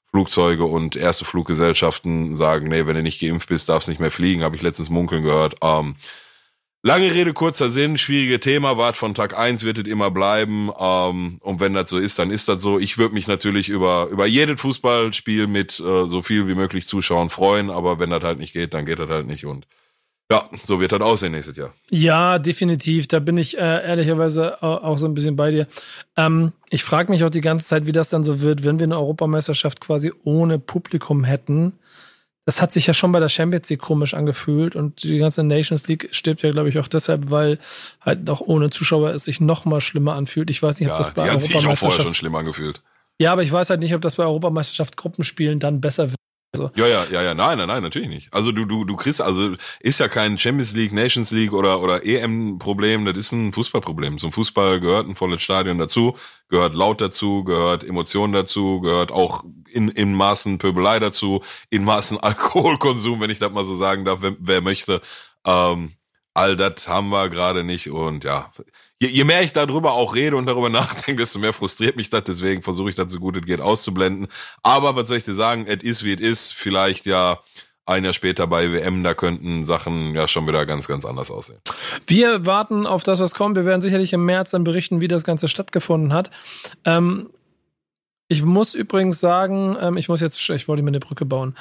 Flugzeuge 0.09 0.65
und 0.65 0.95
erste 0.95 1.25
Fluggesellschaften 1.25 2.35
sagen, 2.35 2.67
nee, 2.67 2.85
wenn 2.85 2.95
du 2.95 3.01
nicht 3.01 3.19
geimpft 3.19 3.49
bist, 3.49 3.69
darfst 3.69 3.89
nicht 3.89 3.99
mehr 3.99 4.11
fliegen, 4.11 4.43
habe 4.43 4.55
ich 4.55 4.61
letztens 4.61 4.91
munkeln 4.91 5.23
gehört. 5.23 5.55
Ähm, 5.63 5.95
Lange 6.85 7.13
Rede, 7.13 7.31
kurzer 7.31 7.69
Sinn, 7.69 7.97
schwierige 7.97 8.41
Thema, 8.41 8.77
wart 8.77 8.97
von 8.97 9.13
Tag 9.13 9.39
eins 9.39 9.63
wird 9.63 9.77
es 9.77 9.87
immer 9.87 10.11
bleiben. 10.11 10.69
Ähm, 10.77 11.37
und 11.39 11.61
wenn 11.61 11.73
das 11.73 11.89
so 11.89 11.97
ist, 11.97 12.19
dann 12.19 12.29
ist 12.29 12.49
das 12.49 12.61
so. 12.61 12.77
Ich 12.77 12.97
würde 12.97 13.13
mich 13.13 13.29
natürlich 13.29 13.69
über, 13.69 14.09
über 14.11 14.25
jedes 14.25 14.59
Fußballspiel 14.59 15.47
mit 15.47 15.79
äh, 15.79 16.07
so 16.07 16.21
viel 16.21 16.45
wie 16.49 16.55
möglich 16.55 16.85
Zuschauern 16.85 17.29
freuen, 17.29 17.69
aber 17.69 17.99
wenn 17.99 18.09
das 18.09 18.21
halt 18.21 18.37
nicht 18.37 18.51
geht, 18.51 18.73
dann 18.73 18.85
geht 18.85 18.99
das 18.99 19.09
halt 19.09 19.27
nicht. 19.27 19.45
Und 19.45 19.65
ja, 20.29 20.49
so 20.61 20.81
wird 20.81 20.91
das 20.91 20.99
aussehen 20.99 21.31
nächstes 21.31 21.55
Jahr. 21.55 21.73
Ja, 21.89 22.37
definitiv. 22.37 23.07
Da 23.07 23.19
bin 23.19 23.37
ich 23.37 23.57
äh, 23.57 23.61
ehrlicherweise 23.61 24.61
auch 24.61 24.97
so 24.97 25.05
ein 25.05 25.13
bisschen 25.13 25.37
bei 25.37 25.51
dir. 25.51 25.67
Ähm, 26.17 26.51
ich 26.69 26.83
frage 26.83 27.13
mich 27.13 27.23
auch 27.23 27.29
die 27.29 27.39
ganze 27.39 27.65
Zeit, 27.65 27.85
wie 27.85 27.93
das 27.93 28.09
dann 28.09 28.25
so 28.25 28.41
wird, 28.41 28.65
wenn 28.65 28.79
wir 28.79 28.83
eine 28.83 28.97
Europameisterschaft 28.97 29.79
quasi 29.79 30.11
ohne 30.25 30.59
Publikum 30.59 31.23
hätten 31.23 31.79
das 32.45 32.61
hat 32.61 32.71
sich 32.71 32.87
ja 32.87 32.93
schon 32.93 33.11
bei 33.11 33.19
der 33.19 33.29
Champions 33.29 33.69
League 33.69 33.81
komisch 33.81 34.13
angefühlt 34.13 34.75
und 34.75 35.03
die 35.03 35.17
ganze 35.17 35.43
Nations 35.43 35.87
League 35.87 36.09
stirbt 36.11 36.41
ja, 36.43 36.51
glaube 36.51 36.69
ich, 36.69 36.77
auch 36.77 36.87
deshalb, 36.87 37.31
weil 37.31 37.57
halt 38.01 38.29
auch 38.29 38.41
ohne 38.41 38.69
Zuschauer 38.69 39.11
es 39.11 39.25
sich 39.25 39.39
noch 39.39 39.65
mal 39.65 39.79
schlimmer 39.79 40.15
anfühlt. 40.15 40.49
Ich 40.49 40.61
weiß 40.61 40.79
nicht, 40.79 40.89
ob 40.89 40.97
ja, 40.97 41.03
das 41.03 41.13
bei 41.13 41.23
die 41.23 41.31
hat 41.31 41.41
sich 41.41 41.55
auch 41.55 41.77
vorher 41.77 42.01
schon 42.01 42.13
schlimm 42.13 42.35
angefühlt. 42.35 42.81
Ja, 43.19 43.31
aber 43.31 43.43
ich 43.43 43.51
weiß 43.51 43.69
halt 43.69 43.79
nicht, 43.79 43.93
ob 43.95 44.01
das 44.01 44.17
bei 44.17 44.23
Europameisterschaft 44.23 44.97
Gruppenspielen 44.97 45.59
dann 45.59 45.79
besser 45.79 46.09
wird. 46.09 46.17
Also. 46.55 46.69
Ja, 46.75 46.85
ja, 46.85 47.05
ja, 47.09 47.23
ja, 47.23 47.33
nein, 47.33 47.57
nein, 47.57 47.67
nein, 47.67 47.81
natürlich 47.81 48.09
nicht. 48.09 48.31
Also 48.31 48.51
du, 48.51 48.65
du, 48.65 48.85
du 48.85 48.95
kriegst, 48.95 49.21
also 49.21 49.55
ist 49.79 49.99
ja 49.99 50.07
kein 50.07 50.37
Champions 50.37 50.75
League, 50.75 50.93
Nations 50.93 51.31
League 51.31 51.51
oder, 51.51 51.81
oder 51.81 52.05
EM-Problem, 52.05 53.05
das 53.05 53.17
ist 53.17 53.31
ein 53.31 53.51
Fußballproblem. 53.53 54.19
Zum 54.19 54.31
Fußball 54.31 54.79
gehört 54.79 55.07
ein 55.07 55.15
volles 55.15 55.41
Stadion 55.41 55.79
dazu, 55.79 56.15
gehört 56.49 56.75
laut 56.75 57.01
dazu, 57.01 57.43
gehört 57.43 57.83
Emotionen 57.83 58.33
dazu, 58.33 58.81
gehört 58.81 59.11
auch 59.11 59.43
in, 59.73 59.89
in 59.89 60.13
Maßen 60.13 60.57
Pöbelei 60.57 60.99
dazu, 60.99 61.41
in 61.69 61.83
Maßen 61.83 62.19
Alkoholkonsum, 62.21 63.19
wenn 63.21 63.29
ich 63.29 63.39
das 63.39 63.51
mal 63.51 63.63
so 63.63 63.75
sagen 63.75 64.05
darf, 64.05 64.19
wer, 64.21 64.35
wer 64.39 64.61
möchte. 64.61 65.01
Ähm, 65.45 65.93
all 66.33 66.55
das 66.55 66.87
haben 66.87 67.09
wir 67.09 67.29
gerade 67.29 67.63
nicht 67.63 67.89
und 67.89 68.23
ja, 68.23 68.51
je, 68.99 69.09
je 69.09 69.23
mehr 69.23 69.43
ich 69.43 69.53
darüber 69.53 69.93
auch 69.93 70.15
rede 70.15 70.37
und 70.37 70.45
darüber 70.45 70.69
nachdenke, 70.71 71.21
desto 71.21 71.39
mehr 71.39 71.53
frustriert 71.53 71.95
mich 71.95 72.09
das. 72.09 72.23
Deswegen 72.23 72.61
versuche 72.61 72.89
ich 72.89 72.95
das 72.95 73.11
so 73.11 73.19
gut 73.19 73.37
es 73.37 73.45
geht 73.45 73.61
auszublenden. 73.61 74.27
Aber 74.61 74.95
was 74.95 75.07
soll 75.07 75.17
ich 75.17 75.25
dir 75.25 75.33
sagen? 75.33 75.65
Es 75.67 75.83
ist 75.83 76.03
wie 76.03 76.13
es 76.13 76.21
ist. 76.21 76.53
Vielleicht 76.53 77.05
ja 77.05 77.39
ein 77.85 78.05
Jahr 78.05 78.13
später 78.13 78.47
bei 78.47 78.71
WM, 78.71 79.03
da 79.03 79.13
könnten 79.13 79.65
Sachen 79.65 80.15
ja 80.15 80.27
schon 80.29 80.47
wieder 80.47 80.65
ganz, 80.65 80.87
ganz 80.87 81.05
anders 81.05 81.29
aussehen. 81.29 81.59
Wir 82.07 82.45
warten 82.45 82.87
auf 82.87 83.03
das, 83.03 83.19
was 83.19 83.33
kommt. 83.33 83.57
Wir 83.57 83.65
werden 83.65 83.81
sicherlich 83.81 84.13
im 84.13 84.25
März 84.25 84.51
dann 84.51 84.63
berichten, 84.63 85.01
wie 85.01 85.09
das 85.09 85.25
Ganze 85.25 85.49
stattgefunden 85.49 86.13
hat. 86.13 86.31
Ähm, 86.85 87.29
ich 88.33 88.43
muss 88.43 88.73
übrigens 88.73 89.19
sagen, 89.19 89.77
ähm, 89.79 89.95
ich 89.97 90.09
muss 90.09 90.19
jetzt, 90.19 90.49
ich 90.49 90.67
wollte 90.67 90.81
mir 90.81 90.89
eine 90.89 90.99
Brücke 90.99 91.23
bauen. 91.25 91.55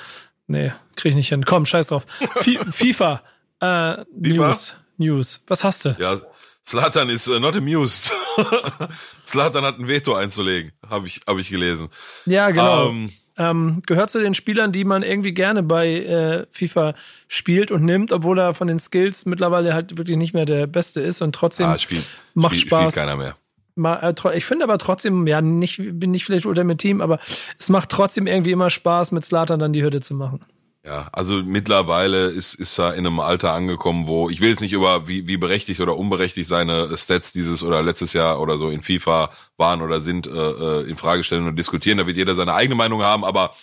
Nee, 0.47 0.73
kriege 0.97 1.11
ich 1.11 1.17
nicht 1.17 1.29
hin. 1.29 1.45
Komm, 1.45 1.67
scheiß 1.67 1.89
drauf. 1.89 2.07
FIFA, 2.71 3.23
äh, 3.61 4.05
News. 4.17 4.75
News. 4.97 5.41
Was 5.47 5.65
hast 5.65 5.85
du? 5.85 5.97
Ja, 5.99 6.19
Slatan 6.65 7.11
ist 7.11 7.29
uh, 7.29 7.39
not 7.39 7.57
amused. 7.57 8.13
Slatan 9.27 9.65
hat 9.65 9.79
ein 9.79 9.87
Veto 9.87 10.15
einzulegen, 10.15 10.73
habe 10.89 11.07
ich, 11.07 11.21
hab 11.27 11.39
ich 11.39 11.51
gelesen. 11.51 11.89
Ja, 12.25 12.51
genau. 12.51 12.89
Ähm, 12.89 13.13
ähm, 13.37 13.83
gehört 13.87 14.11
zu 14.11 14.21
den 14.21 14.35
Spielern, 14.35 14.73
die 14.73 14.85
man 14.85 15.03
irgendwie 15.03 15.33
gerne 15.33 15.63
bei 15.63 15.89
äh, 15.89 16.47
FIFA 16.51 16.95
spielt 17.29 17.71
und 17.71 17.85
nimmt, 17.85 18.13
obwohl 18.13 18.39
er 18.39 18.55
von 18.55 18.69
den 18.69 18.79
Skills 18.79 19.27
mittlerweile 19.27 19.75
halt 19.75 19.99
wirklich 19.99 20.17
nicht 20.17 20.35
mehr 20.35 20.45
der 20.47 20.67
Beste 20.67 21.01
ist 21.01 21.21
und 21.21 21.35
trotzdem 21.35 21.67
ah, 21.67 21.79
spielt, 21.79 22.05
macht 22.35 22.55
spiel, 22.55 22.69
Spaß. 22.69 22.93
Spielt 22.93 22.95
keiner 22.95 23.17
mehr. 23.17 23.37
Äh, 23.77 24.15
ich 24.35 24.45
finde 24.45 24.65
aber 24.65 24.79
trotzdem, 24.79 25.27
ja, 25.27 25.41
nicht, 25.41 25.79
bin 25.79 26.11
nicht 26.11 26.25
vielleicht 26.25 26.47
unter 26.47 26.65
mit 26.65 26.79
Team, 26.79 27.01
aber 27.01 27.19
es 27.59 27.69
macht 27.69 27.89
trotzdem 27.89 28.27
irgendwie 28.27 28.53
immer 28.53 28.71
Spaß, 28.71 29.13
mit 29.13 29.25
Slatan 29.25 29.59
dann 29.59 29.73
die 29.73 29.83
Hürde 29.83 30.01
zu 30.01 30.15
machen. 30.15 30.45
Ja, 30.85 31.09
also 31.13 31.45
mittlerweile 31.45 32.27
ist, 32.27 32.55
ist 32.55 32.77
er 32.79 32.95
in 32.95 33.07
einem 33.07 33.21
Alter 33.21 33.53
angekommen, 33.53 34.09
wo 34.09 34.29
ich 34.29 34.41
will 34.41 34.49
jetzt 34.49 34.63
nicht 34.63 34.73
über 34.73 35.07
wie, 35.07 35.29
wie 35.29 35.37
berechtigt 35.37 35.81
oder 35.81 35.97
unberechtigt 35.97 36.49
seine 36.49 36.97
Stats 36.97 37.33
dieses 37.33 37.63
oder 37.63 37.83
letztes 37.83 38.15
Jahr 38.15 38.41
oder 38.41 38.57
so 38.57 38.69
in 38.69 38.83
FIFA 38.83 39.31
waren 39.57 39.81
oder 39.81 40.01
sind 40.01 40.27
äh, 40.27 40.31
äh 40.31 40.91
in 40.91 40.97
Frage 40.97 41.23
stellen 41.23 41.47
und 41.47 41.55
diskutieren. 41.55 41.99
Da 41.99 42.07
wird 42.09 42.17
jeder 42.17 42.35
seine 42.35 42.55
eigene 42.55 42.75
Meinung 42.75 43.05
haben, 43.05 43.25
aber 43.25 43.55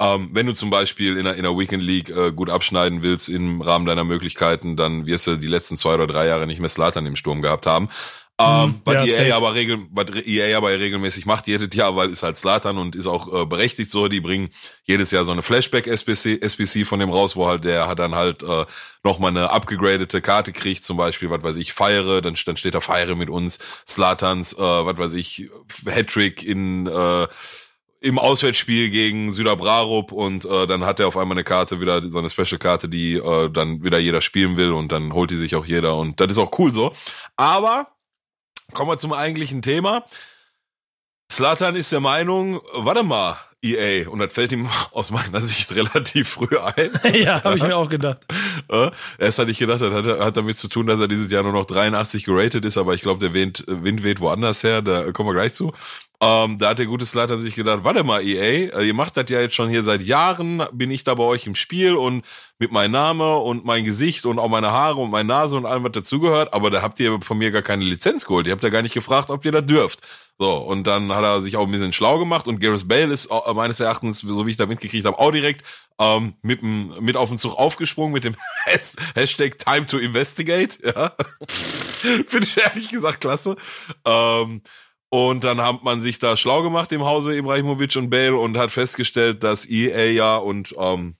ähm, 0.00 0.30
wenn 0.32 0.46
du 0.46 0.54
zum 0.54 0.70
Beispiel 0.70 1.18
in 1.18 1.26
einer, 1.26 1.36
in 1.36 1.44
einer 1.44 1.58
Weekend 1.58 1.82
League 1.82 2.08
äh, 2.08 2.32
gut 2.32 2.48
abschneiden 2.48 3.02
willst 3.02 3.28
im 3.28 3.60
Rahmen 3.60 3.84
deiner 3.84 4.04
Möglichkeiten, 4.04 4.74
dann 4.74 5.04
wirst 5.04 5.26
du 5.26 5.36
die 5.36 5.48
letzten 5.48 5.76
zwei 5.76 5.94
oder 5.94 6.06
drei 6.06 6.26
Jahre 6.26 6.46
nicht 6.46 6.60
mehr 6.60 6.70
Slatan 6.70 7.04
im 7.04 7.16
Sturm 7.16 7.42
gehabt 7.42 7.66
haben. 7.66 7.90
Ähm, 8.42 8.64
hm, 8.64 8.80
was 8.84 9.08
ja, 9.08 9.22
EA 9.22 9.36
aber 9.36 9.54
regel, 9.54 9.86
was 9.90 10.06
EA 10.24 10.56
aber 10.56 10.70
regelmäßig 10.70 11.26
macht 11.26 11.46
jedes 11.46 11.74
Jahr, 11.74 11.96
weil 11.96 12.10
ist 12.10 12.22
halt 12.22 12.36
Slatan 12.36 12.78
und 12.78 12.96
ist 12.96 13.06
auch 13.06 13.42
äh, 13.42 13.46
berechtigt 13.46 13.90
so. 13.90 14.08
Die 14.08 14.20
bringen 14.20 14.50
jedes 14.84 15.10
Jahr 15.10 15.24
so 15.24 15.32
eine 15.32 15.42
Flashback 15.42 15.86
SBC, 15.86 16.42
SBC 16.42 16.86
von 16.86 17.00
dem 17.00 17.10
raus, 17.10 17.36
wo 17.36 17.46
halt 17.46 17.64
der 17.64 17.88
hat 17.88 17.98
dann 17.98 18.14
halt 18.14 18.42
äh, 18.42 18.64
noch 19.04 19.18
mal 19.18 19.28
eine 19.28 19.50
abgegradete 19.50 20.20
Karte 20.20 20.52
kriegt, 20.52 20.84
zum 20.84 20.96
Beispiel, 20.96 21.30
was 21.30 21.42
weiß 21.42 21.56
ich, 21.56 21.72
feiere, 21.72 22.22
dann, 22.22 22.34
dann 22.44 22.56
steht 22.56 22.74
da 22.74 22.80
feiere 22.80 23.16
mit 23.16 23.30
uns, 23.30 23.58
Slatans, 23.86 24.54
äh, 24.54 24.58
was 24.58 24.98
weiß 24.98 25.14
ich, 25.14 25.50
Hattrick 25.86 26.42
in 26.42 26.86
äh, 26.86 27.26
im 28.02 28.18
Auswärtsspiel 28.18 28.90
gegen 28.90 29.30
Süderbrarup 29.30 30.10
und 30.12 30.44
äh, 30.44 30.66
dann 30.66 30.84
hat 30.84 30.98
er 30.98 31.06
auf 31.06 31.16
einmal 31.16 31.36
eine 31.36 31.44
Karte 31.44 31.80
wieder, 31.80 32.02
so 32.10 32.18
eine 32.18 32.28
Special-Karte, 32.28 32.88
die 32.88 33.14
äh, 33.14 33.48
dann 33.48 33.84
wieder 33.84 33.98
jeder 33.98 34.20
spielen 34.20 34.56
will 34.56 34.72
und 34.72 34.90
dann 34.90 35.12
holt 35.12 35.30
die 35.30 35.36
sich 35.36 35.54
auch 35.54 35.64
jeder 35.64 35.96
und 35.96 36.20
das 36.20 36.32
ist 36.32 36.38
auch 36.38 36.50
cool 36.58 36.72
so. 36.72 36.92
Aber 37.36 37.86
kommen 38.74 38.90
wir 38.90 38.98
zum 38.98 39.12
eigentlichen 39.12 39.62
Thema. 39.62 40.04
Slatan 41.30 41.76
ist 41.76 41.92
der 41.92 42.00
Meinung, 42.00 42.60
warte 42.74 43.02
mal, 43.02 43.38
EA 43.64 44.08
und 44.08 44.18
das 44.18 44.34
fällt 44.34 44.52
ihm 44.52 44.68
aus 44.92 45.10
meiner 45.10 45.40
Sicht 45.40 45.72
relativ 45.74 46.28
früh 46.28 46.58
ein. 46.58 46.90
ja, 47.14 47.42
habe 47.42 47.56
ich 47.56 47.62
mir 47.62 47.76
auch 47.76 47.88
gedacht. 47.88 48.26
Erst 49.18 49.38
hatte 49.38 49.50
ich 49.50 49.58
gedacht, 49.58 49.80
das 49.80 49.92
hat, 49.92 50.06
hat, 50.06 50.36
damit 50.36 50.58
zu 50.58 50.68
tun, 50.68 50.86
dass 50.86 51.00
er 51.00 51.08
dieses 51.08 51.30
Jahr 51.30 51.42
nur 51.42 51.52
noch 51.52 51.64
83 51.64 52.24
geratet 52.24 52.64
ist, 52.64 52.76
aber 52.76 52.94
ich 52.94 53.02
glaube, 53.02 53.20
der 53.20 53.34
Wind, 53.34 53.64
Wind 53.68 54.02
weht 54.02 54.20
woanders 54.20 54.64
her, 54.64 54.82
da 54.82 55.10
kommen 55.12 55.28
wir 55.28 55.34
gleich 55.34 55.54
zu. 55.54 55.72
Ähm, 56.24 56.56
da 56.56 56.68
hat 56.68 56.78
der 56.78 56.86
gute 56.86 57.04
Slater 57.04 57.36
sich 57.36 57.56
gedacht, 57.56 57.80
warte 57.82 58.04
mal, 58.04 58.24
EA, 58.24 58.78
äh, 58.78 58.86
ihr 58.86 58.94
macht 58.94 59.16
das 59.16 59.24
ja 59.28 59.40
jetzt 59.40 59.56
schon 59.56 59.68
hier 59.68 59.82
seit 59.82 60.02
Jahren, 60.02 60.62
bin 60.72 60.92
ich 60.92 61.02
da 61.02 61.16
bei 61.16 61.24
euch 61.24 61.48
im 61.48 61.56
Spiel 61.56 61.96
und 61.96 62.24
mit 62.60 62.70
meinem 62.70 62.92
Name 62.92 63.38
und 63.38 63.64
mein 63.64 63.84
Gesicht 63.84 64.24
und 64.24 64.38
auch 64.38 64.48
meine 64.48 64.70
Haare 64.70 65.00
und 65.00 65.10
meine 65.10 65.26
Nase 65.26 65.56
und 65.56 65.66
allem, 65.66 65.82
was 65.82 65.90
dazugehört, 65.90 66.54
aber 66.54 66.70
da 66.70 66.80
habt 66.80 67.00
ihr 67.00 67.18
von 67.22 67.38
mir 67.38 67.50
gar 67.50 67.62
keine 67.62 67.84
Lizenz 67.84 68.24
geholt. 68.24 68.46
Ihr 68.46 68.52
habt 68.52 68.62
ja 68.62 68.68
gar 68.68 68.82
nicht 68.82 68.94
gefragt, 68.94 69.30
ob 69.30 69.44
ihr 69.44 69.50
das 69.50 69.66
dürft. 69.66 69.98
So, 70.38 70.58
und 70.58 70.86
dann 70.86 71.12
hat 71.12 71.24
er 71.24 71.42
sich 71.42 71.56
auch 71.56 71.66
ein 71.66 71.72
bisschen 71.72 71.92
schlau 71.92 72.20
gemacht 72.20 72.46
und 72.46 72.60
Gareth 72.60 72.86
Bale 72.86 73.12
ist 73.12 73.26
äh, 73.32 73.54
meines 73.54 73.80
Erachtens, 73.80 74.20
so 74.20 74.46
wie 74.46 74.52
ich 74.52 74.56
da 74.56 74.66
mitgekriegt 74.66 75.04
habe, 75.04 75.18
auch 75.18 75.32
direkt 75.32 75.66
ähm, 75.98 76.34
mit, 76.42 76.62
mit 76.62 77.16
auf 77.16 77.30
den 77.30 77.38
Zug 77.38 77.56
aufgesprungen 77.56 78.12
mit 78.12 78.22
dem 78.22 78.36
Hashtag 78.64 79.58
Time 79.58 79.86
to 79.86 79.98
Investigate. 79.98 80.78
Ja. 80.84 81.16
Finde 81.48 82.46
ich 82.46 82.56
ehrlich 82.56 82.90
gesagt 82.90 83.20
klasse. 83.20 83.56
Ähm, 84.04 84.62
und 85.12 85.44
dann 85.44 85.60
hat 85.60 85.82
man 85.82 86.00
sich 86.00 86.18
da 86.18 86.38
schlau 86.38 86.62
gemacht 86.62 86.90
im 86.90 87.04
Hause 87.04 87.36
Ibrahimovic 87.36 87.96
und 87.96 88.08
Bale 88.08 88.34
und 88.34 88.56
hat 88.56 88.70
festgestellt, 88.70 89.44
dass 89.44 89.68
EA 89.68 90.06
ja 90.06 90.36
und 90.36 90.74
ähm, 90.78 91.16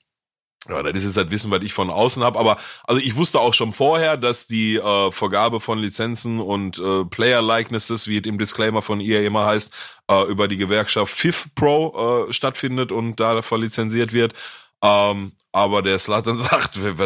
ja, 0.67 0.83
das 0.83 0.95
ist 0.95 1.05
jetzt 1.05 1.17
das 1.19 1.31
Wissen, 1.31 1.51
was 1.51 1.63
ich 1.63 1.75
von 1.75 1.91
außen 1.91 2.25
habe. 2.25 2.39
Aber 2.39 2.57
also 2.85 3.03
ich 3.03 3.17
wusste 3.17 3.39
auch 3.39 3.53
schon 3.53 3.75
vorher, 3.75 4.17
dass 4.17 4.47
die 4.47 4.77
äh, 4.77 5.13
Vergabe 5.13 5.61
von 5.61 5.79
Lizenzen 5.79 6.41
und 6.41 6.79
äh, 6.79 7.05
Player 7.05 7.43
Likenesses, 7.43 8.09
wie 8.09 8.17
es 8.17 8.25
im 8.25 8.39
Disclaimer 8.39 8.81
von 8.81 8.99
EA 8.99 9.27
immer 9.27 9.45
heißt, 9.45 9.75
äh, 10.09 10.23
über 10.23 10.49
die 10.49 10.57
Gewerkschaft 10.57 11.13
FIF 11.13 11.49
Pro 11.55 12.29
äh, 12.29 12.33
stattfindet 12.33 12.93
und 12.93 13.21
da 13.21 13.43
verlizenziert 13.43 14.15
wird. 14.15 14.33
Ähm, 14.81 15.33
aber 15.53 15.83
der 15.83 15.99
Slatan 15.99 16.39
sagt, 16.39 16.83
wer, 16.83 16.97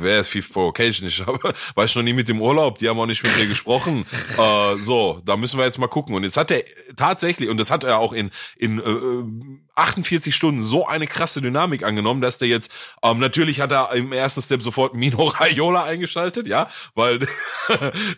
wer 0.00 0.20
ist 0.20 0.28
FIFA 0.28 0.52
Pro 0.52 0.68
Occasion? 0.68 1.08
Ich 1.08 1.26
habe, 1.26 1.38
weiß 1.74 1.96
noch 1.96 2.02
nie 2.02 2.12
mit 2.12 2.28
dem 2.28 2.40
Urlaub, 2.40 2.78
die 2.78 2.88
haben 2.88 3.00
auch 3.00 3.06
nicht 3.06 3.22
mit 3.22 3.36
mir 3.36 3.46
gesprochen. 3.46 4.06
äh, 4.38 4.76
so, 4.76 5.20
da 5.24 5.36
müssen 5.36 5.58
wir 5.58 5.64
jetzt 5.64 5.78
mal 5.78 5.88
gucken. 5.88 6.14
Und 6.14 6.22
jetzt 6.22 6.36
hat 6.36 6.50
er 6.50 6.62
tatsächlich, 6.96 7.48
und 7.48 7.58
das 7.58 7.70
hat 7.70 7.84
er 7.84 7.98
auch 7.98 8.12
in, 8.12 8.30
in 8.56 8.78
äh, 8.78 9.60
48 9.76 10.34
Stunden 10.34 10.62
so 10.62 10.86
eine 10.86 11.06
krasse 11.06 11.40
Dynamik 11.40 11.82
angenommen, 11.84 12.20
dass 12.20 12.38
der 12.38 12.48
jetzt, 12.48 12.72
ähm, 13.02 13.18
natürlich 13.18 13.60
hat 13.60 13.72
er 13.72 13.92
im 13.92 14.12
ersten 14.12 14.42
Step 14.42 14.62
sofort 14.62 14.94
Mino 14.96 15.24
Raiola 15.24 15.84
eingeschaltet, 15.84 16.48
ja, 16.48 16.68
weil 16.94 17.26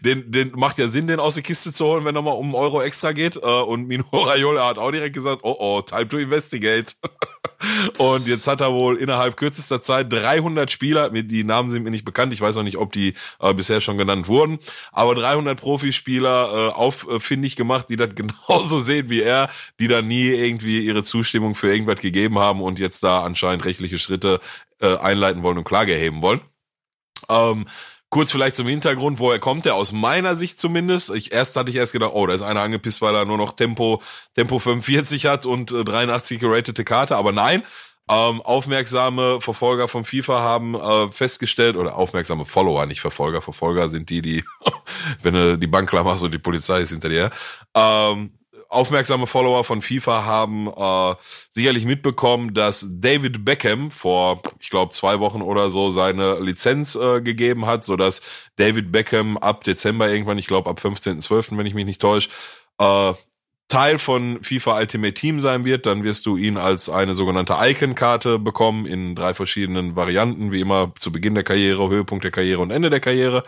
den, 0.01 0.31
den 0.31 0.53
macht 0.53 0.79
ja 0.79 0.89
Sinn, 0.89 1.07
den 1.07 1.21
aus 1.21 1.35
der 1.35 1.43
Kiste 1.43 1.73
zu 1.73 1.87
holen, 1.87 2.05
wenn 2.05 2.17
er 2.17 2.23
mal 2.23 2.33
um 2.33 2.47
einen 2.47 2.55
Euro 2.55 2.83
extra 2.83 3.13
geht. 3.13 3.37
Äh, 3.37 3.41
und 3.41 3.87
Mino 3.87 4.05
Raiola 4.13 4.67
hat 4.67 4.79
auch 4.79 4.91
direkt 4.91 5.15
gesagt, 5.15 5.41
oh 5.45 5.57
oh, 5.59 5.83
time 5.83 6.09
to 6.09 6.19
investigate. 6.19 6.95
und 7.99 8.27
jetzt 8.27 8.47
hat 8.47 8.61
er 8.61 8.73
wohl 8.73 8.97
innerhalb 8.97 9.37
kürzester 9.37 9.68
Zeit 9.69 10.13
300 10.13 10.71
Spieler, 10.71 11.11
die 11.11 11.45
Namen 11.45 11.71
sind 11.71 11.83
mir 11.83 11.91
nicht 11.91 12.05
bekannt, 12.05 12.33
ich 12.33 12.41
weiß 12.41 12.57
auch 12.57 12.63
nicht, 12.63 12.79
ob 12.79 12.93
die 12.93 13.15
äh, 13.41 13.55
bisher 13.55 13.81
schon 13.81 13.99
genannt 13.99 14.29
wurden, 14.29 14.59
aber 14.93 15.15
300 15.15 15.59
Profispieler 15.59 16.69
äh, 16.69 16.73
auffindig 16.73 17.57
gemacht, 17.57 17.89
die 17.91 17.97
das 17.97 18.11
genauso 18.15 18.79
sehen 18.79 19.11
wie 19.11 19.23
er, 19.23 19.51
die 19.81 19.89
da 19.89 20.03
nie 20.03 20.27
irgendwie 20.27 20.81
ihre 20.81 21.03
Zustimmung 21.03 21.55
für 21.55 21.73
irgendwas 21.73 22.01
gegeben 22.01 22.39
haben 22.39 22.63
und 22.63 22.79
jetzt 22.79 23.03
da 23.03 23.23
anscheinend 23.23 23.65
rechtliche 23.65 23.99
Schritte 23.99 24.41
äh, 24.81 24.97
einleiten 24.97 25.43
wollen 25.43 25.59
und 25.59 25.65
Klage 25.65 25.93
erheben 25.93 26.23
wollen. 26.23 26.41
Ähm, 27.29 27.67
Kurz 28.11 28.33
vielleicht 28.33 28.57
zum 28.57 28.67
Hintergrund, 28.67 29.19
woher 29.19 29.39
kommt 29.39 29.67
der? 29.67 29.75
Aus 29.75 29.93
meiner 29.93 30.35
Sicht 30.35 30.59
zumindest. 30.59 31.11
Ich, 31.11 31.31
erst 31.33 31.57
hatte 31.57 31.71
ich 31.71 31.77
erst 31.77 31.93
gedacht, 31.93 32.13
oh, 32.15 32.27
da 32.27 32.33
ist 32.33 32.41
einer 32.41 32.63
angepisst, 32.63 33.03
weil 33.03 33.15
er 33.15 33.27
nur 33.27 33.37
noch 33.37 33.53
Tempo, 33.53 34.01
Tempo 34.35 34.59
45 34.59 35.27
hat 35.27 35.45
und 35.45 35.73
äh, 35.73 35.85
83 35.85 36.41
geratete 36.41 36.85
Karte. 36.85 37.17
Aber 37.17 37.33
nein, 37.33 37.63
ähm, 38.11 38.41
aufmerksame 38.43 39.41
Verfolger 39.41 39.89
von 39.89 40.05
FIFA 40.05 40.41
haben 40.41 40.75
äh, 40.75 41.11
festgestellt, 41.11 41.77
oder 41.77 41.97
aufmerksame 41.97 42.45
Follower, 42.45 42.87
nicht 42.87 43.01
Verfolger. 43.01 43.43
Verfolger 43.43 43.89
sind 43.89 44.11
die, 44.11 44.23
die, 44.23 44.45
wenn 45.23 45.35
du 45.35 45.59
die 45.59 45.67
Bank 45.67 45.89
klar 45.89 46.05
machst 46.05 46.23
und 46.23 46.33
die 46.33 46.39
Polizei 46.39 46.81
ist 46.81 46.91
hinter 46.91 47.09
dir, 47.09 47.31
ähm, 47.75 48.33
aufmerksame 48.69 49.27
Follower 49.27 49.65
von 49.65 49.83
FIFA 49.83 50.25
haben 50.25 50.69
äh, 50.69 51.15
sicherlich 51.51 51.85
mitbekommen, 51.85 52.55
dass 52.55 52.87
David 52.91 53.45
Beckham 53.45 53.91
vor, 53.91 54.43
ich 54.61 54.71
glaube, 54.71 54.93
zwei 54.93 55.21
Wochen 55.21 55.43
oder 55.43 55.71
so 55.71 55.91
seine 55.91 56.39
Lizenz 56.39 56.95
äh, 56.95 57.21
gegeben 57.21 57.67
hat, 57.67 57.85
so 57.85 57.97
dass 57.97 58.23
David 58.57 58.93
Beckham 58.93 59.39
ab 59.39 59.65
Dezember 59.65 60.11
irgendwann, 60.11 60.39
ich 60.39 60.47
glaube 60.47 60.69
ab 60.69 60.79
15.12., 60.79 61.57
wenn 61.57 61.67
ich 61.67 61.75
mich 61.75 61.87
nicht 61.87 62.01
täusche, 62.01 62.29
äh, 62.79 63.15
Teil 63.69 63.99
von 63.99 64.43
FIFA 64.43 64.79
Ultimate 64.79 65.15
Team 65.15 65.41
sein 65.41 65.65
wird, 65.67 65.85
dann 65.85 66.03
wirst 66.03 66.25
du 66.25 66.39
ihn 66.39 66.57
als 66.57 66.89
eine 66.89 67.15
sogenannte 67.15 67.57
Icon-Karte 67.61 68.39
bekommen 68.39 68.87
in 68.87 69.15
drei 69.15 69.35
verschiedenen 69.35 69.95
Varianten, 69.95 70.53
wie 70.53 70.61
immer 70.61 70.93
zu 70.99 71.13
Beginn 71.13 71.35
der 71.35 71.45
Karriere, 71.45 71.89
Höhepunkt 71.91 72.25
der 72.25 72.31
Karriere 72.31 72.63
und 72.63 72.71
Ende 72.71 72.89
der 72.89 73.01
Karriere. 73.01 73.43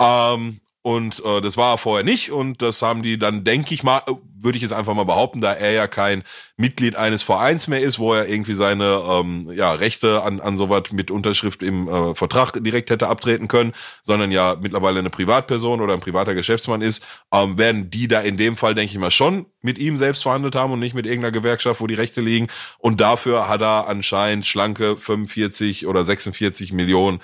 Ähm, 0.00 0.60
und 0.82 1.24
äh, 1.24 1.40
das 1.40 1.56
war 1.56 1.74
er 1.74 1.78
vorher 1.78 2.04
nicht 2.04 2.32
und 2.32 2.60
das 2.60 2.82
haben 2.82 3.02
die 3.02 3.18
dann, 3.18 3.44
denke 3.44 3.72
ich 3.72 3.84
mal, 3.84 4.02
würde 4.42 4.56
ich 4.56 4.62
jetzt 4.62 4.72
einfach 4.72 4.94
mal 4.94 5.04
behaupten, 5.04 5.40
da 5.40 5.52
er 5.52 5.70
ja 5.70 5.86
kein 5.86 6.24
Mitglied 6.56 6.96
eines 6.96 7.22
Vereins 7.22 7.68
mehr 7.68 7.80
ist, 7.80 8.00
wo 8.00 8.12
er 8.12 8.28
irgendwie 8.28 8.54
seine 8.54 9.00
ähm, 9.08 9.50
ja, 9.54 9.72
Rechte 9.72 10.22
an, 10.22 10.40
an 10.40 10.56
sowas 10.56 10.90
mit 10.90 11.12
Unterschrift 11.12 11.62
im 11.62 11.88
äh, 11.88 12.14
Vertrag 12.16 12.52
direkt 12.64 12.90
hätte 12.90 13.08
abtreten 13.08 13.46
können, 13.46 13.72
sondern 14.02 14.32
ja 14.32 14.56
mittlerweile 14.60 14.98
eine 14.98 15.10
Privatperson 15.10 15.80
oder 15.80 15.94
ein 15.94 16.00
privater 16.00 16.34
Geschäftsmann 16.34 16.82
ist, 16.82 17.04
ähm, 17.32 17.58
werden 17.58 17.88
die 17.88 18.08
da 18.08 18.20
in 18.20 18.36
dem 18.36 18.56
Fall, 18.56 18.74
denke 18.74 18.90
ich 18.90 18.98
mal, 18.98 19.12
schon 19.12 19.46
mit 19.60 19.78
ihm 19.78 19.98
selbst 19.98 20.24
verhandelt 20.24 20.56
haben 20.56 20.72
und 20.72 20.80
nicht 20.80 20.94
mit 20.94 21.06
irgendeiner 21.06 21.32
Gewerkschaft, 21.32 21.80
wo 21.80 21.86
die 21.86 21.94
Rechte 21.94 22.20
liegen. 22.20 22.48
Und 22.78 23.00
dafür 23.00 23.48
hat 23.48 23.62
er 23.62 23.86
anscheinend 23.86 24.46
schlanke 24.46 24.96
45 24.96 25.86
oder 25.86 26.02
46 26.02 26.72
Millionen 26.72 27.20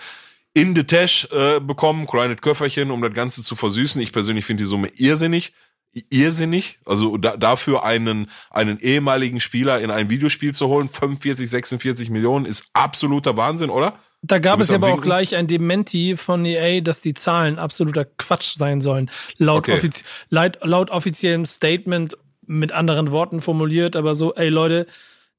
in 0.54 0.74
the 0.74 0.84
Tash 0.84 1.28
äh, 1.30 1.61
bekommen, 1.61 2.06
kleines 2.06 2.38
Köfferchen, 2.40 2.90
um 2.90 3.02
das 3.02 3.12
Ganze 3.12 3.42
zu 3.42 3.54
versüßen. 3.54 4.00
Ich 4.00 4.12
persönlich 4.12 4.44
finde 4.44 4.64
die 4.64 4.68
Summe 4.68 4.88
irrsinnig. 4.96 5.52
Irrsinnig. 6.11 6.78
Also 6.84 7.16
da, 7.16 7.37
dafür 7.37 7.84
einen, 7.84 8.30
einen 8.50 8.78
ehemaligen 8.78 9.40
Spieler 9.40 9.80
in 9.80 9.90
ein 9.90 10.11
Videospiel 10.11 10.54
zu 10.54 10.68
holen, 10.68 10.88
45, 10.88 11.48
46 11.48 12.11
Millionen, 12.11 12.44
ist 12.44 12.68
absoluter 12.72 13.37
Wahnsinn, 13.37 13.70
oder? 13.70 13.98
Da 14.22 14.40
gab 14.40 14.61
es 14.61 14.72
aber 14.72 14.92
auch 14.92 15.00
gleich 15.00 15.37
ein 15.37 15.46
Dementi 15.46 16.16
von 16.16 16.44
EA, 16.44 16.80
dass 16.80 17.00
die 17.00 17.14
Zahlen 17.14 17.58
absoluter 17.58 18.04
Quatsch 18.04 18.54
sein 18.56 18.80
sollen. 18.80 19.11
Laut, 19.37 19.61
okay. 19.61 19.76
offizie 19.76 20.04
laut, 20.28 20.58
laut 20.62 20.90
offiziellem 20.90 21.46
Statement 21.46 22.16
mit 22.44 22.72
anderen 22.72 23.12
Worten 23.12 23.40
formuliert, 23.40 23.94
aber 23.94 24.14
so, 24.14 24.34
ey 24.34 24.48
Leute, 24.48 24.87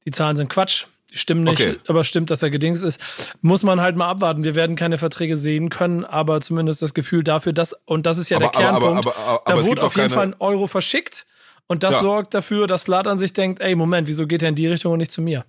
die 0.06 0.12
Zahlen 0.12 0.36
sind 0.36 0.48
Quatsch. 0.48 0.86
Stimmt 1.12 1.42
nicht, 1.42 1.60
okay. 1.60 1.76
aber 1.88 2.04
stimmt, 2.04 2.30
dass 2.30 2.42
er 2.42 2.50
gedings 2.50 2.82
ist. 2.82 3.00
Muss 3.40 3.64
man 3.64 3.80
halt 3.80 3.96
mal 3.96 4.08
abwarten. 4.08 4.44
Wir 4.44 4.54
werden 4.54 4.76
keine 4.76 4.96
Verträge 4.96 5.36
sehen 5.36 5.68
können, 5.68 6.04
aber 6.04 6.40
zumindest 6.40 6.82
das 6.82 6.94
Gefühl 6.94 7.24
dafür, 7.24 7.52
dass, 7.52 7.74
und 7.84 8.06
das 8.06 8.18
ist 8.18 8.30
ja 8.30 8.36
aber, 8.36 8.48
der 8.48 8.60
Kernpunkt, 8.60 9.06
aber, 9.06 9.16
aber, 9.16 9.42
da 9.44 9.66
wurde 9.66 9.82
auf 9.82 9.96
jeden 9.96 10.10
Fall 10.10 10.28
ein 10.28 10.36
Euro 10.38 10.68
verschickt 10.68 11.26
und 11.66 11.82
das 11.82 11.96
ja. 11.96 12.00
sorgt 12.00 12.34
dafür, 12.34 12.66
dass 12.66 12.86
Latan 12.86 13.18
sich 13.18 13.32
denkt, 13.32 13.60
ey, 13.60 13.74
Moment, 13.74 14.06
wieso 14.06 14.26
geht 14.26 14.42
er 14.42 14.50
in 14.50 14.54
die 14.54 14.68
Richtung 14.68 14.92
und 14.92 14.98
nicht 14.98 15.10
zu 15.10 15.20
mir? 15.20 15.44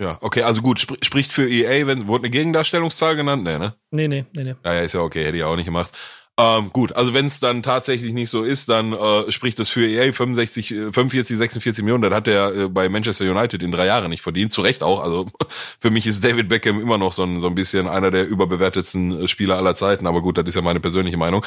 Ja, 0.00 0.18
okay, 0.20 0.42
also 0.42 0.62
gut, 0.62 0.78
sp 0.78 0.94
spricht 1.02 1.32
für 1.32 1.48
EA, 1.48 1.86
wenn, 1.86 2.06
wurde 2.06 2.24
eine 2.24 2.30
Gegendarstellungszahl 2.30 3.16
genannt? 3.16 3.42
Nee, 3.42 3.58
ne? 3.58 3.74
Nee, 3.90 4.08
nee, 4.08 4.24
nee, 4.32 4.44
nee. 4.44 4.54
Ja, 4.64 4.74
ja, 4.74 4.80
ist 4.80 4.94
ja 4.94 5.00
okay, 5.00 5.24
hätte 5.24 5.36
ich 5.36 5.42
auch 5.42 5.56
nicht 5.56 5.64
gemacht. 5.64 5.90
Ähm, 6.40 6.70
gut, 6.72 6.92
also 6.92 7.14
wenn 7.14 7.26
es 7.26 7.40
dann 7.40 7.64
tatsächlich 7.64 8.12
nicht 8.12 8.30
so 8.30 8.44
ist, 8.44 8.68
dann 8.68 8.92
äh, 8.92 9.32
spricht 9.32 9.58
das 9.58 9.68
für 9.68 9.84
EA 9.84 10.12
65, 10.12 10.68
45, 10.68 11.36
46 11.36 11.82
Millionen. 11.82 12.02
Das 12.02 12.14
hat 12.14 12.28
er 12.28 12.54
äh, 12.54 12.68
bei 12.68 12.88
Manchester 12.88 13.28
United 13.28 13.60
in 13.60 13.72
drei 13.72 13.86
Jahren 13.86 14.08
nicht 14.08 14.22
verdient. 14.22 14.52
Zu 14.52 14.60
Recht 14.60 14.84
auch. 14.84 15.02
Also 15.02 15.26
für 15.80 15.90
mich 15.90 16.06
ist 16.06 16.24
David 16.24 16.48
Beckham 16.48 16.80
immer 16.80 16.96
noch 16.96 17.12
so 17.12 17.24
ein, 17.24 17.40
so 17.40 17.48
ein 17.48 17.56
bisschen 17.56 17.88
einer 17.88 18.12
der 18.12 18.28
überbewertetsten 18.28 19.24
äh, 19.24 19.28
Spieler 19.28 19.56
aller 19.56 19.74
Zeiten. 19.74 20.06
Aber 20.06 20.22
gut, 20.22 20.38
das 20.38 20.46
ist 20.46 20.54
ja 20.54 20.62
meine 20.62 20.78
persönliche 20.78 21.16
Meinung. 21.16 21.44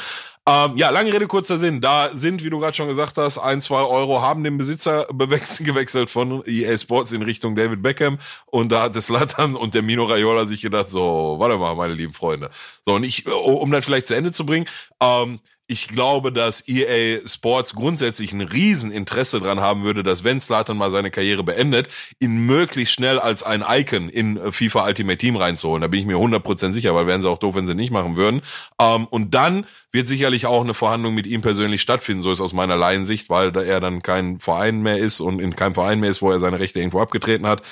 Ähm, 0.48 0.76
ja, 0.76 0.90
lange 0.90 1.12
Rede, 1.12 1.28
kurzer 1.28 1.56
Sinn. 1.56 1.80
Da 1.80 2.10
sind, 2.12 2.42
wie 2.42 2.50
du 2.50 2.58
gerade 2.58 2.74
schon 2.74 2.88
gesagt 2.88 3.16
hast, 3.16 3.38
ein, 3.38 3.60
zwei 3.60 3.82
Euro 3.82 4.22
haben 4.22 4.42
den 4.42 4.58
Besitzer 4.58 5.06
gewechselt 5.12 6.10
von 6.10 6.42
EA 6.46 6.76
Sports 6.76 7.12
in 7.12 7.22
Richtung 7.22 7.54
David 7.54 7.80
Beckham. 7.80 8.18
Und 8.46 8.72
da 8.72 8.82
hat 8.82 8.96
das 8.96 9.06
Slatan 9.06 9.54
und 9.54 9.74
der 9.74 9.82
Mino 9.82 10.04
Raiola 10.04 10.46
sich 10.46 10.60
gedacht, 10.60 10.90
so, 10.90 11.36
warte 11.38 11.58
mal, 11.58 11.76
meine 11.76 11.94
lieben 11.94 12.12
Freunde. 12.12 12.50
So, 12.84 12.94
und 12.94 13.04
ich, 13.04 13.30
um 13.30 13.70
das 13.70 13.84
vielleicht 13.84 14.08
zu 14.08 14.14
Ende 14.14 14.32
zu 14.32 14.44
bringen, 14.44 14.66
ähm, 15.00 15.38
ich 15.72 15.88
glaube, 15.88 16.32
dass 16.32 16.68
EA 16.68 17.26
Sports 17.26 17.74
grundsätzlich 17.74 18.34
ein 18.34 18.42
Rieseninteresse 18.42 19.40
dran 19.40 19.60
haben 19.60 19.84
würde, 19.84 20.02
dass 20.02 20.22
wenn 20.22 20.38
Slatan 20.38 20.76
mal 20.76 20.90
seine 20.90 21.10
Karriere 21.10 21.42
beendet, 21.44 21.88
ihn 22.20 22.44
möglichst 22.44 22.92
schnell 22.92 23.18
als 23.18 23.42
ein 23.42 23.64
Icon 23.66 24.10
in 24.10 24.36
äh, 24.36 24.52
FIFA 24.52 24.86
Ultimate 24.86 25.16
Team 25.16 25.36
reinzuholen. 25.36 25.80
Da 25.80 25.88
bin 25.88 26.00
ich 26.00 26.06
mir 26.06 26.18
100% 26.18 26.74
sicher, 26.74 26.94
weil 26.94 27.06
wären 27.06 27.22
sie 27.22 27.30
auch 27.30 27.38
doof, 27.38 27.54
wenn 27.54 27.66
sie 27.66 27.74
nicht 27.74 27.90
machen 27.90 28.16
würden. 28.16 28.42
Ähm, 28.78 29.06
und 29.06 29.34
dann 29.34 29.64
wird 29.90 30.08
sicherlich 30.08 30.44
auch 30.44 30.60
eine 30.60 30.74
Verhandlung 30.74 31.14
mit 31.14 31.26
ihm 31.26 31.40
persönlich 31.40 31.80
stattfinden, 31.80 32.22
so 32.22 32.30
ist 32.30 32.42
aus 32.42 32.52
meiner 32.52 32.76
Laiensicht, 32.76 33.30
weil 33.30 33.56
er 33.56 33.80
dann 33.80 34.02
kein 34.02 34.40
Verein 34.40 34.82
mehr 34.82 34.98
ist 34.98 35.20
und 35.20 35.40
in 35.40 35.56
keinem 35.56 35.74
Verein 35.74 36.00
mehr 36.00 36.10
ist, 36.10 36.20
wo 36.20 36.30
er 36.30 36.38
seine 36.38 36.60
Rechte 36.60 36.80
irgendwo 36.80 37.00
abgetreten 37.00 37.46
hat. 37.46 37.62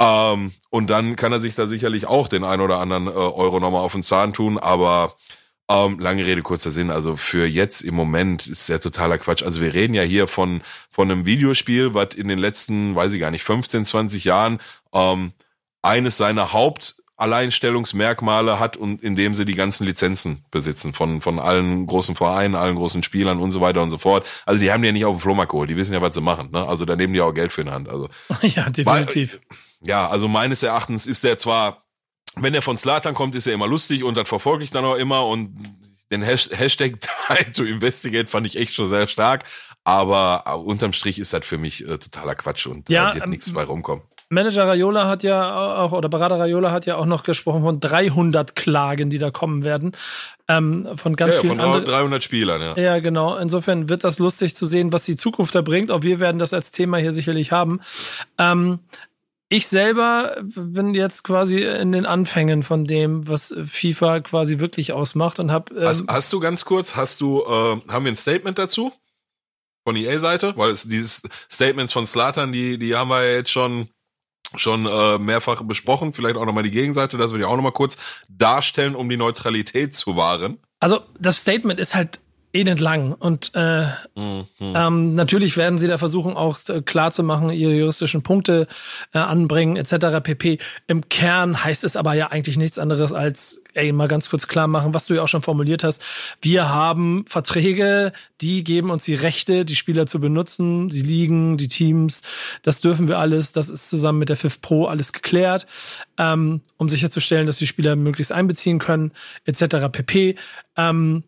Ähm, 0.00 0.52
und 0.70 0.88
dann 0.88 1.16
kann 1.16 1.32
er 1.32 1.40
sich 1.40 1.54
da 1.54 1.66
sicherlich 1.66 2.06
auch 2.06 2.28
den 2.28 2.42
ein 2.42 2.62
oder 2.62 2.78
anderen 2.78 3.06
äh, 3.06 3.10
Euro 3.10 3.60
nochmal 3.60 3.82
auf 3.82 3.92
den 3.92 4.02
Zahn 4.02 4.32
tun, 4.32 4.56
aber 4.56 5.14
ähm, 5.68 5.98
lange 5.98 6.26
Rede, 6.26 6.42
kurzer 6.42 6.70
Sinn. 6.70 6.90
Also 6.90 7.16
für 7.16 7.46
jetzt 7.46 7.80
im 7.80 7.94
Moment 7.94 8.46
ist 8.46 8.68
ja 8.68 8.78
totaler 8.78 9.16
Quatsch. 9.18 9.42
Also 9.42 9.60
wir 9.60 9.74
reden 9.74 9.94
ja 9.94 10.02
hier 10.02 10.26
von, 10.26 10.62
von 10.90 11.10
einem 11.10 11.24
Videospiel, 11.24 11.94
was 11.94 12.14
in 12.14 12.28
den 12.28 12.38
letzten, 12.38 12.94
weiß 12.94 13.14
ich 13.14 13.20
gar 13.20 13.30
nicht, 13.30 13.44
15, 13.44 13.86
20 13.86 14.24
Jahren 14.24 14.60
ähm, 14.92 15.32
eines 15.80 16.18
seiner 16.18 16.52
Hauptalleinstellungsmerkmale 16.52 18.58
hat 18.58 18.76
und 18.76 19.02
indem 19.02 19.34
sie 19.34 19.46
die 19.46 19.54
ganzen 19.54 19.86
Lizenzen 19.86 20.44
besitzen 20.50 20.92
von, 20.92 21.22
von 21.22 21.38
allen 21.38 21.86
großen 21.86 22.14
Vereinen, 22.14 22.56
allen 22.56 22.76
großen 22.76 23.02
Spielern 23.02 23.40
und 23.40 23.50
so 23.50 23.62
weiter 23.62 23.82
und 23.82 23.90
so 23.90 23.98
fort. 23.98 24.26
Also 24.44 24.60
die 24.60 24.70
haben 24.70 24.82
die 24.82 24.88
ja 24.88 24.92
nicht 24.92 25.06
auf 25.06 25.16
den 25.16 25.20
Flohmarkt 25.20 25.52
geholt, 25.52 25.70
die 25.70 25.76
wissen 25.76 25.94
ja, 25.94 26.02
was 26.02 26.14
sie 26.14 26.20
machen. 26.20 26.50
Ne? 26.52 26.66
Also 26.66 26.84
da 26.84 26.94
nehmen 26.96 27.14
die 27.14 27.22
auch 27.22 27.32
Geld 27.32 27.52
für 27.52 27.62
in 27.62 27.68
der 27.68 27.74
Hand. 27.74 27.88
Also, 27.88 28.10
ja, 28.42 28.68
definitiv. 28.68 29.40
Weil, 29.48 29.56
ja, 29.86 30.08
also 30.08 30.28
meines 30.28 30.62
Erachtens 30.62 31.06
ist 31.06 31.24
der 31.24 31.38
zwar 31.38 31.83
wenn 32.36 32.54
er 32.54 32.62
von 32.62 32.76
Slatan 32.76 33.14
kommt, 33.14 33.34
ist 33.34 33.46
er 33.46 33.54
immer 33.54 33.66
lustig 33.66 34.04
und 34.04 34.16
das 34.16 34.28
verfolge 34.28 34.64
ich 34.64 34.70
dann 34.70 34.84
auch 34.84 34.96
immer 34.96 35.26
und 35.26 35.56
den 36.10 36.22
Hashtag 36.22 37.00
Time 37.26 37.52
to 37.52 37.64
Investigate 37.64 38.28
fand 38.28 38.46
ich 38.46 38.56
echt 38.56 38.74
schon 38.74 38.86
sehr 38.86 39.06
stark, 39.08 39.44
aber 39.84 40.44
äh, 40.46 40.54
unterm 40.54 40.92
Strich 40.92 41.18
ist 41.18 41.32
das 41.32 41.44
für 41.44 41.58
mich 41.58 41.86
äh, 41.88 41.98
totaler 41.98 42.34
Quatsch 42.34 42.66
und 42.66 42.88
ja, 42.88 43.08
da 43.08 43.14
wird 43.14 43.24
ähm, 43.24 43.30
nichts 43.30 43.52
bei 43.52 43.64
rumkommen. 43.64 44.04
Manager 44.30 44.66
Raiola 44.66 45.06
hat 45.06 45.22
ja 45.22 45.76
auch, 45.76 45.92
oder 45.92 46.08
Berater 46.08 46.38
Raiola 46.38 46.70
hat 46.70 46.86
ja 46.86 46.96
auch 46.96 47.06
noch 47.06 47.22
gesprochen 47.22 47.62
von 47.62 47.78
300 47.78 48.56
Klagen, 48.56 49.10
die 49.10 49.18
da 49.18 49.30
kommen 49.30 49.64
werden. 49.64 49.92
Ähm, 50.48 50.88
von 50.96 51.14
ganz 51.14 51.36
ja, 51.36 51.40
vielen 51.42 51.58
von 51.58 51.60
anderen. 51.60 51.84
300 51.84 52.22
Spielern, 52.22 52.60
ja. 52.60 52.76
Ja, 52.76 52.98
genau. 52.98 53.36
Insofern 53.36 53.88
wird 53.88 54.02
das 54.02 54.18
lustig 54.18 54.56
zu 54.56 54.66
sehen, 54.66 54.92
was 54.92 55.04
die 55.04 55.16
Zukunft 55.16 55.54
da 55.54 55.62
bringt. 55.62 55.90
Auch 55.90 56.02
wir 56.02 56.20
werden 56.20 56.38
das 56.38 56.52
als 56.52 56.72
Thema 56.72 56.98
hier 56.98 57.12
sicherlich 57.12 57.52
haben. 57.52 57.80
Ähm, 58.38 58.80
ich 59.48 59.66
selber 59.66 60.36
bin 60.42 60.94
jetzt 60.94 61.22
quasi 61.22 61.62
in 61.62 61.92
den 61.92 62.06
Anfängen 62.06 62.62
von 62.62 62.84
dem, 62.84 63.28
was 63.28 63.54
FIFA 63.66 64.20
quasi 64.20 64.58
wirklich 64.58 64.92
ausmacht 64.92 65.38
und 65.38 65.50
habe. 65.52 65.74
Ähm 65.74 65.86
hast, 65.86 66.08
hast, 66.08 66.32
du 66.32 66.40
ganz 66.40 66.64
kurz, 66.64 66.96
hast 66.96 67.20
du, 67.20 67.42
äh, 67.42 67.80
haben 67.88 68.04
wir 68.04 68.12
ein 68.12 68.16
Statement 68.16 68.58
dazu 68.58 68.92
von 69.86 69.96
EA-Seite, 69.96 70.54
weil 70.56 70.70
es 70.70 70.88
dieses 70.88 71.22
Statements 71.50 71.92
von 71.92 72.06
Slatan, 72.06 72.52
die 72.52 72.78
die 72.78 72.96
haben 72.96 73.08
wir 73.08 73.22
ja 73.22 73.36
jetzt 73.36 73.50
schon 73.50 73.88
schon 74.56 74.86
äh, 74.86 75.18
mehrfach 75.18 75.62
besprochen. 75.62 76.12
Vielleicht 76.12 76.36
auch 76.36 76.46
nochmal 76.46 76.62
die 76.62 76.70
Gegenseite, 76.70 77.16
das 77.18 77.30
würde 77.30 77.44
ich 77.44 77.46
auch 77.46 77.56
nochmal 77.56 77.72
kurz 77.72 77.96
darstellen, 78.28 78.94
um 78.94 79.08
die 79.08 79.16
Neutralität 79.16 79.94
zu 79.94 80.16
wahren. 80.16 80.58
Also 80.80 81.00
das 81.18 81.38
Statement 81.38 81.80
ist 81.80 81.94
halt 81.94 82.20
elend 82.54 82.80
lang. 82.80 83.12
Und 83.12 83.50
äh, 83.54 83.86
mhm. 84.14 84.46
ähm, 84.60 85.14
natürlich 85.14 85.56
werden 85.56 85.78
sie 85.78 85.88
da 85.88 85.98
versuchen, 85.98 86.34
auch 86.34 86.58
äh, 86.68 86.80
klar 86.82 87.10
zu 87.10 87.22
machen, 87.22 87.50
ihre 87.50 87.72
juristischen 87.72 88.22
Punkte 88.22 88.66
äh, 89.12 89.18
anbringen, 89.18 89.76
etc. 89.76 90.22
pp. 90.22 90.58
Im 90.86 91.08
Kern 91.08 91.62
heißt 91.62 91.84
es 91.84 91.96
aber 91.96 92.14
ja 92.14 92.28
eigentlich 92.28 92.56
nichts 92.56 92.78
anderes 92.78 93.12
als, 93.12 93.62
ey, 93.74 93.92
mal 93.92 94.08
ganz 94.08 94.30
kurz 94.30 94.46
klar 94.46 94.68
machen, 94.68 94.94
was 94.94 95.06
du 95.06 95.14
ja 95.14 95.22
auch 95.22 95.28
schon 95.28 95.42
formuliert 95.42 95.82
hast. 95.82 96.02
Wir 96.40 96.68
haben 96.68 97.24
Verträge, 97.26 98.12
die 98.40 98.62
geben 98.62 98.90
uns 98.90 99.04
die 99.04 99.14
Rechte, 99.14 99.64
die 99.64 99.76
Spieler 99.76 100.06
zu 100.06 100.20
benutzen, 100.20 100.88
die 100.88 101.02
Ligen, 101.02 101.56
die 101.56 101.68
Teams. 101.68 102.22
Das 102.62 102.80
dürfen 102.80 103.08
wir 103.08 103.18
alles. 103.18 103.52
Das 103.52 103.68
ist 103.68 103.90
zusammen 103.90 104.20
mit 104.20 104.28
der 104.28 104.36
FIF 104.36 104.60
Pro 104.60 104.86
alles 104.86 105.12
geklärt, 105.12 105.66
ähm, 106.18 106.60
um 106.76 106.88
sicherzustellen, 106.88 107.46
dass 107.46 107.58
die 107.58 107.66
Spieler 107.66 107.96
möglichst 107.96 108.32
einbeziehen 108.32 108.78
können, 108.78 109.12
etc. 109.44 109.88
pp. 109.90 110.36
Ähm, 110.76 111.24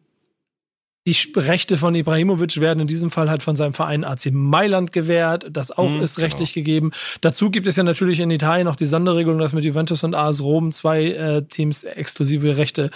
die 1.07 1.17
Rechte 1.37 1.77
von 1.77 1.95
Ibrahimovic 1.95 2.61
werden 2.61 2.81
in 2.81 2.89
diesem 2.89 3.11
Fall 3.11 3.31
halt 3.31 3.43
von 3.43 3.55
seinem 3.55 3.73
Verein 3.73 4.03
AC 4.03 4.33
Mailand 4.33 4.93
gewährt. 4.93 5.47
Das 5.51 5.71
auch 5.71 5.91
mhm, 5.91 6.03
ist 6.03 6.19
rechtlich 6.19 6.53
genau. 6.53 6.65
gegeben. 6.65 6.91
Dazu 7.21 7.51
gibt 7.51 7.69
es 7.69 7.77
ja 7.77 7.85
natürlich 7.85 8.19
in 8.19 8.31
Italien 8.31 8.67
auch 8.67 8.77
die 8.77 8.87
Sonderregelung, 8.87 9.39
dass 9.39 9.53
mit 9.53 9.65
Juventus 9.65 10.03
und 10.03 10.15
AS 10.15 10.43
Rom 10.43 10.73
zwei 10.73 11.05
äh, 11.05 11.43
Teams 11.43 11.85
exklusive 11.85 12.59
Rechte 12.59 12.91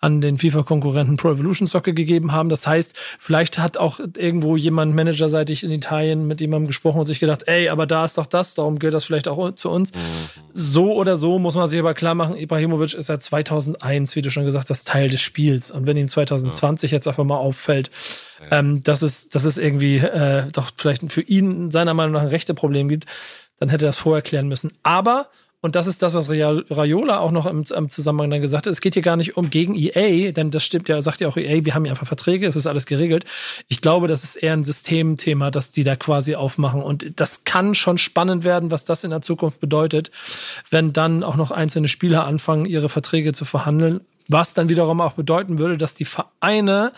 an 0.00 0.22
den 0.22 0.38
FIFA-Konkurrenten 0.38 1.16
Pro 1.18 1.32
Evolution 1.32 1.66
Soccer 1.66 1.92
gegeben 1.92 2.32
haben. 2.32 2.48
Das 2.48 2.66
heißt, 2.66 2.96
vielleicht 3.18 3.58
hat 3.58 3.76
auch 3.76 4.00
irgendwo 4.16 4.56
jemand 4.56 4.94
managerseitig 4.94 5.62
in 5.62 5.70
Italien 5.70 6.26
mit 6.26 6.40
jemandem 6.40 6.68
gesprochen 6.68 7.00
und 7.00 7.06
sich 7.06 7.20
gedacht, 7.20 7.42
ey, 7.46 7.68
aber 7.68 7.86
da 7.86 8.06
ist 8.06 8.16
doch 8.16 8.26
das, 8.26 8.54
darum 8.54 8.78
gehört 8.78 8.94
das 8.94 9.04
vielleicht 9.04 9.28
auch 9.28 9.54
zu 9.54 9.68
uns. 9.68 9.92
Mhm. 9.92 9.98
So 10.54 10.94
oder 10.94 11.18
so 11.18 11.38
muss 11.38 11.54
man 11.54 11.68
sich 11.68 11.78
aber 11.78 11.92
klar 11.92 12.14
machen, 12.14 12.36
Ibrahimovic 12.36 12.94
ist 12.94 13.06
seit 13.06 13.22
2001, 13.22 14.16
wie 14.16 14.22
du 14.22 14.30
schon 14.30 14.46
gesagt 14.46 14.70
hast, 14.70 14.88
Teil 14.88 15.10
des 15.10 15.20
Spiels. 15.20 15.70
Und 15.70 15.86
wenn 15.86 15.98
ihm 15.98 16.08
2020 16.08 16.90
ja. 16.90 16.96
jetzt 16.96 17.06
einfach 17.06 17.24
mal 17.24 17.36
auffällt, 17.50 17.90
ja. 18.40 18.58
ähm, 18.58 18.80
dass 18.82 19.02
es, 19.02 19.28
dass 19.28 19.44
es 19.44 19.58
irgendwie 19.58 19.98
äh, 19.98 20.44
doch 20.52 20.70
vielleicht 20.76 21.12
für 21.12 21.22
ihn 21.22 21.70
seiner 21.70 21.94
Meinung 21.94 22.12
nach 22.12 22.22
ein 22.22 22.28
rechte 22.28 22.54
Problem 22.54 22.88
gibt, 22.88 23.06
dann 23.58 23.68
hätte 23.68 23.84
er 23.84 23.88
das 23.88 23.98
vorher 23.98 24.22
klären 24.22 24.48
müssen. 24.48 24.72
Aber 24.82 25.28
und 25.62 25.76
das 25.76 25.86
ist 25.86 26.02
das, 26.02 26.14
was 26.14 26.30
Raiola 26.30 27.18
auch 27.18 27.32
noch 27.32 27.44
im, 27.44 27.64
im, 27.76 27.90
Zusammenhang 27.90 28.30
dann 28.30 28.40
gesagt 28.40 28.66
hat. 28.66 28.72
Es 28.72 28.80
geht 28.80 28.94
hier 28.94 29.02
gar 29.02 29.18
nicht 29.18 29.36
um 29.36 29.50
gegen 29.50 29.74
EA, 29.74 30.32
denn 30.32 30.50
das 30.50 30.64
stimmt 30.64 30.88
ja, 30.88 31.02
sagt 31.02 31.20
ja 31.20 31.28
auch 31.28 31.36
EA, 31.36 31.66
wir 31.66 31.74
haben 31.74 31.84
ja 31.84 31.92
einfach 31.92 32.06
Verträge, 32.06 32.46
es 32.46 32.56
ist 32.56 32.66
alles 32.66 32.86
geregelt. 32.86 33.26
Ich 33.68 33.82
glaube, 33.82 34.08
das 34.08 34.24
ist 34.24 34.36
eher 34.36 34.54
ein 34.54 34.64
Systemthema, 34.64 35.50
das 35.50 35.70
die 35.70 35.84
da 35.84 35.96
quasi 35.96 36.34
aufmachen. 36.34 36.82
Und 36.82 37.20
das 37.20 37.44
kann 37.44 37.74
schon 37.74 37.98
spannend 37.98 38.42
werden, 38.42 38.70
was 38.70 38.86
das 38.86 39.04
in 39.04 39.10
der 39.10 39.20
Zukunft 39.20 39.60
bedeutet, 39.60 40.10
wenn 40.70 40.94
dann 40.94 41.22
auch 41.22 41.36
noch 41.36 41.50
einzelne 41.50 41.88
Spieler 41.88 42.26
anfangen, 42.26 42.64
ihre 42.64 42.88
Verträge 42.88 43.34
zu 43.34 43.44
verhandeln. 43.44 44.00
Was 44.28 44.54
dann 44.54 44.70
wiederum 44.70 45.00
auch 45.02 45.12
bedeuten 45.12 45.58
würde, 45.58 45.76
dass 45.76 45.92
die 45.92 46.04
Vereine 46.06 46.92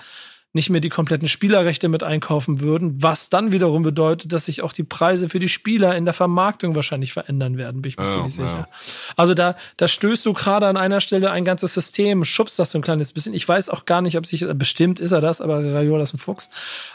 nicht 0.54 0.68
mehr 0.68 0.80
die 0.82 0.90
kompletten 0.90 1.28
Spielerrechte 1.28 1.88
mit 1.88 2.02
einkaufen 2.02 2.60
würden, 2.60 3.02
was 3.02 3.30
dann 3.30 3.52
wiederum 3.52 3.82
bedeutet, 3.82 4.32
dass 4.32 4.46
sich 4.46 4.62
auch 4.62 4.72
die 4.72 4.84
Preise 4.84 5.30
für 5.30 5.38
die 5.38 5.48
Spieler 5.48 5.96
in 5.96 6.04
der 6.04 6.12
Vermarktung 6.12 6.74
wahrscheinlich 6.74 7.12
verändern 7.14 7.56
werden, 7.56 7.80
bin 7.80 7.90
ich 7.90 7.96
mir 7.96 8.04
ja, 8.04 8.10
ziemlich 8.10 8.36
ja. 8.36 8.44
sicher. 8.44 8.68
Also 9.16 9.32
da, 9.32 9.56
da 9.78 9.88
stößt 9.88 10.26
du 10.26 10.34
gerade 10.34 10.66
an 10.66 10.76
einer 10.76 11.00
Stelle 11.00 11.30
ein 11.30 11.44
ganzes 11.44 11.72
System, 11.72 12.24
schubst 12.24 12.58
das 12.58 12.72
so 12.72 12.78
ein 12.78 12.82
kleines 12.82 13.12
bisschen. 13.12 13.32
Ich 13.32 13.48
weiß 13.48 13.70
auch 13.70 13.86
gar 13.86 14.02
nicht, 14.02 14.18
ob 14.18 14.26
sich, 14.26 14.44
bestimmt 14.54 15.00
ist 15.00 15.12
er 15.12 15.22
das, 15.22 15.40
aber 15.40 15.58
Raiola 15.74 16.02
ist 16.02 16.12
ein 16.12 16.18
Fuchs, 16.18 16.50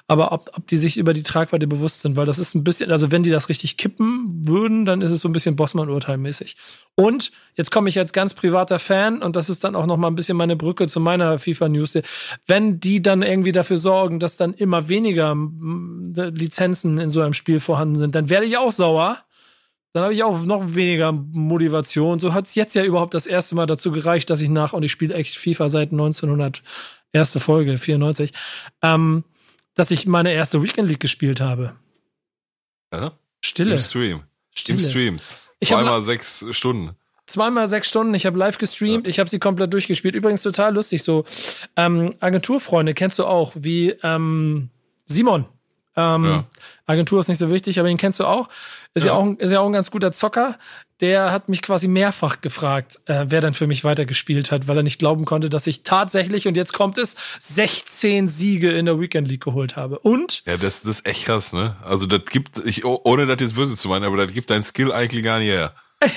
aber 0.07 0.31
ob, 0.31 0.51
ob 0.55 0.67
die 0.67 0.77
sich 0.77 0.97
über 0.97 1.13
die 1.13 1.23
Tragweite 1.23 1.65
bewusst 1.65 2.01
sind, 2.01 2.15
weil 2.15 2.27
das 2.27 2.37
ist 2.37 2.53
ein 2.53 2.63
bisschen, 2.63 2.91
also 2.91 3.11
wenn 3.11 3.23
die 3.23 3.31
das 3.31 3.49
richtig 3.49 3.77
kippen 3.77 4.47
würden, 4.47 4.85
dann 4.85 5.01
ist 5.01 5.09
es 5.09 5.21
so 5.21 5.29
ein 5.29 5.33
bisschen 5.33 5.55
Bossmann-Urteil 5.55 6.17
mäßig. 6.17 6.57
Und 6.93 7.31
jetzt 7.57 7.71
komme 7.71 7.89
ich 7.89 7.97
als 7.97 8.13
ganz 8.13 8.33
privater 8.33 8.79
Fan 8.79 9.23
und 9.23 9.35
das 9.35 9.49
ist 9.49 9.63
dann 9.63 9.75
auch 9.75 9.87
noch 9.87 9.97
mal 9.97 10.07
ein 10.07 10.15
bisschen 10.15 10.37
meine 10.37 10.55
Brücke 10.55 10.87
zu 10.87 10.99
meiner 10.99 11.39
FIFA-News. 11.39 11.99
Wenn 12.45 12.79
die 12.79 13.01
dann 13.01 13.23
irgendwie 13.23 13.47
irgendwie 13.47 13.51
dafür 13.53 13.77
sorgen, 13.77 14.19
dass 14.19 14.37
dann 14.37 14.53
immer 14.53 14.89
weniger 14.89 15.35
Lizenzen 15.35 16.97
in 16.97 17.09
so 17.09 17.21
einem 17.21 17.33
Spiel 17.33 17.59
vorhanden 17.59 17.95
sind, 17.95 18.15
dann 18.15 18.29
werde 18.29 18.45
ich 18.45 18.57
auch 18.57 18.71
sauer. 18.71 19.17
Dann 19.93 20.03
habe 20.03 20.13
ich 20.13 20.23
auch 20.23 20.43
noch 20.43 20.75
weniger 20.75 21.11
Motivation. 21.11 22.19
So 22.19 22.33
hat 22.33 22.45
es 22.45 22.55
jetzt 22.55 22.75
ja 22.75 22.83
überhaupt 22.83 23.13
das 23.13 23.25
erste 23.25 23.55
Mal 23.55 23.65
dazu 23.65 23.91
gereicht, 23.91 24.29
dass 24.29 24.41
ich 24.41 24.49
nach, 24.49 24.73
und 24.73 24.83
ich 24.83 24.91
spiele 24.91 25.15
echt 25.15 25.35
FIFA 25.37 25.69
seit 25.69 25.91
1900, 25.91 26.61
erste 27.13 27.39
Folge, 27.39 27.77
94, 27.77 28.31
ähm, 28.81 29.23
dass 29.75 29.91
ich 29.91 30.05
meine 30.05 30.33
erste 30.33 30.61
Weekend 30.61 30.89
League 30.89 30.99
gespielt 30.99 31.39
habe. 31.39 31.75
Ja? 32.93 33.13
Stille. 33.41 33.73
Im 33.73 33.79
Stream. 33.79 34.23
Stille. 34.53 34.79
Im 34.79 34.89
Streams. 34.89 35.37
Zweimal 35.63 36.01
sechs 36.01 36.45
Stunden 36.51 36.95
zweimal 37.27 37.67
sechs 37.67 37.89
Stunden. 37.89 38.13
Ich 38.13 38.25
habe 38.25 38.37
live 38.39 38.57
gestreamt, 38.57 39.05
ja. 39.05 39.11
ich 39.11 39.19
habe 39.19 39.29
sie 39.29 39.39
komplett 39.39 39.71
durchgespielt. 39.73 40.15
Übrigens 40.15 40.41
total 40.41 40.73
lustig 40.73 41.03
so. 41.03 41.25
Ähm, 41.75 42.15
Agenturfreunde 42.19 42.93
kennst 42.93 43.19
du 43.19 43.25
auch, 43.25 43.53
wie 43.55 43.91
ähm, 44.01 44.69
Simon. 45.05 45.45
Ähm, 45.95 46.25
ja. 46.25 46.45
Agentur 46.85 47.19
ist 47.19 47.27
nicht 47.27 47.39
so 47.39 47.51
wichtig, 47.51 47.79
aber 47.79 47.89
ihn 47.89 47.97
kennst 47.97 48.19
du 48.19 48.25
auch. 48.25 48.49
Ist 48.93 49.05
ja, 49.05 49.13
ja 49.13 49.17
auch, 49.17 49.37
ist 49.37 49.51
ja 49.51 49.59
auch 49.59 49.65
ein 49.65 49.73
ganz 49.73 49.91
guter 49.91 50.11
Zocker. 50.11 50.57
Der 51.01 51.31
hat 51.31 51.49
mich 51.49 51.61
quasi 51.61 51.87
mehrfach 51.87 52.41
gefragt, 52.41 52.99
äh, 53.05 53.25
wer 53.27 53.41
dann 53.41 53.53
für 53.53 53.67
mich 53.67 53.83
weitergespielt 53.83 54.51
hat, 54.51 54.67
weil 54.67 54.77
er 54.77 54.83
nicht 54.83 54.99
glauben 54.99 55.25
konnte, 55.25 55.49
dass 55.49 55.67
ich 55.67 55.83
tatsächlich, 55.83 56.47
und 56.47 56.55
jetzt 56.55 56.73
kommt 56.73 56.97
es, 56.97 57.15
16 57.39 58.27
Siege 58.27 58.71
in 58.71 58.85
der 58.85 58.99
Weekend 58.99 59.27
League 59.27 59.43
geholt 59.43 59.75
habe. 59.75 59.99
Und? 59.99 60.43
Ja, 60.45 60.57
das, 60.57 60.81
das 60.81 60.99
ist 60.99 61.07
echt 61.07 61.25
krass, 61.25 61.51
ne? 61.51 61.75
Also 61.83 62.05
das 62.05 62.25
gibt, 62.25 62.59
ich, 62.65 62.85
ohne 62.85 63.25
das 63.25 63.37
jetzt 63.39 63.55
böse 63.55 63.75
zu 63.75 63.89
meinen, 63.89 64.05
aber 64.05 64.17
das 64.17 64.33
gibt 64.33 64.49
dein 64.49 64.63
Skill 64.63 64.91
eigentlich 64.91 65.23
gar 65.23 65.39
nicht 65.39 65.49
her. 65.49 65.73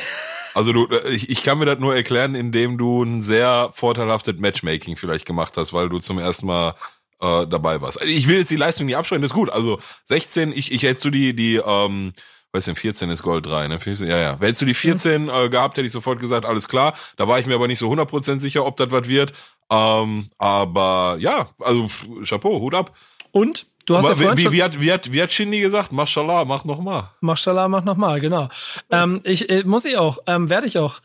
Also 0.54 0.72
du, 0.72 0.86
äh, 0.86 1.10
ich, 1.10 1.30
ich 1.30 1.42
kann 1.42 1.58
mir 1.58 1.66
das 1.66 1.78
nur 1.78 1.94
erklären, 1.94 2.34
indem 2.34 2.78
du 2.78 3.02
ein 3.02 3.20
sehr 3.20 3.70
vorteilhaftes 3.72 4.34
Matchmaking 4.38 4.96
vielleicht 4.96 5.26
gemacht 5.26 5.56
hast, 5.56 5.72
weil 5.72 5.88
du 5.88 5.98
zum 5.98 6.18
ersten 6.18 6.46
Mal 6.46 6.74
äh, 7.20 7.46
dabei 7.46 7.80
warst. 7.80 8.02
Ich 8.04 8.28
will 8.28 8.38
jetzt 8.38 8.50
die 8.50 8.56
Leistung 8.56 8.86
nicht 8.86 8.96
abschreiben, 8.96 9.22
das 9.22 9.30
ist 9.30 9.36
gut. 9.36 9.50
Also 9.50 9.80
16, 10.04 10.52
ich, 10.52 10.72
ich 10.72 10.82
hätte 10.82 11.00
so 11.00 11.10
die, 11.10 11.34
die, 11.34 11.56
ähm, 11.56 12.12
weiß 12.52 12.64
denn, 12.64 12.76
14 12.76 13.10
ist 13.10 13.22
Gold 13.22 13.46
3, 13.46 13.68
ne? 13.68 13.78
Ja, 13.84 14.18
ja. 14.18 14.38
Hättest 14.40 14.62
du 14.62 14.66
die 14.66 14.74
14 14.74 15.28
äh, 15.28 15.48
gehabt, 15.48 15.76
hätte 15.76 15.86
ich 15.86 15.92
sofort 15.92 16.18
gesagt, 16.20 16.44
alles 16.44 16.68
klar. 16.68 16.94
Da 17.16 17.28
war 17.28 17.38
ich 17.38 17.46
mir 17.46 17.54
aber 17.54 17.68
nicht 17.68 17.78
so 17.78 17.90
100% 17.90 18.40
sicher, 18.40 18.66
ob 18.66 18.76
das 18.76 18.90
was 18.90 19.06
wird. 19.08 19.32
Ähm, 19.70 20.28
aber 20.38 21.16
ja, 21.20 21.50
also 21.60 21.86
Chapeau, 22.24 22.60
Hut 22.60 22.74
ab. 22.74 22.96
Und 23.32 23.66
Du 23.86 23.96
hast 23.96 24.04
Aber 24.06 24.22
ja 24.22 24.36
wie, 24.36 24.52
wie, 24.52 24.62
hat, 24.62 24.80
wie, 24.80 24.92
hat, 24.92 25.12
wie 25.12 25.22
hat 25.22 25.32
Shindy 25.32 25.60
gesagt? 25.60 25.92
Mashallah, 25.92 26.44
mach 26.44 26.64
noch 26.64 26.80
mal. 26.80 27.10
Mashallah, 27.20 27.68
mach 27.68 27.84
noch 27.84 27.96
mal, 27.96 28.20
genau. 28.20 28.48
Ähm, 28.90 29.20
ich 29.24 29.50
äh, 29.50 29.64
muss 29.64 29.84
ich 29.84 29.96
auch, 29.96 30.18
ähm, 30.26 30.50
werde 30.50 30.66
ich 30.66 30.78
auch. 30.78 31.00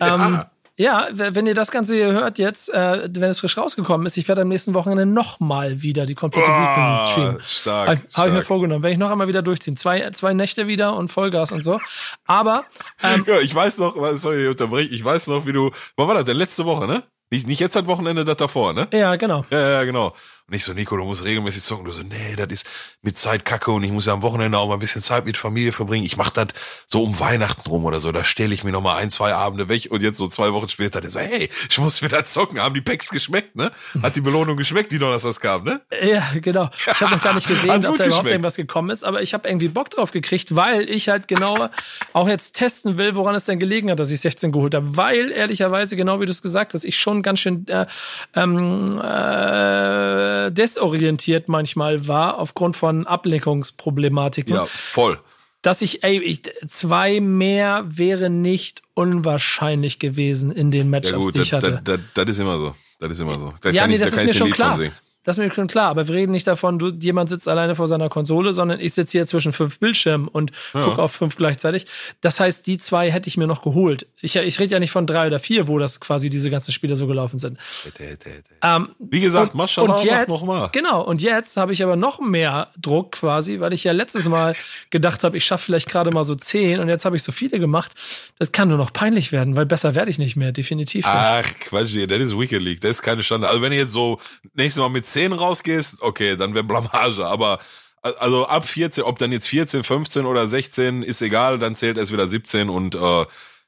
Ähm, 0.00 0.40
ja. 0.76 1.08
ja. 1.10 1.34
wenn 1.34 1.46
ihr 1.46 1.54
das 1.54 1.70
Ganze 1.70 1.94
hier 1.96 2.12
hört 2.12 2.38
jetzt, 2.38 2.72
äh, 2.72 3.08
wenn 3.10 3.30
es 3.30 3.40
frisch 3.40 3.58
rausgekommen 3.58 4.06
ist, 4.06 4.16
ich 4.16 4.28
werde 4.28 4.42
am 4.42 4.48
nächsten 4.48 4.74
Wochenende 4.74 5.06
noch 5.06 5.40
mal 5.40 5.82
wieder 5.82 6.06
die 6.06 6.14
komplette 6.14 6.48
oh, 6.48 6.52
Weekend 6.52 7.10
streamen. 7.10 7.38
Stark. 7.44 7.88
Habe 7.88 8.00
hab 8.14 8.26
ich 8.28 8.32
mir 8.32 8.42
vorgenommen. 8.42 8.82
Werde 8.82 8.92
ich 8.92 8.98
noch 8.98 9.10
einmal 9.10 9.28
wieder 9.28 9.42
durchziehen. 9.42 9.76
Zwei, 9.76 10.10
zwei 10.10 10.32
Nächte 10.32 10.66
wieder 10.66 10.94
und 10.94 11.08
Vollgas 11.08 11.52
und 11.52 11.62
so. 11.62 11.80
Aber 12.26 12.64
ähm, 13.02 13.24
ich 13.42 13.54
weiß 13.54 13.78
noch, 13.78 13.94
sorry, 14.12 14.46
unterbreche, 14.46 14.90
ich 14.90 15.04
weiß 15.04 15.26
noch, 15.26 15.46
wie 15.46 15.52
du, 15.52 15.70
wann 15.96 16.08
war 16.08 16.14
das 16.14 16.24
denn? 16.24 16.36
Letzte 16.36 16.64
Woche, 16.64 16.86
ne? 16.86 17.02
Nicht, 17.32 17.46
nicht 17.46 17.60
jetzt 17.60 17.76
das 17.76 17.86
Wochenende, 17.86 18.24
das 18.24 18.36
davor, 18.36 18.72
ne? 18.72 18.88
Ja, 18.92 19.14
genau. 19.14 19.44
Ja, 19.50 19.70
ja, 19.70 19.84
genau. 19.84 20.14
Und 20.50 20.56
ich 20.56 20.64
so, 20.64 20.72
Nico, 20.72 20.96
du 20.96 21.04
musst 21.04 21.24
regelmäßig 21.24 21.62
zocken. 21.62 21.84
Du 21.84 21.92
so, 21.92 22.02
nee, 22.02 22.34
das 22.36 22.48
ist 22.48 22.66
mit 23.02 23.16
Zeit 23.16 23.44
kacke 23.44 23.70
und 23.70 23.84
ich 23.84 23.92
muss 23.92 24.06
ja 24.06 24.14
am 24.14 24.22
Wochenende 24.22 24.58
auch 24.58 24.66
mal 24.66 24.74
ein 24.74 24.80
bisschen 24.80 25.00
Zeit 25.00 25.24
mit 25.24 25.36
Familie 25.36 25.70
verbringen. 25.70 26.04
Ich 26.04 26.16
mach 26.16 26.30
das 26.30 26.48
so 26.86 27.04
um 27.04 27.20
Weihnachten 27.20 27.70
rum 27.70 27.84
oder 27.84 28.00
so. 28.00 28.10
Da 28.10 28.24
stelle 28.24 28.52
ich 28.52 28.64
mir 28.64 28.72
noch 28.72 28.80
mal 28.80 28.96
ein, 28.96 29.10
zwei 29.10 29.32
Abende 29.32 29.68
weg 29.68 29.86
und 29.90 30.02
jetzt 30.02 30.18
so 30.18 30.26
zwei 30.26 30.52
Wochen 30.52 30.68
später, 30.68 31.00
der 31.00 31.08
so, 31.08 31.20
hey, 31.20 31.48
ich 31.68 31.78
muss 31.78 32.02
wieder 32.02 32.24
zocken. 32.24 32.58
Haben 32.58 32.74
die 32.74 32.80
Packs 32.80 33.10
geschmeckt, 33.10 33.54
ne? 33.54 33.70
Hat 34.02 34.16
die 34.16 34.22
Belohnung 34.22 34.56
geschmeckt, 34.56 34.90
die 34.90 34.98
Donnerstags 34.98 35.38
kam, 35.38 35.62
ne? 35.62 35.82
Ja, 36.02 36.24
genau. 36.40 36.68
Ich 36.84 37.00
habe 37.00 37.12
noch 37.12 37.22
gar 37.22 37.34
nicht 37.34 37.46
gesehen, 37.46 37.70
ob 37.70 37.82
da 37.82 37.86
überhaupt 37.86 38.04
geschmeckt. 38.04 38.30
irgendwas 38.30 38.56
gekommen 38.56 38.90
ist, 38.90 39.04
aber 39.04 39.22
ich 39.22 39.34
habe 39.34 39.48
irgendwie 39.48 39.68
Bock 39.68 39.90
drauf 39.90 40.10
gekriegt, 40.10 40.56
weil 40.56 40.90
ich 40.90 41.08
halt 41.08 41.28
genau 41.28 41.68
auch 42.12 42.26
jetzt 42.26 42.56
testen 42.56 42.98
will, 42.98 43.14
woran 43.14 43.36
es 43.36 43.44
denn 43.44 43.60
gelegen 43.60 43.88
hat, 43.88 44.00
dass 44.00 44.10
ich 44.10 44.20
16 44.20 44.50
geholt 44.50 44.74
habe. 44.74 44.96
Weil, 44.96 45.30
ehrlicherweise, 45.30 45.94
genau 45.94 46.20
wie 46.20 46.26
du 46.26 46.32
es 46.32 46.42
gesagt 46.42 46.74
hast, 46.74 46.82
ich 46.82 46.96
schon 46.96 47.22
ganz 47.22 47.38
schön 47.38 47.68
äh, 47.68 47.86
ähm, 48.34 48.98
äh, 48.98 50.39
desorientiert 50.48 51.48
manchmal 51.48 52.08
war 52.08 52.38
aufgrund 52.38 52.76
von 52.76 53.06
Ablenkungsproblematiken. 53.06 54.54
Ja, 54.54 54.66
voll. 54.66 55.18
Dass 55.62 55.82
ich, 55.82 56.02
ey, 56.02 56.18
ich, 56.20 56.42
zwei 56.66 57.20
mehr 57.20 57.84
wäre 57.86 58.30
nicht 58.30 58.82
unwahrscheinlich 58.94 59.98
gewesen 59.98 60.50
in 60.52 60.70
den 60.70 60.88
Matchups, 60.88 61.10
ja, 61.10 61.18
gut, 61.18 61.34
die 61.34 61.40
ich 61.40 61.52
hatte. 61.52 61.82
Das, 61.84 61.98
das, 61.98 62.00
das 62.14 62.28
ist 62.30 62.38
immer 62.38 62.56
so. 62.56 62.74
Das 62.98 63.10
ist 63.10 63.20
immer 63.20 63.38
so. 63.38 63.52
Da 63.60 63.70
ja, 63.70 63.86
nee, 63.86 63.94
ich, 63.94 64.00
das 64.00 64.12
da 64.12 64.20
ist 64.20 64.26
mir 64.26 64.34
schon 64.34 64.50
klar. 64.50 64.78
Das 65.22 65.36
ist 65.36 65.44
mir 65.44 65.52
schon 65.52 65.66
klar, 65.66 65.90
aber 65.90 66.08
wir 66.08 66.14
reden 66.14 66.32
nicht 66.32 66.46
davon, 66.46 66.78
du, 66.78 66.88
jemand 66.88 67.28
sitzt 67.28 67.46
alleine 67.46 67.74
vor 67.74 67.86
seiner 67.86 68.08
Konsole, 68.08 68.54
sondern 68.54 68.80
ich 68.80 68.94
sitze 68.94 69.12
hier 69.12 69.26
zwischen 69.26 69.52
fünf 69.52 69.78
Bildschirmen 69.78 70.28
und 70.28 70.50
ja. 70.72 70.82
gucke 70.82 71.02
auf 71.02 71.12
fünf 71.12 71.36
gleichzeitig. 71.36 71.86
Das 72.22 72.40
heißt, 72.40 72.66
die 72.66 72.78
zwei 72.78 73.10
hätte 73.10 73.28
ich 73.28 73.36
mir 73.36 73.46
noch 73.46 73.60
geholt. 73.60 74.06
Ich, 74.18 74.36
ich 74.36 74.58
rede 74.58 74.72
ja 74.72 74.78
nicht 74.78 74.92
von 74.92 75.06
drei 75.06 75.26
oder 75.26 75.38
vier, 75.38 75.68
wo 75.68 75.78
das 75.78 76.00
quasi 76.00 76.30
diese 76.30 76.48
ganzen 76.48 76.72
Spiele 76.72 76.96
so 76.96 77.06
gelaufen 77.06 77.38
sind. 77.38 77.58
Hätte, 77.84 78.04
hätte, 78.04 78.30
hätte. 78.30 78.50
Ähm, 78.62 78.88
Wie 78.98 79.20
gesagt, 79.20 79.54
Maschallah, 79.54 79.96
und 79.96 80.04
jetzt, 80.04 80.28
noch 80.28 80.42
mal. 80.42 80.70
Genau, 80.72 81.02
und 81.02 81.20
jetzt 81.20 81.58
habe 81.58 81.74
ich 81.74 81.82
aber 81.82 81.96
noch 81.96 82.20
mehr 82.20 82.70
Druck 82.80 83.12
quasi, 83.12 83.60
weil 83.60 83.74
ich 83.74 83.84
ja 83.84 83.92
letztes 83.92 84.26
Mal 84.26 84.56
gedacht 84.90 85.22
habe, 85.22 85.36
ich 85.36 85.44
schaffe 85.44 85.66
vielleicht 85.66 85.90
gerade 85.90 86.10
mal 86.12 86.24
so 86.24 86.34
zehn 86.34 86.80
und 86.80 86.88
jetzt 86.88 87.04
habe 87.04 87.16
ich 87.16 87.22
so 87.22 87.30
viele 87.30 87.58
gemacht. 87.58 87.92
Das 88.38 88.52
kann 88.52 88.68
nur 88.68 88.78
noch 88.78 88.94
peinlich 88.94 89.32
werden, 89.32 89.54
weil 89.54 89.66
besser 89.66 89.94
werde 89.94 90.10
ich 90.10 90.18
nicht 90.18 90.36
mehr, 90.36 90.52
definitiv. 90.52 91.04
Nicht. 91.04 91.14
Ach, 91.14 91.46
Quatsch, 91.60 91.94
das 92.08 92.20
ist 92.20 92.38
Wicked 92.38 92.62
League, 92.62 92.80
das 92.80 92.92
ist 92.92 93.02
keine 93.02 93.22
Schande. 93.22 93.48
Also 93.48 93.60
wenn 93.60 93.72
ihr 93.72 93.80
jetzt 93.80 93.92
so 93.92 94.18
nächstes 94.54 94.80
Mal 94.80 94.88
mit 94.88 95.09
10 95.12 95.32
rausgehst, 95.32 96.02
okay, 96.02 96.36
dann 96.36 96.54
wäre 96.54 96.64
Blamage. 96.64 97.26
Aber 97.26 97.58
also 98.02 98.46
ab 98.46 98.66
14, 98.66 99.04
ob 99.04 99.18
dann 99.18 99.32
jetzt 99.32 99.48
14, 99.48 99.84
15 99.84 100.26
oder 100.26 100.46
16, 100.48 101.02
ist 101.02 101.22
egal, 101.22 101.58
dann 101.58 101.74
zählt 101.74 101.98
es 101.98 102.12
wieder 102.12 102.26
17 102.26 102.68
und 102.70 102.94
äh, 102.94 103.26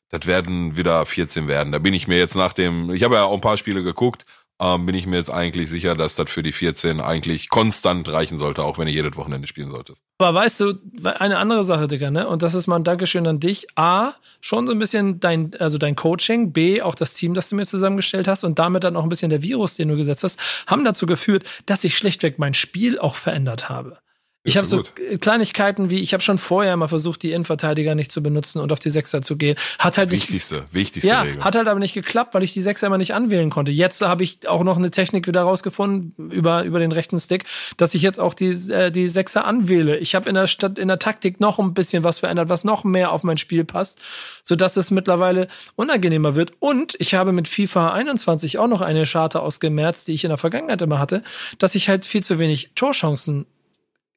das 0.09 0.27
werden 0.27 0.77
wieder 0.77 1.05
14 1.05 1.49
werden. 1.49 1.73
Da 1.73 1.79
bin 1.79 1.95
ich 1.95 2.09
mir 2.09 2.19
jetzt 2.19 2.35
nach 2.35 2.53
dem, 2.53 2.91
ich 2.91 3.03
habe 3.03 3.17
ja 3.17 3.25
auch 3.25 3.35
ein 3.35 3.41
paar 3.41 3.57
Spiele 3.57 3.83
geguckt, 3.83 4.25
ähm, 4.61 4.87
bin 4.87 4.95
ich 4.95 5.07
mir 5.07 5.17
jetzt 5.17 5.31
eigentlich 5.31 5.69
sicher, 5.69 5.95
dass 5.95 6.15
das 6.15 6.31
für 6.31 6.43
die 6.43 6.53
14 6.53 7.01
eigentlich 7.01 7.49
konstant 7.49 8.09
reichen 8.09 8.39
sollte, 8.39 8.63
auch 8.63 8.79
wenn 8.79 8.87
ihr 8.87 8.95
jedes 8.95 9.17
Wochenende 9.17 9.49
spielen 9.49 9.71
solltest. 9.71 10.03
Aber 10.19 10.35
weißt 10.39 10.61
du, 10.61 10.75
eine 11.05 11.39
andere 11.39 11.65
Sache, 11.65 11.89
Digga, 11.89 12.11
ne? 12.11 12.29
Und 12.29 12.43
das 12.43 12.55
ist 12.55 12.67
mal 12.67 12.77
ein 12.77 12.85
Dankeschön 12.85 13.27
an 13.27 13.41
dich. 13.41 13.67
A, 13.77 14.13
schon 14.41 14.67
so 14.67 14.73
ein 14.73 14.79
bisschen 14.79 15.19
dein, 15.21 15.53
also 15.59 15.79
dein 15.79 15.97
Coaching, 15.97 16.53
B, 16.53 16.81
auch 16.83 16.95
das 16.95 17.15
Team, 17.15 17.35
das 17.35 17.49
du 17.49 17.57
mir 17.57 17.67
zusammengestellt 17.67 18.29
hast 18.29 18.45
und 18.45 18.59
damit 18.59 18.85
dann 18.85 18.97
auch 18.97 19.03
ein 19.03 19.09
bisschen 19.09 19.31
der 19.31 19.43
Virus, 19.43 19.77
den 19.77 19.89
du 19.89 19.97
gesetzt 19.97 20.23
hast, 20.25 20.39
haben 20.67 20.85
dazu 20.85 21.07
geführt, 21.07 21.45
dass 21.67 21.85
ich 21.85 21.97
schlichtweg 21.97 22.39
mein 22.39 22.55
Spiel 22.55 22.99
auch 22.99 23.17
verändert 23.17 23.69
habe. 23.69 23.99
Ich 24.45 24.57
habe 24.57 24.67
so 24.67 24.83
Kleinigkeiten 25.21 25.89
wie, 25.89 26.01
ich 26.01 26.13
habe 26.15 26.23
schon 26.23 26.37
vorher 26.37 26.77
mal 26.77 26.89
versucht, 26.89 27.23
die 27.23 27.31
Innenverteidiger 27.31 27.95
nicht 27.95 28.11
zu 28.11 28.25
benutzen 28.25 28.61
und 28.61 28.73
auf 28.73 28.81
die 28.81 28.91
Sechser 28.91 29.23
zu 29.23 29.37
gehen. 29.37 29.57
Hat 29.79 29.99
halt 29.99 30.11
wichtigste, 30.11 30.57
nicht, 30.57 30.75
wichtigste 30.75 31.09
ja, 31.09 31.23
Regel. 31.23 31.45
hat 31.45 31.55
halt 31.55 31.69
aber 31.69 31.79
nicht 31.79 31.95
geklappt, 31.95 32.35
weil 32.35 32.43
ich 32.43 32.53
die 32.53 32.61
Sechser 32.61 32.89
immer 32.89 32.99
nicht 32.99 33.15
anwählen 33.15 33.51
konnte. 33.51 33.71
Jetzt 33.71 34.03
habe 34.03 34.25
ich 34.25 34.49
auch 34.49 34.65
noch 34.65 34.79
eine 34.79 34.91
Technik 34.91 35.29
wieder 35.29 35.43
rausgefunden 35.43 36.31
über 36.31 36.65
über 36.65 36.81
den 36.81 36.91
rechten 36.91 37.21
Stick, 37.21 37.45
dass 37.77 37.95
ich 37.95 38.03
jetzt 38.03 38.19
auch 38.19 38.35
die 38.35 38.51
äh, 38.73 38.91
die 38.91 39.09
Sechser 39.09 39.45
anwähle. 39.45 39.99
Ich 39.99 40.17
habe 40.17 40.29
in 40.29 40.35
der 40.35 40.49
Stadt 40.49 40.77
in 40.77 40.89
der 40.89 40.99
Taktik 40.99 41.39
noch 41.39 41.61
ein 41.61 41.73
bisschen 41.73 42.03
was 42.03 42.19
verändert, 42.19 42.49
was 42.49 42.65
noch 42.65 42.83
mehr 42.83 43.13
auf 43.13 43.23
mein 43.23 43.37
Spiel 43.37 43.65
passt, 43.65 44.01
so 44.43 44.57
dass 44.57 44.77
es 44.77 44.91
mittlerweile 44.91 45.47
unangenehmer 45.77 46.35
wird. 46.35 46.51
Und 46.59 46.97
ich 46.99 47.15
habe 47.15 47.31
mit 47.31 47.47
FIFA 47.47 47.93
21 47.93 48.59
auch 48.59 48.67
noch 48.67 48.81
eine 48.81 49.07
Scharte 49.07 49.41
ausgemerzt, 49.41 50.09
die 50.09 50.15
ich 50.15 50.25
in 50.25 50.31
der 50.31 50.39
Vergangenheit 50.39 50.83
immer 50.83 50.99
hatte, 50.99 51.23
dass 51.59 51.77
ich 51.77 51.89
halt 51.89 52.07
viel 52.07 52.25
zu 52.25 52.41
wenig 52.41 52.73
Torchancen 52.75 53.47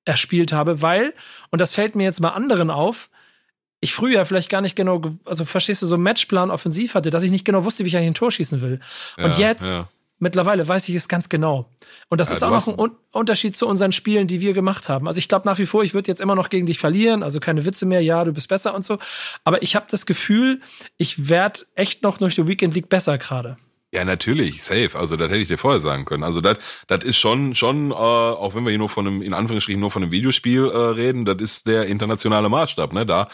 erspielt 0.06 0.54
habe, 0.54 0.82
weil, 0.82 1.14
und 1.52 1.60
das 1.60 1.74
fällt 1.74 1.96
mir 1.96 2.04
jetzt 2.04 2.22
mal 2.22 2.30
anderen 2.30 2.70
auf, 2.70 3.10
ich 3.82 3.94
früher 3.94 4.26
vielleicht 4.26 4.50
gar 4.50 4.62
nicht 4.62 4.76
genau, 4.76 5.02
also 5.26 5.46
verstehst 5.46 5.82
du, 5.82 5.86
so 5.86 5.98
Matchplan 5.98 6.50
offensiv 6.50 6.96
hatte, 6.96 7.10
dass 7.12 7.24
ich 7.24 7.32
nicht 7.32 7.46
genau 7.46 7.66
wusste, 7.66 7.84
wie 7.84 7.90
ich 7.90 7.98
eigentlich 7.98 8.12
ein 8.12 8.16
Tor 8.16 8.32
schießen 8.32 8.62
will. 8.62 8.80
Und 9.18 9.38
ja, 9.38 9.50
jetzt, 9.50 9.66
ja. 9.66 9.88
mittlerweile 10.18 10.68
weiß 10.68 10.90
ich 10.90 10.96
es 10.96 11.08
ganz 11.08 11.30
genau. 11.30 11.70
Und 12.10 12.20
das 12.20 12.30
ja, 12.30 12.36
ist 12.36 12.44
auch 12.44 12.50
noch 12.50 12.68
ein 12.68 12.80
Un 12.80 12.92
Unterschied 13.12 13.56
zu 13.56 13.68
unseren 13.68 13.92
Spielen, 13.92 14.28
die 14.28 14.42
wir 14.42 14.54
gemacht 14.54 14.90
haben. 14.90 15.08
Also 15.08 15.20
ich 15.20 15.30
glaube 15.30 15.48
nach 15.48 15.58
wie 15.58 15.66
vor, 15.66 15.84
ich 15.84 15.94
würde 15.94 16.08
jetzt 16.10 16.20
immer 16.20 16.36
noch 16.36 16.50
gegen 16.50 16.66
dich 16.66 16.80
verlieren, 16.80 17.24
also 17.24 17.40
keine 17.40 17.64
Witze 17.64 17.86
mehr, 17.86 18.02
ja, 18.02 18.24
du 18.24 18.34
bist 18.34 18.50
besser 18.50 18.74
und 18.74 18.84
so. 18.84 18.98
Aber 19.44 19.62
ich 19.62 19.76
habe 19.76 19.86
das 19.90 20.06
Gefühl, 20.06 20.62
ich 20.98 21.30
werde 21.30 21.62
echt 21.76 22.02
noch 22.04 22.18
durch 22.18 22.36
die 22.36 22.48
Weekend 22.48 22.74
League 22.74 22.90
besser 22.90 23.18
gerade. 23.18 23.56
Ja, 23.94 24.04
natürlich, 24.04 24.62
safe. 24.62 24.92
Also 24.96 25.16
das 25.16 25.30
hätte 25.30 25.40
ich 25.40 25.48
dir 25.48 25.58
vorher 25.58 25.80
sagen 25.80 26.06
können. 26.06 26.24
Also 26.24 26.42
das, 26.42 26.58
das 26.88 27.04
ist 27.04 27.18
schon, 27.18 27.56
schon, 27.56 27.92
äh, 27.92 27.94
auch 27.94 28.54
wenn 28.54 28.64
wir 28.64 28.72
hier 28.72 28.80
nur 28.80 28.90
von 28.90 29.08
einem, 29.08 29.22
in 29.22 29.34
Anführungsstrichen 29.34 29.80
nur 29.80 29.92
von 29.92 30.04
einem 30.04 30.12
Videospiel 30.12 30.66
äh, 30.70 30.78
reden, 30.78 31.24
das 31.24 31.38
ist 31.40 31.68
der 31.68 31.86
internationale 31.86 32.50
Maßstab, 32.50 32.92
ne? 32.92 33.06
Da, 33.06 33.30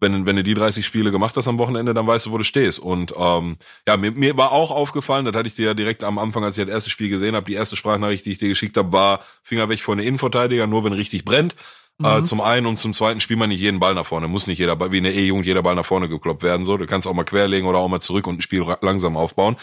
wenn, 0.00 0.26
wenn 0.26 0.36
du 0.36 0.42
die 0.42 0.54
30 0.54 0.84
Spiele 0.84 1.10
gemacht 1.10 1.36
hast 1.36 1.46
am 1.46 1.58
Wochenende, 1.58 1.94
dann 1.94 2.06
weißt 2.06 2.26
du, 2.26 2.32
wo 2.32 2.38
du 2.38 2.44
stehst. 2.44 2.78
Und 2.80 3.12
ähm, 3.16 3.56
ja, 3.86 3.96
mir, 3.96 4.12
mir 4.12 4.36
war 4.36 4.50
auch 4.52 4.70
aufgefallen, 4.70 5.26
das 5.26 5.34
hatte 5.34 5.46
ich 5.46 5.54
dir 5.54 5.66
ja 5.66 5.74
direkt 5.74 6.02
am 6.02 6.18
Anfang, 6.18 6.42
als 6.42 6.56
ich 6.56 6.64
das 6.64 6.74
erste 6.74 6.90
Spiel 6.90 7.10
gesehen 7.10 7.36
habe, 7.36 7.46
die 7.46 7.54
erste 7.54 7.76
Sprachnachricht, 7.76 8.24
die 8.24 8.32
ich 8.32 8.38
dir 8.38 8.48
geschickt 8.48 8.76
habe, 8.76 8.92
war 8.92 9.20
Finger 9.42 9.68
weg 9.68 9.80
von 9.80 9.98
den 9.98 10.06
Innenverteidiger, 10.06 10.66
nur 10.66 10.84
wenn 10.84 10.94
richtig 10.94 11.24
brennt. 11.24 11.54
Äh, 12.02 12.14
mhm. 12.14 12.18
Äh, 12.18 12.22
zum 12.22 12.40
einen 12.40 12.66
und 12.66 12.78
zum 12.78 12.94
zweiten 12.94 13.20
spielt 13.20 13.38
man 13.38 13.50
nicht 13.50 13.60
jeden 13.60 13.78
Ball 13.78 13.94
nach 13.94 14.06
vorne. 14.06 14.26
Muss 14.26 14.46
nicht 14.46 14.58
jeder, 14.58 14.90
wie 14.90 14.96
eine 14.96 15.12
E-Jugend, 15.12 15.44
jeder 15.46 15.62
Ball 15.62 15.74
nach 15.74 15.84
vorne 15.84 16.08
gekloppt 16.08 16.42
werden. 16.42 16.64
So, 16.64 16.78
du 16.78 16.86
kannst 16.86 17.06
auch 17.06 17.14
mal 17.14 17.24
querlegen 17.24 17.68
oder 17.68 17.78
auch 17.78 17.88
mal 17.88 18.00
zurück 18.00 18.26
und 18.26 18.38
ein 18.38 18.42
Spiel 18.42 18.64
langsam 18.80 19.16
aufbauen. 19.16 19.56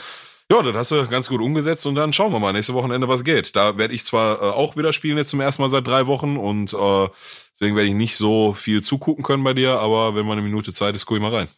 Ja, 0.52 0.62
das 0.62 0.76
hast 0.78 0.92
du 0.92 1.08
ganz 1.08 1.28
gut 1.28 1.42
umgesetzt 1.42 1.86
und 1.86 1.96
dann 1.96 2.14
schauen 2.14 2.32
wir 2.32 2.40
mal 2.40 2.54
nächste 2.54 2.74
Wochenende, 2.74 3.10
was 3.10 3.26
geht. 3.26 3.56
Da 3.56 3.78
werde 3.78 3.94
ich 3.94 4.06
zwar 4.06 4.42
äh, 4.42 4.46
auch 4.46 4.78
wieder 4.78 4.94
spielen 4.94 5.18
jetzt 5.18 5.30
zum 5.30 5.42
ersten 5.42 5.62
Mal 5.62 5.70
seit 5.70 5.86
drei 5.86 6.08
Wochen 6.08 6.38
und 6.38 6.74
äh, 6.74 7.08
deswegen 7.54 7.76
werde 7.76 7.90
ich 7.90 7.96
nicht 7.96 8.16
so 8.16 8.54
viel 8.54 8.82
zugucken 8.82 9.26
können 9.26 9.44
bei 9.44 9.54
dir, 9.54 9.80
aber 9.80 10.16
wenn 10.16 10.26
mal 10.26 10.34
eine 10.34 10.42
Minute 10.42 10.72
Zeit 10.72 10.96
ist, 10.96 11.06
guck 11.06 11.18
ich 11.18 11.22
mal 11.22 11.36
rein. 11.36 11.50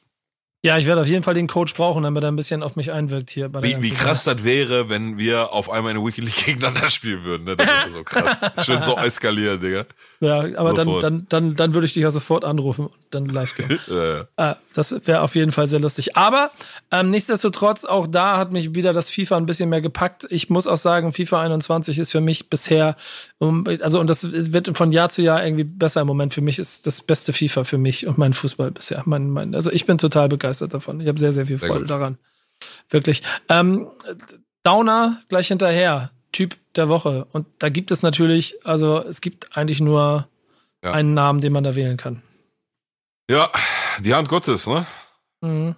Ja, 0.62 0.78
ich 0.78 0.88
werde 0.88 1.02
auf 1.02 1.08
jeden 1.08 1.24
Fall 1.24 1.36
den 1.36 1.48
Coach 1.48 1.74
brauchen, 1.74 2.04
damit 2.04 2.24
er 2.24 2.32
ein 2.32 2.36
bisschen 2.36 2.64
auf 2.64 2.76
mich 2.76 2.92
einwirkt 2.92 3.30
hier. 3.30 3.48
Bei 3.48 3.62
der 3.62 3.82
wie, 3.82 3.92
wie 3.92 3.94
krass 3.94 4.26
das 4.26 4.44
wäre, 4.44 4.90
wenn 4.90 5.18
wir 5.18 5.54
auf 5.54 5.70
einmal 5.70 5.92
eine 5.92 6.04
Wikileaks 6.04 6.46
gegeneinander 6.46 6.90
spielen 6.90 7.24
würden. 7.24 7.44
Ne? 7.46 7.56
Das 7.56 7.68
wäre 7.68 7.90
so 7.92 8.04
krass. 8.04 8.66
Schön 8.66 8.82
so 8.82 8.98
eskalieren, 8.98 9.62
Digga. 9.62 9.86
Ja, 10.22 10.40
aber 10.58 10.74
dann, 10.74 11.00
dann, 11.00 11.26
dann, 11.30 11.56
dann 11.56 11.74
würde 11.74 11.86
ich 11.86 11.94
dich 11.94 12.04
ja 12.04 12.12
sofort 12.12 12.44
anrufen 12.44 12.88
und 12.88 12.98
dann 13.12 13.28
live 13.28 13.56
gehen. 13.56 13.80
ja, 13.88 14.18
ja. 14.18 14.28
Ah, 14.36 14.56
das 14.74 15.08
wäre 15.08 15.22
auf 15.22 15.36
jeden 15.36 15.52
Fall 15.52 15.68
sehr 15.68 15.80
lustig. 15.80 16.18
Aber 16.18 16.52
ähm, 16.92 17.10
nichtsdestotrotz, 17.10 17.86
auch 17.86 18.06
da 18.06 18.38
hat 18.38 18.52
mich 18.52 18.76
wieder 18.76 18.92
das 18.92 19.10
FIFA 19.10 19.38
ein 19.38 19.46
bisschen 19.46 19.70
mehr 19.70 19.80
gepackt. 19.80 20.28
Ich 20.30 20.50
muss 20.50 20.68
auch 20.68 20.76
sagen, 20.76 21.14
FIFA 21.14 21.42
21 21.44 22.00
ist 22.00 22.12
für 22.12 22.20
mich 22.20 22.50
bisher, 22.50 22.98
also 23.40 24.02
und 24.02 24.10
das 24.10 24.30
wird 24.32 24.76
von 24.76 24.92
Jahr 24.92 25.08
zu 25.08 25.22
Jahr 25.22 25.44
irgendwie 25.46 25.64
besser 25.64 26.02
im 26.02 26.08
Moment. 26.08 26.34
Für 26.34 26.42
mich 26.42 26.60
ist 26.60 26.86
das 26.86 27.02
beste 27.02 27.32
FIFA 27.32 27.64
für 27.64 27.78
mich 27.78 28.06
und 28.06 28.18
mein 28.18 28.34
Fußball 28.34 28.72
bisher. 28.72 29.04
Mein, 29.06 29.30
mein, 29.30 29.56
also 29.56 29.72
ich 29.72 29.86
bin 29.86 29.98
total 29.98 30.28
begeistert 30.28 30.74
davon. 30.74 31.00
Ich 31.00 31.08
habe 31.08 31.20
sehr, 31.20 31.32
sehr 31.32 31.46
viel 31.46 31.60
Freude 31.60 31.88
sehr 31.88 31.98
daran. 31.98 32.18
Wirklich. 32.90 33.24
Ähm, 33.48 33.88
Downer 34.64 35.22
gleich 35.30 35.48
hinterher. 35.48 36.12
Typ 36.32 36.58
der 36.76 36.90
Woche. 36.90 37.28
Und 37.32 37.48
da 37.60 37.70
gibt 37.70 37.92
es 37.92 38.04
natürlich, 38.04 38.66
also 38.66 39.00
es 39.00 39.22
gibt 39.22 39.58
eigentlich 39.58 39.82
nur 39.82 40.28
ja. 40.84 40.92
einen 40.92 41.14
Namen, 41.14 41.42
den 41.42 41.54
man 41.54 41.64
da 41.64 41.76
wählen 41.76 41.98
kann. 41.98 42.22
Ja, 43.30 43.52
die 44.00 44.14
Hand 44.14 44.30
Gottes, 44.30 44.68
ne? 44.68 44.86
Mhm. 45.42 45.76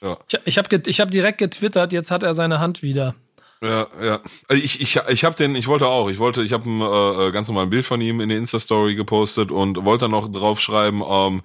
Ja. 0.00 0.18
Ich, 0.28 0.40
ich 0.44 0.58
habe 0.58 0.82
ich 0.86 1.00
hab 1.00 1.10
direkt 1.10 1.38
getwittert, 1.38 1.92
jetzt 1.92 2.10
hat 2.10 2.22
er 2.22 2.34
seine 2.34 2.58
Hand 2.60 2.82
wieder. 2.82 3.14
Ja, 3.62 3.86
ja. 4.02 4.20
Also 4.48 4.62
ich, 4.62 4.80
ich, 4.80 5.00
ich 5.08 5.24
habe 5.24 5.36
den, 5.36 5.54
ich 5.54 5.68
wollte 5.68 5.86
auch, 5.86 6.10
ich 6.10 6.18
wollte, 6.18 6.42
ich 6.42 6.52
habe 6.52 6.68
ein 6.68 6.80
äh, 6.80 7.30
ganz 7.30 7.46
normal 7.46 7.64
ein 7.64 7.70
Bild 7.70 7.86
von 7.86 8.00
ihm 8.00 8.20
in 8.20 8.28
der 8.28 8.38
Insta-Story 8.38 8.96
gepostet 8.96 9.52
und 9.52 9.84
wollte 9.84 10.08
noch 10.08 10.30
draufschreiben, 10.30 11.02
ähm, 11.08 11.42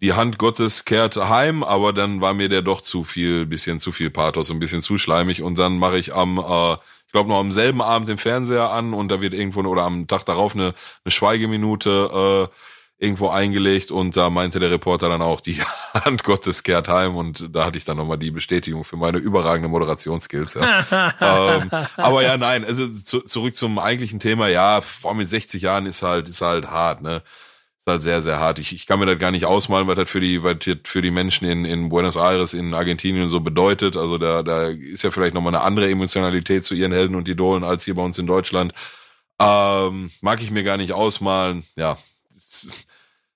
die 0.00 0.12
Hand 0.12 0.38
Gottes 0.38 0.84
kehrt 0.84 1.16
heim, 1.16 1.64
aber 1.64 1.92
dann 1.92 2.20
war 2.20 2.34
mir 2.34 2.48
der 2.48 2.62
doch 2.62 2.82
zu 2.82 3.02
viel, 3.02 3.46
bisschen 3.46 3.80
zu 3.80 3.90
viel 3.90 4.10
Pathos, 4.10 4.50
ein 4.50 4.58
bisschen 4.60 4.82
zu 4.82 4.98
schleimig 4.98 5.42
und 5.42 5.58
dann 5.58 5.78
mache 5.78 5.98
ich 5.98 6.14
am, 6.14 6.38
äh, 6.38 6.76
ich 7.06 7.12
glaube, 7.12 7.28
noch 7.28 7.38
am 7.38 7.52
selben 7.52 7.80
Abend 7.80 8.08
den 8.08 8.18
Fernseher 8.18 8.70
an 8.70 8.92
und 8.92 9.08
da 9.08 9.20
wird 9.20 9.34
irgendwo 9.34 9.60
oder 9.60 9.82
am 9.82 10.06
Tag 10.06 10.24
darauf 10.26 10.54
eine, 10.54 10.74
eine 11.04 11.12
Schweigeminute 11.12 12.48
äh, 12.50 12.54
irgendwo 12.98 13.28
eingelegt 13.28 13.90
und 13.90 14.16
da 14.16 14.30
meinte 14.30 14.58
der 14.58 14.70
Reporter 14.70 15.08
dann 15.08 15.20
auch, 15.20 15.40
die 15.40 15.60
Hand 15.94 16.24
Gottes 16.24 16.62
kehrt 16.62 16.88
heim 16.88 17.14
und 17.14 17.54
da 17.54 17.66
hatte 17.66 17.76
ich 17.76 17.84
dann 17.84 17.98
nochmal 17.98 18.18
die 18.18 18.30
Bestätigung 18.30 18.84
für 18.84 18.96
meine 18.96 19.18
überragende 19.18 19.68
Moderationsskills. 19.68 20.54
Ja. 20.54 21.14
ähm, 21.60 21.70
aber 21.96 22.22
ja, 22.22 22.38
nein, 22.38 22.64
also 22.64 22.88
zu, 22.88 23.20
zurück 23.20 23.54
zum 23.54 23.78
eigentlichen 23.78 24.18
Thema, 24.18 24.48
ja, 24.48 24.80
vor 24.80 25.14
mit 25.14 25.28
60 25.28 25.62
Jahren 25.62 25.84
ist 25.84 26.02
halt, 26.02 26.28
ist 26.28 26.40
halt 26.40 26.70
hart, 26.70 27.02
ne? 27.02 27.22
Ist 27.86 27.92
halt 27.92 28.02
sehr, 28.02 28.20
sehr 28.20 28.40
hart. 28.40 28.58
Ich, 28.58 28.74
ich 28.74 28.86
kann 28.86 28.98
mir 28.98 29.06
das 29.06 29.20
gar 29.20 29.30
nicht 29.30 29.44
ausmalen, 29.44 29.86
was 29.86 29.94
das 29.94 30.10
für 30.10 30.18
die, 30.18 30.42
was 30.42 30.56
das 30.58 30.78
für 30.86 31.02
die 31.02 31.12
Menschen 31.12 31.46
in, 31.46 31.64
in 31.64 31.88
Buenos 31.88 32.16
Aires, 32.16 32.52
in 32.52 32.74
Argentinien 32.74 33.28
so 33.28 33.38
bedeutet. 33.38 33.96
Also 33.96 34.18
da, 34.18 34.42
da 34.42 34.70
ist 34.70 35.04
ja 35.04 35.12
vielleicht 35.12 35.34
nochmal 35.34 35.54
eine 35.54 35.62
andere 35.62 35.88
Emotionalität 35.88 36.64
zu 36.64 36.74
ihren 36.74 36.90
Helden 36.90 37.14
und 37.14 37.28
Idolen 37.28 37.62
als 37.62 37.84
hier 37.84 37.94
bei 37.94 38.02
uns 38.02 38.18
in 38.18 38.26
Deutschland. 38.26 38.72
Ähm, 39.40 40.10
mag 40.20 40.42
ich 40.42 40.50
mir 40.50 40.64
gar 40.64 40.78
nicht 40.78 40.94
ausmalen. 40.94 41.62
Ja, 41.76 41.96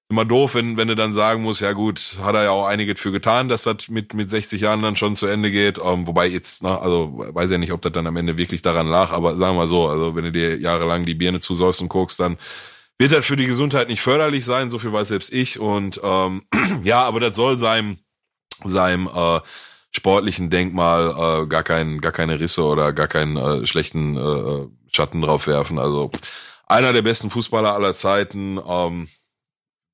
immer 0.08 0.24
doof, 0.24 0.56
wenn, 0.56 0.76
wenn 0.76 0.88
du 0.88 0.96
dann 0.96 1.14
sagen 1.14 1.42
musst, 1.42 1.60
ja 1.60 1.72
gut, 1.72 2.18
hat 2.20 2.34
er 2.34 2.42
ja 2.42 2.50
auch 2.50 2.66
einiges 2.66 3.00
für 3.00 3.12
getan, 3.12 3.48
dass 3.48 3.62
das 3.62 3.88
mit, 3.88 4.14
mit 4.14 4.30
60 4.30 4.60
Jahren 4.62 4.82
dann 4.82 4.96
schon 4.96 5.14
zu 5.14 5.28
Ende 5.28 5.52
geht. 5.52 5.78
Ähm, 5.78 6.08
wobei 6.08 6.26
jetzt, 6.26 6.64
na, 6.64 6.70
ne, 6.70 6.80
also 6.82 7.12
weiß 7.14 7.52
ja 7.52 7.58
nicht, 7.58 7.70
ob 7.70 7.82
das 7.82 7.92
dann 7.92 8.08
am 8.08 8.16
Ende 8.16 8.36
wirklich 8.36 8.62
daran 8.62 8.88
lag, 8.88 9.12
aber 9.12 9.36
sagen 9.36 9.54
wir 9.54 9.60
mal 9.60 9.66
so, 9.68 9.86
also 9.86 10.16
wenn 10.16 10.24
du 10.24 10.32
dir 10.32 10.58
jahrelang 10.58 11.06
die 11.06 11.14
Birne 11.14 11.38
zusäufst 11.38 11.80
und 11.80 11.88
guckst, 11.88 12.18
dann 12.18 12.36
wird 13.00 13.12
das 13.12 13.24
für 13.24 13.36
die 13.36 13.46
Gesundheit 13.46 13.88
nicht 13.88 14.02
förderlich 14.02 14.44
sein, 14.44 14.68
so 14.68 14.78
viel 14.78 14.92
weiß 14.92 15.08
selbst 15.08 15.32
ich. 15.32 15.58
Und 15.58 15.98
ähm, 16.04 16.42
ja, 16.82 17.02
aber 17.02 17.18
das 17.18 17.34
soll 17.34 17.56
seinem, 17.56 17.96
seinem 18.62 19.08
äh, 19.08 19.40
sportlichen 19.90 20.50
Denkmal 20.50 21.44
äh, 21.44 21.46
gar, 21.46 21.62
kein, 21.62 22.02
gar 22.02 22.12
keine 22.12 22.38
Risse 22.38 22.62
oder 22.62 22.92
gar 22.92 23.08
keinen 23.08 23.38
äh, 23.38 23.66
schlechten 23.66 24.16
äh, 24.18 24.66
Schatten 24.92 25.22
drauf 25.22 25.46
werfen. 25.46 25.78
Also 25.78 26.10
einer 26.66 26.92
der 26.92 27.00
besten 27.00 27.30
Fußballer 27.30 27.72
aller 27.72 27.94
Zeiten. 27.94 28.60
Ähm, 28.62 29.08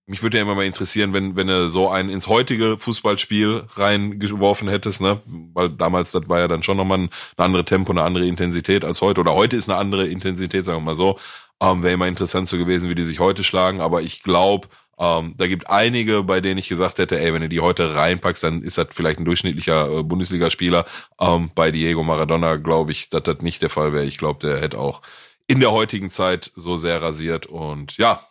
mich 0.09 0.23
würde 0.25 0.39
ja 0.39 0.43
immer 0.43 0.57
mal 0.57 0.67
interessieren, 0.67 1.13
wenn, 1.13 1.37
wenn 1.37 1.47
du 1.47 1.69
so 1.69 1.89
ein 1.89 2.09
ins 2.09 2.27
heutige 2.27 2.77
Fußballspiel 2.77 3.65
reingeworfen 3.75 4.69
hättest, 4.69 5.01
ne? 5.01 5.21
Weil 5.53 5.71
damals, 5.71 6.13
das 6.13 6.29
war 6.29 6.41
ja 6.41 6.49
dann 6.49 6.63
schon 6.63 6.77
nochmal 6.77 6.99
ein, 6.99 7.11
eine 7.37 7.45
andere 7.45 7.65
Tempo, 7.65 7.93
eine 7.93 8.03
andere 8.03 8.27
Intensität 8.27 8.85
als 8.85 9.01
heute. 9.01 9.21
Oder 9.21 9.35
heute 9.35 9.57
ist 9.57 9.69
eine 9.69 9.79
andere 9.79 10.07
Intensität, 10.07 10.65
sagen 10.65 10.79
wir 10.79 10.85
mal 10.85 10.95
so. 10.95 11.19
Ähm, 11.61 11.83
Wäre 11.83 11.95
immer 11.95 12.09
interessant 12.09 12.49
so 12.49 12.59
gewesen, 12.59 12.91
wie 12.91 12.95
die 12.95 13.05
sich 13.05 13.21
heute 13.21 13.45
schlagen. 13.45 13.81
Aber 13.81 14.03
ich 14.03 14.23
glaube, 14.23 14.69
ähm, 14.99 15.35
da 15.37 15.47
gibt 15.47 15.69
einige, 15.69 16.23
bei 16.23 16.41
denen 16.41 16.59
ich 16.59 16.69
gesagt 16.69 16.99
hätte, 16.99 17.19
ey, 17.21 17.33
wenn 17.33 17.43
du 17.43 17.49
die 17.49 17.61
heute 17.61 17.95
reinpackst, 17.95 18.45
dann 18.45 18.63
ist 18.63 18.79
das 18.79 18.89
vielleicht 18.91 19.19
ein 19.19 19.25
durchschnittlicher 19.25 19.91
äh, 19.91 20.03
Bundesligaspieler. 20.03 20.85
Ähm, 21.21 21.51
bei 21.55 21.71
Diego 21.71 22.03
Maradona 22.03 22.57
glaube 22.57 22.93
ich, 22.93 23.11
dass 23.11 23.23
das 23.23 23.41
nicht 23.41 23.63
der 23.63 23.71
Fall 23.71 23.93
wäre. 23.93 24.05
Ich 24.05 24.19
glaube, 24.19 24.47
der 24.47 24.61
hätte 24.61 24.79
auch 24.79 25.03
in 25.47 25.61
der 25.61 25.73
heutigen 25.73 26.11
Zeit 26.11 26.51
so 26.55 26.77
sehr 26.77 27.01
rasiert. 27.03 27.47
Und 27.47 27.97
ja, 27.97 28.27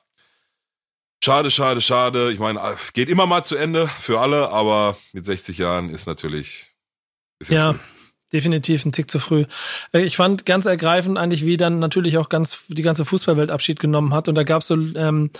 Schade, 1.26 1.50
schade, 1.50 1.82
schade. 1.82 2.32
Ich 2.32 2.38
meine, 2.38 2.62
geht 2.94 3.10
immer 3.10 3.26
mal 3.26 3.44
zu 3.44 3.56
Ende 3.56 3.88
für 3.88 4.20
alle, 4.20 4.52
aber 4.52 4.96
mit 5.12 5.26
60 5.26 5.58
Jahren 5.58 5.90
ist 5.90 6.06
natürlich. 6.06 6.76
Ja, 7.48 7.74
früh. 7.74 7.80
Definitiv 8.36 8.86
ein 8.86 8.92
Tick 8.92 9.10
zu 9.10 9.20
früh. 9.20 9.46
Äh, 9.94 10.02
ich 10.02 10.18
fand 10.18 10.46
ganz 10.46 10.66
ergreifend 10.66 11.18
eigentlich, 11.18 11.46
wie 11.46 11.58
dann 11.58 11.80
natürlich 11.80 12.18
auch 12.18 12.30
ganz 12.30 12.68
die 12.68 12.84
ganze 12.84 13.06
Fußballwelt 13.06 13.50
Abschied 13.50 13.80
genommen 13.80 14.14
hat. 14.14 14.28
Und 14.28 14.36
da 14.36 14.44
gab 14.44 14.62
es 14.62 14.68
so 14.68 14.76
ähm, 14.76 15.32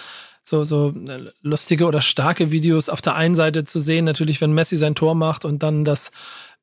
so, 0.42 0.64
so 0.64 0.90
äh, 0.90 1.32
lustige 1.42 1.86
oder 1.86 2.02
starke 2.02 2.52
Videos 2.52 2.90
auf 2.90 3.02
der 3.02 3.16
einen 3.16 3.36
Seite 3.36 3.64
zu 3.64 3.80
sehen, 3.80 4.06
natürlich, 4.06 4.42
wenn 4.42 4.54
Messi 4.54 4.78
sein 4.78 4.96
Tor 4.96 5.16
macht 5.16 5.44
und 5.44 5.64
dann 5.64 5.84
das 5.84 6.12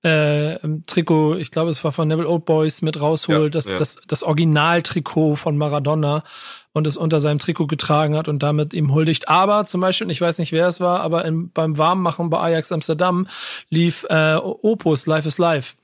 äh, 0.02 0.58
Trikot, 0.86 1.36
ich 1.36 1.50
glaube, 1.50 1.70
es 1.70 1.82
war 1.84 1.92
von 1.92 2.08
Neville 2.08 2.28
Old 2.28 2.44
Boys 2.44 2.82
mit 2.82 3.00
rausholt, 3.00 3.54
ja, 3.54 3.58
das, 3.58 3.66
ja. 3.66 3.76
das, 3.76 3.98
das 4.06 4.22
Originaltrikot 4.22 5.36
von 5.36 5.56
Maradona 5.56 6.22
und 6.72 6.86
es 6.86 6.96
unter 6.96 7.20
seinem 7.20 7.38
Trikot 7.38 7.66
getragen 7.66 8.16
hat 8.16 8.28
und 8.28 8.42
damit 8.42 8.74
ihm 8.74 8.92
huldigt. 8.92 9.28
Aber 9.28 9.64
zum 9.64 9.80
Beispiel, 9.80 10.10
ich 10.10 10.20
weiß 10.20 10.38
nicht, 10.38 10.52
wer 10.52 10.66
es 10.66 10.80
war, 10.80 11.00
aber 11.00 11.24
in, 11.24 11.50
beim 11.50 11.78
Warmmachen 11.78 12.30
bei 12.30 12.38
Ajax 12.38 12.72
Amsterdam 12.72 13.26
lief 13.68 14.06
äh, 14.08 14.34
Opus 14.36 15.06
Life 15.06 15.28
is 15.28 15.38
Life. 15.38 15.74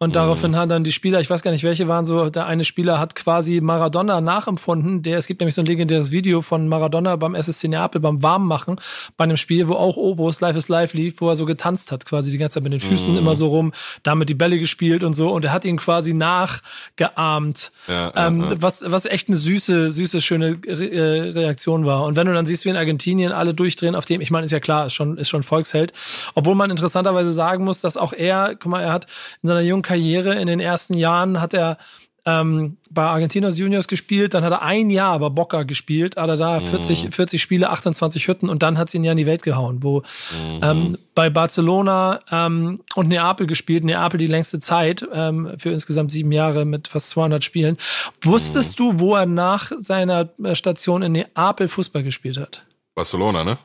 Und 0.00 0.08
mhm. 0.10 0.14
daraufhin 0.14 0.56
haben 0.56 0.68
dann 0.68 0.82
die 0.82 0.90
Spieler, 0.90 1.20
ich 1.20 1.30
weiß 1.30 1.42
gar 1.42 1.52
nicht, 1.52 1.62
welche 1.62 1.86
waren 1.86 2.04
so, 2.04 2.28
der 2.28 2.46
eine 2.46 2.64
Spieler 2.64 2.98
hat 2.98 3.14
quasi 3.14 3.60
Maradona 3.60 4.20
nachempfunden. 4.20 5.02
Der, 5.02 5.18
es 5.18 5.28
gibt 5.28 5.40
nämlich 5.40 5.54
so 5.54 5.62
ein 5.62 5.66
legendäres 5.66 6.10
Video 6.10 6.42
von 6.42 6.66
Maradona 6.66 7.14
beim 7.14 7.36
SSC 7.36 7.68
Neapel 7.68 8.00
beim 8.00 8.20
Warmmachen 8.20 8.80
bei 9.16 9.22
einem 9.22 9.36
Spiel, 9.36 9.68
wo 9.68 9.74
auch 9.74 9.96
Obos 9.96 10.40
Life 10.40 10.58
is 10.58 10.68
Life 10.68 10.96
lief, 10.96 11.20
wo 11.20 11.28
er 11.28 11.36
so 11.36 11.46
getanzt 11.46 11.92
hat, 11.92 12.06
quasi 12.06 12.32
die 12.32 12.38
ganze 12.38 12.54
Zeit 12.54 12.64
mit 12.64 12.72
den 12.72 12.80
Füßen 12.80 13.12
mhm. 13.12 13.20
immer 13.20 13.36
so 13.36 13.46
rum, 13.46 13.72
damit 14.02 14.28
die 14.28 14.34
Bälle 14.34 14.58
gespielt 14.58 15.04
und 15.04 15.12
so. 15.12 15.30
Und 15.30 15.44
er 15.44 15.52
hat 15.52 15.64
ihn 15.64 15.76
quasi 15.76 16.12
nachgeahmt. 16.12 17.70
Ja, 17.86 18.12
ähm, 18.16 18.42
ja, 18.42 18.50
ja. 18.50 18.56
Was, 18.62 18.84
was 18.86 19.06
echt 19.06 19.28
eine 19.28 19.36
süße, 19.36 19.92
süße, 19.92 20.20
schöne 20.20 20.58
Re 20.66 20.90
äh, 20.90 21.30
Reaktion 21.30 21.86
war. 21.86 22.04
Und 22.04 22.16
wenn 22.16 22.26
du 22.26 22.34
dann 22.34 22.46
siehst, 22.46 22.64
wie 22.64 22.70
in 22.70 22.76
Argentinien 22.76 23.30
alle 23.30 23.54
durchdrehen 23.54 23.94
auf 23.94 24.06
dem, 24.06 24.20
ich 24.20 24.32
meine, 24.32 24.44
ist 24.44 24.50
ja 24.50 24.60
klar, 24.60 24.86
ist 24.86 24.94
schon, 24.94 25.18
ist 25.18 25.28
schon 25.28 25.44
Volksheld. 25.44 25.92
Obwohl 26.34 26.56
man 26.56 26.70
interessanterweise 26.70 27.30
sagen 27.30 27.64
muss, 27.64 27.80
dass 27.80 27.96
auch 27.96 28.12
er, 28.12 28.56
guck 28.56 28.72
mal, 28.72 28.82
er 28.82 28.92
hat 28.92 29.06
in 29.40 29.46
seiner 29.46 29.60
jungen 29.60 29.83
Karriere 29.84 30.34
in 30.40 30.48
den 30.48 30.60
ersten 30.60 30.94
Jahren 30.94 31.40
hat 31.40 31.54
er 31.54 31.78
ähm, 32.26 32.78
bei 32.90 33.02
Argentinos 33.02 33.58
Juniors 33.58 33.86
gespielt, 33.86 34.32
dann 34.32 34.44
hat 34.44 34.52
er 34.52 34.62
ein 34.62 34.88
Jahr 34.88 35.18
bei 35.18 35.28
Boca 35.28 35.64
gespielt, 35.64 36.16
aber 36.16 36.36
da 36.36 36.60
40, 36.60 37.04
mhm. 37.04 37.12
40 37.12 37.42
Spiele, 37.42 37.68
28 37.68 38.26
Hütten 38.26 38.48
und 38.48 38.62
dann 38.62 38.78
hat 38.78 38.88
sie 38.88 38.96
ihn 38.96 39.04
ja 39.04 39.12
in 39.12 39.18
die 39.18 39.26
Welt 39.26 39.42
gehauen, 39.42 39.82
wo 39.82 40.00
mhm. 40.00 40.60
ähm, 40.62 40.98
bei 41.14 41.28
Barcelona 41.28 42.20
ähm, 42.30 42.80
und 42.94 43.08
Neapel 43.08 43.46
gespielt, 43.46 43.84
Neapel 43.84 44.18
die 44.18 44.26
längste 44.26 44.58
Zeit 44.58 45.06
ähm, 45.12 45.52
für 45.58 45.70
insgesamt 45.70 46.12
sieben 46.12 46.32
Jahre 46.32 46.64
mit 46.64 46.88
fast 46.88 47.10
200 47.10 47.44
Spielen. 47.44 47.76
Wusstest 48.22 48.80
mhm. 48.80 48.84
du, 48.84 49.00
wo 49.00 49.14
er 49.16 49.26
nach 49.26 49.70
seiner 49.78 50.30
äh, 50.42 50.54
Station 50.54 51.02
in 51.02 51.12
Neapel 51.12 51.68
Fußball 51.68 52.02
gespielt 52.02 52.38
hat? 52.38 52.64
Barcelona, 52.94 53.44
ne? 53.44 53.58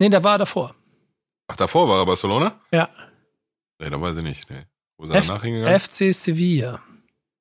Nee, 0.00 0.08
da 0.08 0.24
war 0.24 0.34
er 0.34 0.38
davor. 0.38 0.74
Ach, 1.46 1.56
davor 1.56 1.88
war 1.88 2.00
er 2.00 2.06
Barcelona? 2.06 2.58
Ja. 2.72 2.88
Nee, 3.78 3.90
da 3.90 4.00
weiß 4.00 4.16
ich 4.16 4.22
nicht, 4.22 4.50
nee. 4.50 4.64
Wo 5.00 5.04
ist 5.04 5.10
er 5.10 5.34
F 5.34 5.42
hingegangen? 5.42 5.80
FC 5.80 6.14
Sevilla. 6.14 6.82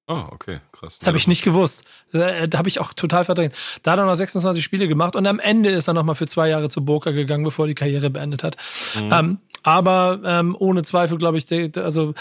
Ah, 0.08 0.28
oh, 0.30 0.34
okay, 0.34 0.60
krass. 0.72 0.98
Das 0.98 1.08
habe 1.08 1.18
ich 1.18 1.28
nicht 1.28 1.44
gewusst. 1.44 1.84
Da, 2.14 2.48
da 2.48 2.58
habe 2.58 2.70
ich 2.70 2.80
auch 2.80 2.94
total 2.94 3.26
verdrängt. 3.26 3.54
Da 3.84 3.92
hat 3.92 4.00
er 4.00 4.06
noch 4.06 4.16
26 4.16 4.64
Spiele 4.64 4.88
gemacht 4.88 5.16
und 5.16 5.28
am 5.28 5.40
Ende 5.40 5.70
ist 5.70 5.88
er 5.90 5.94
noch 5.94 6.04
mal 6.04 6.16
für 6.16 6.26
zwei 6.26 6.48
Jahre 6.48 6.70
zu 6.70 6.86
Boca 6.86 7.12
gegangen, 7.12 7.44
bevor 7.44 7.66
er 7.66 7.68
die 7.68 7.76
Karriere 7.76 8.10
beendet 8.10 8.44
hat. 8.44 8.56
Mhm. 8.96 9.12
Ähm, 9.12 9.38
aber 9.62 10.22
ähm, 10.24 10.56
ohne 10.58 10.84
Zweifel, 10.84 11.18
glaube 11.18 11.38
ich, 11.38 11.78
also 11.78 12.14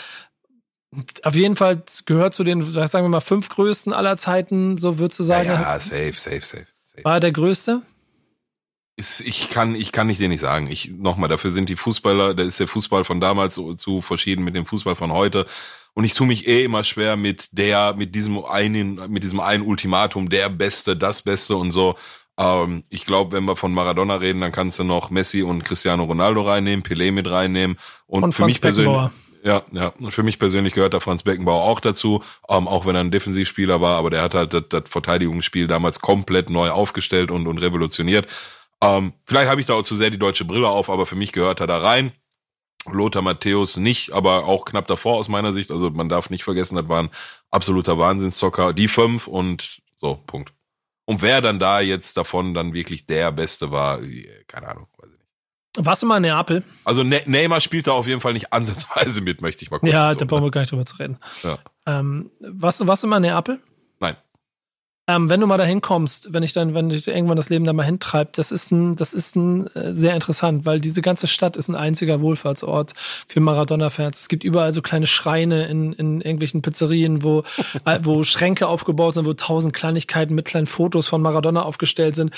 auf 1.23 1.35
jeden 1.35 1.55
Fall 1.55 1.83
gehört 2.05 2.35
zu 2.35 2.43
den, 2.43 2.63
sagen 2.63 3.05
wir 3.05 3.09
mal, 3.09 3.21
fünf 3.21 3.49
größten 3.49 3.93
aller 3.93 4.17
Zeiten, 4.17 4.77
so 4.77 4.99
würdest 4.99 5.21
du 5.21 5.23
sagen. 5.23 5.49
Ja, 5.49 5.63
ja 5.63 5.81
safe, 5.81 6.15
safe, 6.15 6.43
safe, 6.43 6.67
safe. 6.83 7.05
War 7.05 7.15
er 7.15 7.21
der 7.21 7.33
größte? 7.33 7.83
Ist, 8.99 9.21
ich 9.21 9.49
kann, 9.49 9.77
ich 9.77 9.93
kann 9.93 10.09
nicht 10.09 10.19
dir 10.21 10.29
nicht 10.29 10.41
sagen. 10.41 10.67
Ich, 10.69 10.91
nochmal, 10.91 11.29
dafür 11.29 11.51
sind 11.51 11.69
die 11.69 11.77
Fußballer, 11.77 12.35
da 12.35 12.43
ist 12.43 12.59
der 12.59 12.67
Fußball 12.67 13.05
von 13.05 13.21
damals 13.21 13.55
zu, 13.55 13.75
zu 13.75 14.01
verschieden 14.01 14.43
mit 14.43 14.57
dem 14.57 14.67
Fußball 14.67 14.97
von 14.97 15.13
heute. 15.13 15.47
Und 15.95 16.03
ich 16.03 16.15
tue 16.15 16.27
mich 16.27 16.49
eh 16.49 16.65
immer 16.65 16.83
schwer 16.83 17.17
mit 17.17 17.49
der, 17.53 17.95
mit 17.95 18.17
diesem 18.17 18.45
einen, 18.45 19.01
mit 19.09 19.23
diesem 19.23 19.39
einen 19.39 19.63
Ultimatum, 19.63 20.31
der 20.31 20.49
Beste, 20.49 20.97
das 20.97 21.23
Beste 21.23 21.55
und 21.55 21.71
so. 21.71 21.95
Ähm, 22.39 22.83
ich 22.89 23.05
glaube, 23.05 23.37
wenn 23.37 23.45
wir 23.45 23.55
von 23.55 23.73
Maradona 23.73 24.17
reden, 24.17 24.41
dann 24.41 24.51
kannst 24.51 24.81
du 24.81 24.85
noch 24.85 25.11
Messi 25.11 25.43
und 25.43 25.65
Cristiano 25.65 26.03
Ronaldo 26.03 26.43
reinnehmen, 26.43 26.85
Pelé 26.85 27.13
mit 27.13 27.31
reinnehmen. 27.31 27.79
Und, 28.07 28.25
und 28.25 28.33
für 28.33 28.47
mich 28.47 28.61
persönlich. 28.61 29.13
Ja, 29.45 29.63
ja. 29.71 29.93
Und 30.01 30.13
für 30.13 30.25
mich 30.25 30.41
persönlich 30.41 30.75
gehört 30.75 30.95
da 30.95 31.01
Franz 31.01 31.23
Beckenbauer 31.23 31.63
auch 31.63 31.79
dazu, 31.79 32.23
ähm, 32.49 32.67
auch 32.67 32.85
wenn 32.85 32.97
er 32.97 33.03
ein 33.03 33.13
Defensivspieler 33.13 33.81
war, 33.81 33.97
aber 33.97 34.11
der 34.11 34.23
hat 34.23 34.35
halt 34.35 34.53
das, 34.53 34.65
das 34.69 34.83
Verteidigungsspiel 34.87 35.69
damals 35.69 36.01
komplett 36.01 36.51
neu 36.51 36.71
aufgestellt 36.71 37.31
und, 37.31 37.47
und 37.47 37.59
revolutioniert. 37.59 38.27
Ähm, 38.81 39.13
vielleicht 39.25 39.49
habe 39.49 39.61
ich 39.61 39.67
da 39.67 39.75
auch 39.75 39.83
zu 39.83 39.97
sehr 39.97 40.11
die 40.11 40.19
deutsche 40.19 40.45
Brille 40.45 40.69
auf, 40.69 40.91
aber 40.91 41.07
für 41.07 41.17
mich 41.17 41.33
gehört 41.33 41.61
er 41.61 41.67
da 41.67 41.79
rein. 41.79 42.13
Lothar 42.91 43.23
Matthäus 43.23 43.77
nicht, 43.77 44.13
aber 44.13 44.45
auch 44.45 44.65
knapp 44.65 44.87
davor 44.87 45.17
aus 45.17 45.29
meiner 45.29 45.53
Sicht. 45.53 45.71
Also 45.71 45.91
man 45.91 46.09
darf 46.09 46.31
nicht 46.31 46.45
vergessen, 46.45 46.77
das 46.77 46.89
war 46.89 47.03
ein 47.03 47.11
absoluter 47.51 47.99
Wahnsinnszocker. 47.99 48.73
Die 48.73 48.89
fünf 48.89 49.27
und 49.27 49.83
so, 49.97 50.17
Punkt. 50.27 50.53
Und 51.05 51.23
wer 51.23 51.41
dann 51.41 51.59
da 51.59 51.81
jetzt 51.81 52.17
davon 52.17 52.55
dann 52.55 52.75
wirklich 52.75 53.07
der 53.07 53.33
Beste 53.33 53.71
war, 53.71 54.01
keine 54.47 54.69
Ahnung, 54.69 54.87
weiß 54.99 55.11
ich 55.11 55.19
nicht. 55.19 55.87
Warst 55.87 56.03
du 56.03 56.07
mal 56.07 56.19
in 56.19 56.23
Neapel? 56.23 56.63
Also 56.85 57.03
ne 57.03 57.23
Neymar 57.27 57.61
spielt 57.61 57.87
da 57.87 57.93
auf 57.93 58.07
jeden 58.07 58.21
Fall 58.21 58.33
nicht 58.33 58.53
ansatzweise 58.53 59.21
mit, 59.23 59.41
möchte 59.41 59.65
ich 59.65 59.71
mal 59.71 59.81
kurz 59.81 59.93
Ja, 59.93 60.15
da 60.15 60.25
brauchen 60.25 60.45
wir 60.45 60.51
gar 60.51 60.61
nicht 60.61 60.73
drüber 60.73 60.87
zu 60.87 60.97
reden. 60.97 61.19
Ja. 61.43 61.59
Ähm, 61.87 62.31
warst, 62.41 62.87
warst 62.87 63.03
du 63.03 63.07
mal 63.09 63.17
in 63.17 63.23
Neapel? 63.23 63.61
Nein. 64.01 64.17
Ähm, 65.09 65.31
wenn 65.31 65.41
du 65.41 65.47
mal 65.47 65.57
dahin 65.57 65.81
kommst, 65.81 66.35
wenn 66.35 66.43
ich 66.43 66.53
dann, 66.53 66.75
wenn 66.75 66.91
dich 66.91 67.09
irgendwann 67.09 67.39
das 67.39 67.49
Leben 67.49 67.65
da 67.65 67.73
mal 67.73 67.87
hintreibt, 67.87 68.37
das 68.37 68.53
ist 68.53 68.71
ein, 68.71 68.95
das 68.95 69.15
ist 69.15 69.37
ein 69.37 69.67
äh, 69.69 69.95
sehr 69.95 70.15
interessant, 70.15 70.67
weil 70.67 70.81
diese 70.81 71.01
ganze 71.01 71.27
Stadt 71.27 71.57
ist 71.57 71.69
ein 71.69 71.75
einziger 71.75 72.21
Wohlfahrtsort 72.21 72.93
für 73.27 73.41
Maradona-Fans. 73.41 74.21
Es 74.21 74.29
gibt 74.29 74.45
überall 74.45 74.75
so 74.75 74.83
kleine 74.83 75.07
Schreine 75.07 75.67
in, 75.67 75.95
in 75.95 76.21
irgendwelchen 76.21 76.61
Pizzerien, 76.61 77.23
wo, 77.23 77.43
äh, 77.87 78.01
wo 78.03 78.23
Schränke 78.23 78.67
aufgebaut 78.67 79.15
sind, 79.15 79.25
wo 79.25 79.33
tausend 79.33 79.73
Kleinigkeiten 79.73 80.35
mit 80.35 80.45
kleinen 80.45 80.67
Fotos 80.67 81.09
von 81.09 81.23
Maradona 81.23 81.63
aufgestellt 81.63 82.15
sind. 82.15 82.35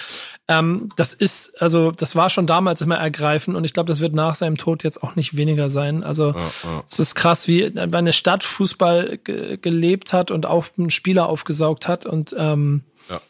Ähm, 0.47 0.91
das 0.95 1.13
ist, 1.13 1.61
also, 1.61 1.91
das 1.91 2.15
war 2.15 2.31
schon 2.31 2.47
damals 2.47 2.83
immer 2.83 2.99
ergreifend 2.99 3.57
und 3.57 3.65
ich 3.65 3.73
glaube, 3.73 3.89
das 3.89 4.01
wird 4.01 4.15
nach 4.15 4.37
seinem 4.37 4.57
Tod 4.57 4.85
jetzt 4.85 5.03
auch 5.03 5.17
nicht 5.17 5.37
weniger 5.37 5.69
sein. 5.69 6.05
Also, 6.05 6.29
ja, 6.29 6.39
ja. 6.39 6.85
es 6.89 7.01
ist 7.01 7.17
krass, 7.17 7.49
wie 7.49 7.77
eine 7.77 8.13
Stadt 8.13 8.45
Fußball 8.45 9.19
gelebt 9.25 10.13
hat 10.13 10.31
und 10.31 10.47
auch 10.47 10.67
einen 10.79 10.91
Spieler 10.91 11.29
aufgesaugt 11.29 11.89
hat 11.89 12.07
und 12.07 12.33
ähm, 12.39 12.60
ähm, 12.61 12.83
ja. 13.09 13.21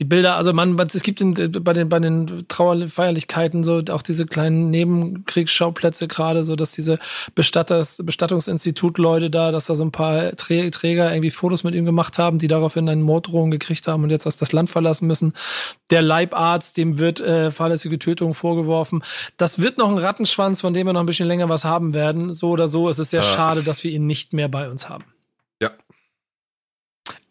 Die 0.00 0.04
Bilder, 0.04 0.34
also 0.34 0.52
man, 0.52 0.76
es 0.76 1.04
gibt 1.04 1.20
in, 1.20 1.34
bei 1.62 1.72
den 1.72 1.88
bei 1.88 2.00
den 2.00 2.48
Trauerfeierlichkeiten 2.48 3.62
so 3.62 3.80
auch 3.90 4.02
diese 4.02 4.26
kleinen 4.26 4.70
Nebenkriegsschauplätze 4.70 6.08
gerade, 6.08 6.42
so 6.42 6.56
dass 6.56 6.72
diese 6.72 6.98
Bestatters, 7.36 8.02
Bestattungsinstitut-Leute 8.04 9.30
da, 9.30 9.52
dass 9.52 9.66
da 9.66 9.76
so 9.76 9.84
ein 9.84 9.92
paar 9.92 10.34
Träger 10.34 11.12
irgendwie 11.12 11.30
Fotos 11.30 11.62
mit 11.62 11.76
ihm 11.76 11.84
gemacht 11.84 12.18
haben, 12.18 12.38
die 12.38 12.48
daraufhin 12.48 12.88
eine 12.88 13.04
Morddrohung 13.04 13.52
gekriegt 13.52 13.86
haben 13.86 14.02
und 14.02 14.10
jetzt 14.10 14.26
aus 14.26 14.36
das 14.36 14.50
Land 14.50 14.68
verlassen 14.68 15.06
müssen. 15.06 15.32
Der 15.90 16.02
Leibarzt, 16.02 16.76
dem 16.76 16.98
wird 16.98 17.20
äh, 17.20 17.52
fahrlässige 17.52 18.00
Tötung 18.00 18.34
vorgeworfen. 18.34 19.04
Das 19.36 19.60
wird 19.60 19.78
noch 19.78 19.88
ein 19.88 19.98
Rattenschwanz, 19.98 20.60
von 20.60 20.72
dem 20.72 20.86
wir 20.86 20.92
noch 20.92 21.00
ein 21.02 21.06
bisschen 21.06 21.28
länger 21.28 21.48
was 21.48 21.64
haben 21.64 21.94
werden. 21.94 22.34
So 22.34 22.50
oder 22.50 22.66
so 22.66 22.88
ist 22.88 22.98
es 22.98 23.10
sehr 23.10 23.22
ja. 23.22 23.28
schade, 23.28 23.62
dass 23.62 23.84
wir 23.84 23.92
ihn 23.92 24.08
nicht 24.08 24.32
mehr 24.32 24.48
bei 24.48 24.68
uns 24.68 24.88
haben. 24.88 25.04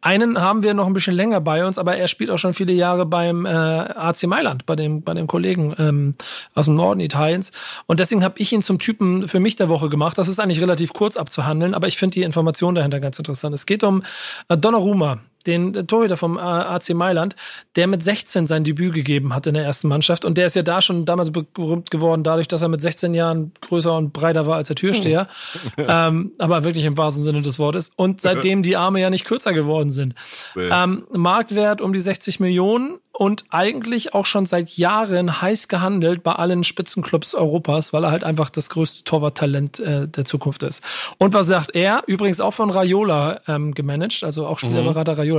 Einen 0.04 0.42
haben 0.42 0.64
wir 0.64 0.74
noch 0.74 0.86
ein 0.86 0.94
bisschen 0.94 1.16
länger 1.16 1.40
bei 1.40 1.66
uns, 1.66 1.78
aber 1.78 1.96
er 1.96 2.10
spielt 2.10 2.30
auch 2.30 2.38
schon 2.38 2.54
viele 2.54 2.74
Jahre 2.74 3.06
beim 3.06 3.46
äh, 3.46 3.50
AC 3.50 4.24
Mailand, 4.24 4.66
bei 4.66 4.76
dem, 4.76 5.02
bei 5.02 5.14
dem 5.14 5.28
Kollegen 5.28 5.74
ähm, 5.80 6.16
aus 6.54 6.66
dem 6.66 6.76
Norden 6.76 7.00
Italiens. 7.00 7.54
Und 7.86 8.02
deswegen 8.02 8.22
habe 8.22 8.38
ich 8.38 8.52
ihn 8.52 8.62
zum 8.62 8.80
Typen 8.80 9.30
für 9.30 9.40
mich 9.40 9.56
der 9.56 9.70
Woche 9.70 9.88
gemacht. 9.88 10.18
Das 10.18 10.28
ist 10.28 10.42
eigentlich 10.42 10.60
relativ 10.60 10.92
kurz 10.92 11.16
abzuhandeln, 11.16 11.74
aber 11.74 11.88
ich 11.88 11.96
finde 11.96 12.16
die 12.16 12.24
Information 12.24 12.76
dahinter 12.76 13.00
ganz 13.00 13.18
interessant. 13.18 13.56
Es 13.56 13.66
geht 13.66 13.82
um 13.86 14.04
äh, 14.50 14.58
Donnarumma, 14.58 15.20
den 15.48 15.88
Torhüter 15.88 16.18
vom 16.18 16.38
AC 16.38 16.94
Mailand, 16.94 17.36
der 17.76 17.88
mit 17.88 18.04
16 18.04 18.48
sein 18.48 18.64
Debüt 18.64 18.94
gegeben 18.94 19.34
hat 19.34 19.48
in 19.48 19.54
der 19.54 19.64
ersten 19.64 19.88
Mannschaft. 19.88 20.26
Und 20.26 20.38
der 20.38 20.48
ist 20.48 20.56
ja 20.56 20.64
da 20.64 20.82
schon 20.82 21.06
damals 21.06 21.32
berühmt 21.32 21.92
geworden, 21.92 22.24
dadurch, 22.24 22.48
dass 22.48 22.62
er 22.62 22.70
mit 22.70 22.82
16 22.82 23.14
Jahren 23.14 23.52
größer 23.62 23.96
und 23.96 24.14
breiter 24.14 24.48
war 24.48 24.56
als 24.56 24.68
der 24.68 24.76
Türsteher. 24.76 25.28
Hm. 25.76 25.86
ähm, 25.90 26.32
aber 26.38 26.64
wirklich 26.64 26.86
im 26.86 26.98
wahrsten 26.98 27.24
Sinne 27.24 27.42
des 27.42 27.60
Wortes. 27.60 27.92
Und 27.96 28.22
seitdem 28.22 28.64
die 28.64 28.78
Arme 28.78 29.02
ja 29.02 29.10
nicht 29.10 29.26
kürzer 29.26 29.54
geworden 29.54 29.92
sind. 29.92 30.16
Ähm, 30.56 31.06
Marktwert 31.12 31.82
um 31.82 31.94
die 31.94 32.02
60 32.02 32.40
Millionen 32.40 33.00
und 33.16 33.46
eigentlich 33.50 34.16
auch 34.16 34.26
schon 34.26 34.48
seit 34.48 34.72
Jahren 34.72 35.42
heiß 35.42 35.68
gehandelt 35.68 36.24
bei 36.24 36.34
allen 36.34 36.64
Spitzenclubs 36.64 37.36
Europas, 37.36 37.94
weil 37.94 38.04
er 38.04 38.12
halt 38.12 38.24
einfach 38.24 38.50
das 38.50 38.72
größte 38.72 39.04
Torwarttalent 39.04 39.80
äh, 39.80 40.08
der 40.08 40.26
Zukunft 40.26 40.64
ist. 40.64 40.84
Und 41.20 41.36
was 41.36 41.46
sagt 41.46 41.76
er? 41.76 42.02
Übrigens 42.08 42.42
auch 42.42 42.56
von 42.56 42.72
Raiola 42.72 43.42
ähm, 43.48 43.76
gemanagt, 43.76 44.24
also 44.24 44.48
auch 44.48 44.58
Spielerberater 44.58 45.14
mhm. 45.14 45.20
Raiola. 45.20 45.33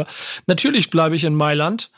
Natürlich 0.47 0.91
bleibe 0.91 1.17
ich 1.17 1.25
in 1.25 1.35
Mailand 1.35 1.91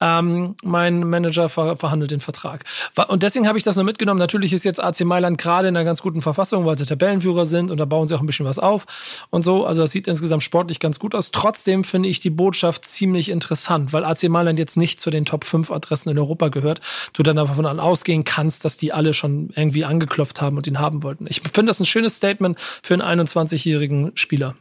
ähm, 0.00 0.54
mein 0.62 1.08
Manager 1.08 1.48
ver 1.48 1.76
verhandelt 1.76 2.10
den 2.10 2.20
Vertrag. 2.20 2.64
Und 3.08 3.22
deswegen 3.22 3.46
habe 3.46 3.56
ich 3.58 3.64
das 3.64 3.76
nur 3.76 3.84
mitgenommen. 3.84 4.18
Natürlich 4.18 4.52
ist 4.52 4.64
jetzt 4.64 4.82
AC 4.82 5.00
Mailand 5.00 5.38
gerade 5.38 5.68
in 5.68 5.76
einer 5.76 5.84
ganz 5.84 6.02
guten 6.02 6.20
Verfassung, 6.20 6.66
weil 6.66 6.76
sie 6.76 6.84
Tabellenführer 6.84 7.46
sind 7.46 7.70
und 7.70 7.78
da 7.78 7.84
bauen 7.84 8.06
sie 8.06 8.14
auch 8.14 8.20
ein 8.20 8.26
bisschen 8.26 8.46
was 8.46 8.58
auf 8.58 9.26
und 9.30 9.42
so. 9.42 9.64
Also 9.64 9.82
das 9.82 9.92
sieht 9.92 10.08
insgesamt 10.08 10.42
sportlich 10.42 10.80
ganz 10.80 10.98
gut 10.98 11.14
aus. 11.14 11.30
Trotzdem 11.30 11.84
finde 11.84 12.08
ich 12.08 12.20
die 12.20 12.30
Botschaft 12.30 12.84
ziemlich 12.84 13.30
interessant, 13.30 13.92
weil 13.92 14.04
AC 14.04 14.24
Mailand 14.24 14.58
jetzt 14.58 14.76
nicht 14.76 15.00
zu 15.00 15.10
den 15.10 15.24
Top 15.24 15.44
5 15.44 15.70
Adressen 15.70 16.10
in 16.10 16.18
Europa 16.18 16.48
gehört. 16.48 16.80
Du 17.12 17.22
dann 17.22 17.36
davon 17.36 17.64
ausgehen 17.64 18.24
kannst, 18.24 18.64
dass 18.64 18.76
die 18.76 18.92
alle 18.92 19.14
schon 19.14 19.50
irgendwie 19.54 19.84
angeklopft 19.84 20.40
haben 20.40 20.56
und 20.56 20.66
ihn 20.66 20.80
haben 20.80 21.02
wollten. 21.02 21.26
Ich 21.28 21.40
finde 21.40 21.70
das 21.70 21.80
ein 21.80 21.86
schönes 21.86 22.16
Statement 22.16 22.60
für 22.60 22.94
einen 22.94 23.20
21-jährigen 23.20 24.12
Spieler. 24.16 24.54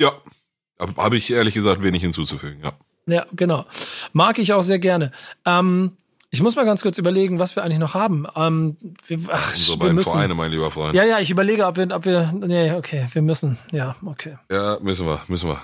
Ja, 0.00 0.12
habe 0.78 1.16
ich 1.16 1.32
ehrlich 1.32 1.54
gesagt 1.54 1.82
wenig 1.82 2.02
hinzuzufügen, 2.02 2.60
ja. 2.62 2.72
Ja, 3.06 3.26
genau. 3.32 3.66
Mag 4.12 4.38
ich 4.38 4.52
auch 4.52 4.62
sehr 4.62 4.78
gerne. 4.78 5.10
Ähm, 5.44 5.96
ich 6.30 6.42
muss 6.42 6.56
mal 6.56 6.64
ganz 6.64 6.82
kurz 6.82 6.98
überlegen, 6.98 7.38
was 7.38 7.54
wir 7.54 7.62
eigentlich 7.62 7.78
noch 7.78 7.94
haben. 7.94 8.26
Ähm, 8.34 8.76
wir, 9.06 9.18
ach, 9.30 9.54
so 9.54 9.80
wir 9.80 9.92
müssen. 9.92 10.10
Vereine, 10.10 10.34
mein 10.34 10.50
lieber 10.50 10.70
Freund. 10.70 10.94
Ja, 10.94 11.04
ja, 11.04 11.20
ich 11.20 11.30
überlege, 11.30 11.66
ob 11.66 11.76
wir, 11.76 11.88
ob 11.94 12.04
wir, 12.06 12.32
nee, 12.32 12.72
okay, 12.72 13.06
wir 13.12 13.22
müssen. 13.22 13.58
Ja, 13.72 13.94
okay. 14.04 14.38
Ja, 14.50 14.78
müssen 14.80 15.06
wir, 15.06 15.20
müssen 15.28 15.50
wir. 15.50 15.62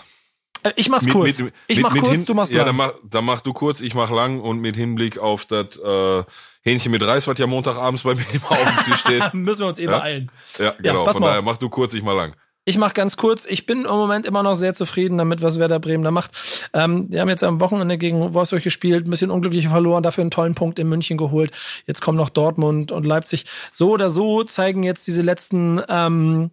Äh, 0.62 0.72
ich 0.76 0.88
mach's 0.88 1.04
mit, 1.04 1.14
kurz. 1.14 1.38
Mit, 1.38 1.54
ich 1.66 1.78
mit, 1.78 1.82
mach 1.82 1.96
kurz, 1.96 2.12
hin, 2.12 2.24
du 2.24 2.34
machst 2.34 2.52
lang. 2.52 2.58
Ja, 2.58 2.64
dann 2.66 2.76
mach, 2.76 2.92
dann 3.02 3.24
mach 3.24 3.40
du 3.40 3.52
kurz, 3.52 3.80
ich 3.80 3.94
mach 3.94 4.10
lang 4.10 4.40
und 4.40 4.60
mit 4.60 4.76
Hinblick 4.76 5.18
auf 5.18 5.46
das 5.46 5.76
äh, 5.78 6.22
Hähnchen 6.62 6.92
mit 6.92 7.02
Reis, 7.02 7.26
was 7.26 7.38
ja 7.38 7.46
Montagabends 7.46 8.02
bei 8.02 8.14
mir 8.14 8.26
immer 8.32 8.50
auf 8.52 8.64
dem 8.64 8.84
Tisch 8.84 9.00
steht. 9.00 9.34
müssen 9.34 9.60
wir 9.60 9.68
uns 9.68 9.78
eh 9.78 9.86
ja? 9.86 9.98
beeilen. 9.98 10.30
Ja, 10.58 10.74
genau. 10.78 11.06
Ja, 11.06 11.12
Von 11.12 11.22
daher 11.22 11.42
mach 11.42 11.56
du 11.56 11.68
kurz, 11.68 11.94
ich 11.94 12.02
mach 12.02 12.14
lang. 12.14 12.36
Ich 12.70 12.78
mache 12.78 12.94
ganz 12.94 13.16
kurz. 13.16 13.46
Ich 13.46 13.66
bin 13.66 13.80
im 13.80 13.90
Moment 13.90 14.26
immer 14.26 14.44
noch 14.44 14.54
sehr 14.54 14.74
zufrieden 14.74 15.18
damit, 15.18 15.42
was 15.42 15.58
Werder 15.58 15.80
Bremen 15.80 16.04
da 16.04 16.12
macht. 16.12 16.30
Ähm, 16.72 17.10
die 17.10 17.18
haben 17.18 17.28
jetzt 17.28 17.42
am 17.42 17.58
Wochenende 17.58 17.98
gegen 17.98 18.32
Wolfsburg 18.32 18.62
gespielt, 18.62 19.08
ein 19.08 19.10
bisschen 19.10 19.32
unglücklich 19.32 19.66
verloren, 19.66 20.04
dafür 20.04 20.22
einen 20.22 20.30
tollen 20.30 20.54
Punkt 20.54 20.78
in 20.78 20.88
München 20.88 21.16
geholt. 21.16 21.50
Jetzt 21.88 22.00
kommen 22.00 22.16
noch 22.16 22.28
Dortmund 22.28 22.92
und 22.92 23.04
Leipzig. 23.04 23.46
So 23.72 23.90
oder 23.90 24.08
so 24.08 24.44
zeigen 24.44 24.84
jetzt 24.84 25.04
diese 25.08 25.20
letzten 25.20 25.82
ähm, 25.88 26.52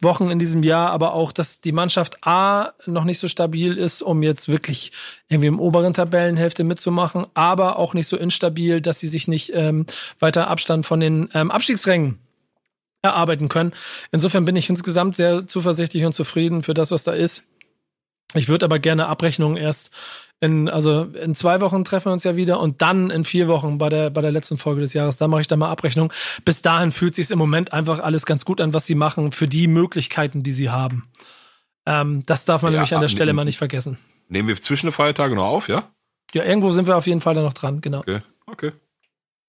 Wochen 0.00 0.30
in 0.30 0.38
diesem 0.38 0.62
Jahr, 0.62 0.88
aber 0.88 1.12
auch, 1.12 1.32
dass 1.32 1.60
die 1.60 1.72
Mannschaft 1.72 2.26
A 2.26 2.72
noch 2.86 3.04
nicht 3.04 3.18
so 3.18 3.28
stabil 3.28 3.76
ist, 3.76 4.00
um 4.00 4.22
jetzt 4.22 4.48
wirklich 4.48 4.92
irgendwie 5.28 5.48
im 5.48 5.60
oberen 5.60 5.92
Tabellenhälfte 5.92 6.64
mitzumachen, 6.64 7.26
aber 7.34 7.78
auch 7.78 7.92
nicht 7.92 8.06
so 8.06 8.16
instabil, 8.16 8.80
dass 8.80 9.00
sie 9.00 9.08
sich 9.08 9.28
nicht 9.28 9.52
ähm, 9.52 9.84
weiter 10.18 10.48
Abstand 10.48 10.86
von 10.86 11.00
den 11.00 11.28
ähm, 11.34 11.50
Abstiegsrängen 11.50 12.20
erarbeiten 13.02 13.48
können. 13.48 13.72
Insofern 14.10 14.44
bin 14.44 14.56
ich 14.56 14.68
insgesamt 14.68 15.16
sehr 15.16 15.46
zuversichtlich 15.46 16.04
und 16.04 16.12
zufrieden 16.12 16.62
für 16.62 16.74
das, 16.74 16.90
was 16.90 17.04
da 17.04 17.12
ist. 17.12 17.48
Ich 18.34 18.48
würde 18.48 18.66
aber 18.66 18.78
gerne 18.78 19.06
Abrechnungen 19.06 19.56
erst 19.56 19.90
in, 20.40 20.68
also 20.68 21.02
in 21.02 21.34
zwei 21.34 21.60
Wochen 21.60 21.82
treffen 21.82 22.06
wir 22.06 22.12
uns 22.12 22.22
ja 22.22 22.36
wieder 22.36 22.60
und 22.60 22.80
dann 22.80 23.10
in 23.10 23.24
vier 23.24 23.48
Wochen 23.48 23.78
bei 23.78 23.88
der, 23.88 24.10
bei 24.10 24.20
der 24.20 24.30
letzten 24.30 24.56
Folge 24.56 24.80
des 24.82 24.92
Jahres. 24.92 25.16
Da 25.16 25.26
mache 25.26 25.40
ich 25.40 25.48
dann 25.48 25.58
mal 25.58 25.70
Abrechnung. 25.70 26.12
Bis 26.44 26.62
dahin 26.62 26.92
fühlt 26.92 27.14
sich 27.14 27.30
im 27.30 27.38
Moment 27.38 27.72
einfach 27.72 27.98
alles 27.98 28.24
ganz 28.24 28.44
gut 28.44 28.60
an, 28.60 28.72
was 28.72 28.86
sie 28.86 28.94
machen, 28.94 29.32
für 29.32 29.48
die 29.48 29.66
Möglichkeiten, 29.66 30.42
die 30.42 30.52
sie 30.52 30.70
haben. 30.70 31.10
Ähm, 31.86 32.20
das 32.24 32.44
darf 32.44 32.62
man 32.62 32.72
ja, 32.72 32.78
nämlich 32.78 32.94
an 32.94 33.00
der 33.00 33.08
Stelle 33.08 33.32
mal 33.32 33.44
nicht 33.44 33.58
vergessen. 33.58 33.98
Nehmen 34.28 34.46
wir 34.46 34.60
zwischen 34.60 34.86
den 34.86 34.92
Feiertagen 34.92 35.34
noch 35.36 35.46
auf, 35.46 35.68
ja? 35.68 35.90
Ja, 36.34 36.44
irgendwo 36.44 36.70
sind 36.70 36.86
wir 36.86 36.96
auf 36.96 37.06
jeden 37.06 37.20
Fall 37.20 37.34
da 37.34 37.42
noch 37.42 37.54
dran, 37.54 37.80
genau. 37.80 38.00
Okay, 38.00 38.20
okay. 38.46 38.72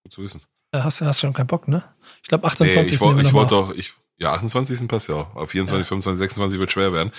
Gut 0.03 0.13
zu 0.13 0.23
wissen. 0.23 0.41
Hast, 0.71 1.01
hast 1.01 1.19
schon 1.19 1.33
keinen 1.33 1.47
Bock, 1.47 1.67
ne? 1.67 1.83
Ich 2.21 2.29
glaube 2.29 2.45
28. 2.45 2.75
Nee, 2.75 2.93
ich, 2.93 3.01
wollte 3.01 3.21
ich 3.21 3.33
wollte 3.33 3.55
doch, 3.55 3.73
ich, 3.73 3.93
ja, 4.17 4.33
28. 4.33 4.87
passt 4.87 5.09
ja 5.09 5.15
auch. 5.15 5.35
Auf 5.35 5.51
24, 5.51 5.85
ja. 5.85 5.87
25, 5.87 6.19
26 6.19 6.59
wird 6.59 6.71
schwer 6.71 6.93
werden. 6.93 7.11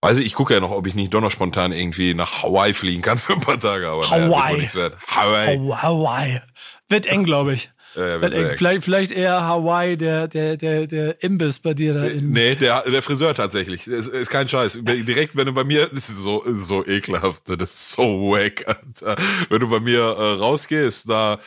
Weiß 0.00 0.18
ich, 0.18 0.26
ich 0.26 0.34
gucke 0.34 0.54
ja 0.54 0.60
noch, 0.60 0.72
ob 0.72 0.86
ich 0.86 0.94
nicht 0.94 1.14
doch 1.14 1.20
noch 1.20 1.30
spontan 1.30 1.72
irgendwie 1.72 2.14
nach 2.14 2.42
Hawaii 2.42 2.74
fliegen 2.74 3.02
kann 3.02 3.18
für 3.18 3.34
ein 3.34 3.40
paar 3.40 3.58
Tage, 3.58 3.88
aber 3.88 4.08
Hawaii. 4.08 4.56
Naja, 4.58 4.74
wird. 4.74 4.96
Hawaii. 5.06 5.58
Hawaii. 5.58 6.40
Wird 6.88 7.06
eng, 7.06 7.24
glaube 7.24 7.54
ich. 7.54 7.70
Ja, 7.94 8.20
wird 8.20 8.34
eng. 8.34 8.56
Vielleicht, 8.56 8.84
vielleicht 8.84 9.12
eher 9.12 9.42
Hawaii, 9.42 9.96
der, 9.96 10.28
der, 10.28 10.56
der, 10.56 10.86
der 10.86 11.22
Imbiss 11.22 11.58
bei 11.58 11.74
dir 11.74 11.94
da. 11.94 12.04
In 12.04 12.30
nee, 12.30 12.54
der, 12.54 12.82
der 12.82 13.02
Friseur 13.02 13.34
tatsächlich. 13.34 13.86
Ist, 13.86 14.08
ist 14.08 14.30
kein 14.30 14.48
Scheiß. 14.48 14.80
Direkt, 14.82 15.36
wenn 15.36 15.46
du 15.46 15.52
bei 15.52 15.64
mir, 15.64 15.88
das 15.88 16.08
ist 16.08 16.18
so, 16.18 16.42
so 16.46 16.84
ekelhaft, 16.84 17.48
das 17.48 17.70
ist 17.70 17.92
so 17.92 18.02
wack, 18.02 18.66
Alter. 18.66 19.22
Wenn 19.50 19.60
du 19.60 19.68
bei 19.68 19.80
mir 19.80 20.00
äh, 20.00 20.38
rausgehst, 20.38 21.08
da, 21.08 21.38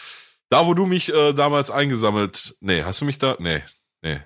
da, 0.50 0.68
wo 0.68 0.74
du 0.74 0.86
mich 0.86 1.14
äh, 1.14 1.34
damals 1.34 1.72
eingesammelt, 1.72 2.56
nee, 2.60 2.84
hast 2.84 3.02
du 3.02 3.06
mich 3.06 3.18
da? 3.18 3.36
Nee, 3.40 3.64
nee. 4.02 4.20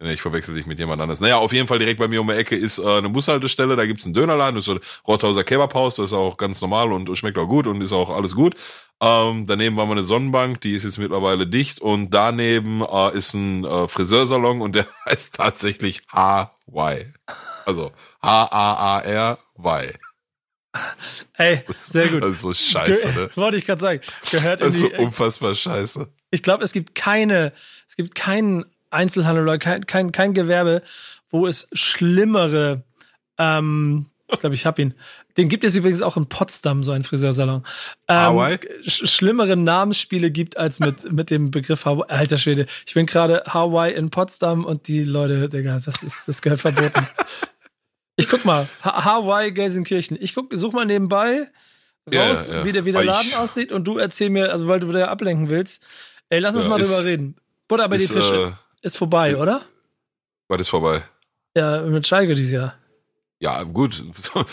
Nee, 0.00 0.14
ich 0.14 0.22
verwechsel 0.22 0.56
dich 0.56 0.66
mit 0.66 0.80
jemand 0.80 1.00
anders. 1.00 1.20
Naja, 1.20 1.38
auf 1.38 1.52
jeden 1.52 1.68
Fall 1.68 1.78
direkt 1.78 2.00
bei 2.00 2.08
mir 2.08 2.20
um 2.20 2.26
die 2.26 2.34
Ecke 2.34 2.56
ist 2.56 2.78
äh, 2.78 2.98
eine 2.98 3.08
Bushaltestelle, 3.08 3.76
da 3.76 3.86
gibt's 3.86 4.04
einen 4.04 4.12
Dönerladen, 4.12 4.56
das 4.56 4.66
ist 4.66 4.74
so 4.74 4.80
Rothauser 5.06 5.44
Kebabhaus, 5.44 5.96
das 5.96 6.06
ist 6.06 6.12
auch 6.12 6.36
ganz 6.36 6.60
normal 6.60 6.92
und 6.92 7.16
schmeckt 7.16 7.38
auch 7.38 7.46
gut 7.46 7.68
und 7.68 7.80
ist 7.80 7.92
auch 7.92 8.10
alles 8.10 8.34
gut. 8.34 8.56
Ähm, 9.00 9.46
daneben 9.46 9.76
war 9.76 9.86
mal 9.86 9.92
eine 9.92 10.02
Sonnenbank, 10.02 10.60
die 10.62 10.74
ist 10.74 10.82
jetzt 10.82 10.98
mittlerweile 10.98 11.46
dicht 11.46 11.80
und 11.80 12.10
daneben 12.10 12.82
äh, 12.82 13.16
ist 13.16 13.34
ein 13.34 13.64
äh, 13.64 13.86
Friseursalon 13.86 14.62
und 14.62 14.74
der 14.74 14.86
heißt 15.08 15.36
tatsächlich 15.36 16.02
H-Y. 16.12 17.14
Also 17.64 17.92
H-A-A-R-Y. 18.20 19.98
Ey, 21.34 21.62
sehr 21.76 22.08
gut. 22.08 22.22
Das 22.22 22.32
ist 22.32 22.40
so 22.42 22.52
scheiße, 22.52 23.08
ne? 23.12 23.30
Wollte 23.36 23.56
ich 23.56 23.66
gerade 23.66 23.80
sagen. 23.80 24.00
Gehört 24.30 24.60
das 24.60 24.76
ist 24.76 24.80
so 24.80 24.90
unfassbar 24.96 25.54
scheiße. 25.54 26.08
Ich 26.30 26.42
glaube, 26.42 26.64
es 26.64 26.72
gibt 26.72 26.94
keine, 26.94 27.52
es 27.86 27.96
gibt 27.96 28.14
keinen 28.14 28.64
Einzelhandel 28.90 29.44
oder 29.44 29.58
kein, 29.58 29.86
kein, 29.86 30.12
kein 30.12 30.34
Gewerbe, 30.34 30.82
wo 31.30 31.46
es 31.46 31.68
schlimmere, 31.72 32.82
ähm, 33.38 34.06
ich 34.32 34.40
glaube, 34.40 34.54
ich 34.54 34.66
habe 34.66 34.82
ihn. 34.82 34.94
Den 35.36 35.48
gibt 35.48 35.64
es 35.64 35.74
übrigens 35.74 36.00
auch 36.00 36.16
in 36.16 36.26
Potsdam, 36.26 36.84
so 36.84 36.92
ein 36.92 37.02
Friseursalon. 37.02 37.64
Ähm, 38.08 38.58
sch 38.82 39.08
schlimmere 39.08 39.56
Namensspiele 39.56 40.30
gibt 40.30 40.56
als 40.56 40.78
mit, 40.78 41.10
mit 41.12 41.30
dem 41.30 41.50
Begriff 41.50 41.84
Hawaii. 41.84 42.08
Alter 42.08 42.38
Schwede, 42.38 42.66
ich 42.86 42.94
bin 42.94 43.06
gerade 43.06 43.42
Hawaii 43.46 43.92
in 43.94 44.10
Potsdam 44.10 44.64
und 44.64 44.88
die 44.88 45.04
Leute, 45.04 45.48
Digga, 45.48 45.78
das 45.84 46.02
ist, 46.02 46.28
das 46.28 46.40
gehört 46.40 46.60
verboten. 46.60 47.06
Ich 48.16 48.28
guck 48.28 48.44
mal, 48.44 48.68
Hawaii 48.82 49.52
Gelsenkirchen. 49.52 50.16
Ich 50.20 50.34
guck, 50.34 50.52
such 50.52 50.72
mal 50.72 50.86
nebenbei 50.86 51.50
raus, 52.06 52.48
ja, 52.48 52.54
ja. 52.54 52.64
wie 52.64 52.72
der, 52.72 52.84
wie 52.84 52.92
der 52.92 53.04
Laden 53.04 53.28
ich, 53.28 53.36
aussieht 53.36 53.72
und 53.72 53.84
du 53.84 53.98
erzähl 53.98 54.30
mir, 54.30 54.52
also 54.52 54.68
weil 54.68 54.80
du 54.80 54.88
wieder 54.88 55.10
ablenken 55.10 55.50
willst. 55.50 55.82
Ey, 56.28 56.40
lass 56.40 56.54
uns 56.54 56.68
mal 56.68 56.80
ist, 56.80 56.90
drüber 56.90 57.04
reden. 57.04 57.36
Butter 57.68 57.88
bei 57.88 57.96
die 57.96 58.06
Fische. 58.06 58.56
Äh, 58.82 58.86
ist 58.86 58.96
vorbei, 58.96 59.36
oder? 59.36 59.62
Was 60.48 60.60
ist 60.60 60.68
vorbei? 60.68 61.02
Ja, 61.56 61.82
mit 61.82 62.06
Schalke 62.06 62.34
dieses 62.34 62.52
Jahr. 62.52 62.74
Ja, 63.40 63.62
gut. 63.62 64.04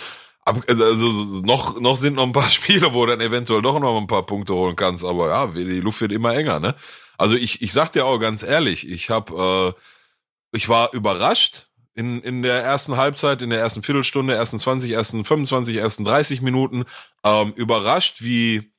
Also 0.43 1.41
noch, 1.43 1.79
noch 1.79 1.95
sind 1.95 2.15
noch 2.15 2.23
ein 2.23 2.31
paar 2.31 2.49
Spiele, 2.49 2.93
wo 2.93 3.05
du 3.05 3.11
dann 3.11 3.21
eventuell 3.21 3.61
doch 3.61 3.79
noch 3.79 3.95
ein 3.95 4.07
paar 4.07 4.25
Punkte 4.25 4.55
holen 4.55 4.75
kannst, 4.75 5.05
aber 5.05 5.29
ja, 5.29 5.47
die 5.47 5.81
Luft 5.81 6.01
wird 6.01 6.11
immer 6.11 6.33
enger, 6.33 6.59
ne? 6.59 6.75
Also 7.15 7.35
ich, 7.35 7.61
ich 7.61 7.71
sag 7.71 7.91
dir 7.91 8.07
auch 8.07 8.17
ganz 8.17 8.41
ehrlich, 8.41 8.89
ich 8.89 9.11
habe, 9.11 9.75
äh, 9.77 10.57
ich 10.57 10.67
war 10.67 10.93
überrascht 10.93 11.67
in, 11.95 12.21
in 12.21 12.41
der 12.41 12.63
ersten 12.63 12.97
Halbzeit, 12.97 13.41
in 13.41 13.49
der 13.49 13.59
ersten 13.59 13.83
Viertelstunde, 13.83 14.33
ersten 14.33 14.59
20, 14.59 14.91
ersten 14.91 15.25
25, 15.25 15.75
ersten 15.77 16.05
30 16.05 16.41
Minuten, 16.41 16.85
ähm, 17.23 17.53
überrascht, 17.55 18.21
wie, 18.21 18.71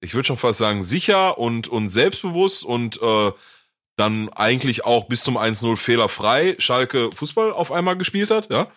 ich 0.00 0.14
würde 0.14 0.26
schon 0.26 0.38
fast 0.38 0.58
sagen, 0.58 0.82
sicher 0.82 1.38
und, 1.38 1.68
und 1.68 1.88
selbstbewusst 1.88 2.64
und 2.64 3.00
äh, 3.02 3.32
dann 3.96 4.28
eigentlich 4.28 4.84
auch 4.84 5.06
bis 5.08 5.24
zum 5.24 5.36
1-0 5.36 5.76
fehlerfrei 5.76 6.54
Schalke 6.58 7.10
Fußball 7.12 7.52
auf 7.52 7.72
einmal 7.72 7.96
gespielt 7.96 8.30
hat, 8.30 8.50
ja. 8.50 8.68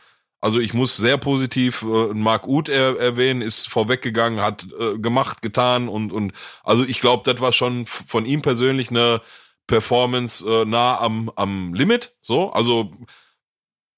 Also 0.44 0.60
ich 0.60 0.74
muss 0.74 0.98
sehr 0.98 1.18
positiv 1.18 1.84
äh, 1.84 2.16
Marc 2.16 2.48
Uth 2.48 2.68
er, 2.68 3.00
erwähnen, 3.00 3.44
ist 3.44 3.70
vorweggegangen, 3.70 4.42
hat 4.42 4.66
äh, 4.80 4.98
gemacht, 4.98 5.44
getan 5.44 5.88
und 5.88 6.12
und 6.12 6.34
also 6.64 6.84
ich 6.84 7.00
glaube, 7.00 7.32
das 7.32 7.40
war 7.42 7.54
schon 7.54 7.86
von 7.86 8.26
ihm 8.26 8.42
persönlich 8.42 8.90
eine 8.90 9.22
Performance 9.68 10.44
äh, 10.50 10.66
nah 10.66 11.00
am 11.00 11.32
am 11.36 11.76
Limit. 11.76 12.16
So, 12.24 12.52
also 12.52 12.92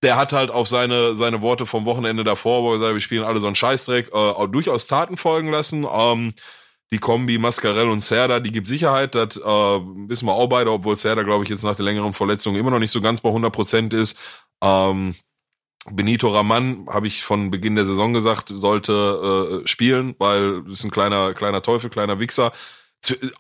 der 0.04 0.18
hat 0.18 0.34
halt 0.34 0.52
auf 0.52 0.68
seine 0.68 1.16
seine 1.16 1.42
Worte 1.42 1.66
vom 1.66 1.86
Wochenende 1.86 2.24
davor, 2.24 2.64
wo 2.64 2.74
er 2.74 2.80
sagt, 2.80 2.94
wir 2.94 3.02
spielen 3.02 3.24
alle 3.24 3.40
so 3.40 3.48
einen 3.48 3.56
Scheißdreck, 3.56 4.10
äh, 4.10 4.16
auch 4.16 4.48
durchaus 4.48 4.88
Taten 4.88 5.18
folgen 5.18 5.50
lassen. 5.50 5.88
Ähm, 5.92 6.34
die 6.92 7.00
Kombi 7.00 7.40
Mascarell 7.40 7.90
und 7.90 8.02
Serda, 8.02 8.40
die 8.40 8.52
gibt 8.52 8.68
Sicherheit, 8.68 9.16
das 9.16 9.38
äh, 9.38 9.42
wissen 9.42 10.28
wir 10.28 10.34
auch 10.34 10.48
beide, 10.48 10.72
obwohl 10.72 10.96
Serda, 10.96 11.24
glaube 11.24 11.44
ich, 11.44 11.50
jetzt 11.50 11.64
nach 11.64 11.76
der 11.76 11.86
längeren 11.86 12.14
Verletzung 12.14 12.56
immer 12.56 12.70
noch 12.70 12.78
nicht 12.78 12.92
so 12.92 13.02
ganz 13.02 13.22
bei 13.22 13.30
100 13.30 13.52
Prozent 13.52 13.94
ist. 13.96 14.20
Ähm, 14.62 15.16
Benito 15.92 16.30
Raman, 16.30 16.88
habe 16.88 17.08
ich 17.08 17.24
von 17.24 17.50
Beginn 17.50 17.76
der 17.76 17.86
Saison 17.86 18.14
gesagt, 18.14 18.50
sollte 18.56 19.64
äh, 19.64 19.68
spielen, 19.68 20.16
weil 20.20 20.64
das 20.64 20.76
ist 20.76 20.84
ein 20.86 20.92
kleiner, 20.92 21.34
kleiner 21.34 21.62
Teufel, 21.64 21.90
kleiner 21.90 22.20
Wichser. 22.20 22.54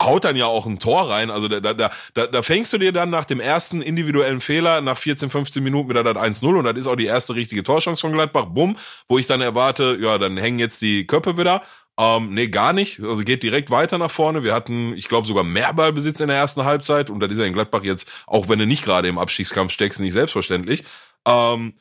Haut 0.01 0.25
dann 0.25 0.35
ja 0.35 0.45
auch 0.45 0.65
ein 0.65 0.79
Tor 0.79 1.09
rein. 1.09 1.31
Also 1.31 1.47
da, 1.47 1.59
da, 1.59 1.91
da, 2.13 2.27
da 2.27 2.41
fängst 2.41 2.73
du 2.73 2.77
dir 2.77 2.91
dann 2.91 3.09
nach 3.09 3.25
dem 3.25 3.39
ersten 3.39 3.81
individuellen 3.81 4.41
Fehler 4.41 4.81
nach 4.81 4.97
14, 4.97 5.29
15 5.29 5.63
Minuten 5.63 5.89
wieder 5.89 6.03
das 6.03 6.15
1-0 6.15 6.57
und 6.57 6.65
das 6.65 6.77
ist 6.77 6.87
auch 6.87 6.95
die 6.95 7.05
erste 7.05 7.35
richtige 7.35 7.63
Torchance 7.63 8.01
von 8.01 8.13
Gladbach. 8.13 8.45
Bumm, 8.45 8.77
wo 9.07 9.17
ich 9.17 9.27
dann 9.27 9.41
erwarte, 9.41 9.97
ja, 10.01 10.17
dann 10.17 10.37
hängen 10.37 10.59
jetzt 10.59 10.81
die 10.81 11.07
Köpfe 11.07 11.37
wieder. 11.37 11.63
Ähm, 11.97 12.33
nee, 12.33 12.47
gar 12.47 12.73
nicht. 12.73 12.99
Also 13.01 13.23
geht 13.23 13.43
direkt 13.43 13.69
weiter 13.69 13.97
nach 13.97 14.09
vorne. 14.09 14.43
Wir 14.43 14.53
hatten, 14.53 14.93
ich 14.93 15.07
glaube, 15.07 15.27
sogar 15.27 15.43
mehr 15.43 15.73
Ballbesitz 15.73 16.19
in 16.19 16.27
der 16.27 16.37
ersten 16.37 16.63
Halbzeit 16.65 17.09
und 17.09 17.19
das 17.19 17.31
ist 17.31 17.37
ja 17.37 17.45
in 17.45 17.53
Gladbach 17.53 17.83
jetzt, 17.83 18.09
auch 18.25 18.49
wenn 18.49 18.59
du 18.59 18.65
nicht 18.65 18.83
gerade 18.83 19.07
im 19.07 19.19
Abstiegskampf 19.19 19.71
steckst, 19.71 19.99
nicht 19.99 20.13
selbstverständlich. 20.13 20.83
Ähm, 21.25 21.73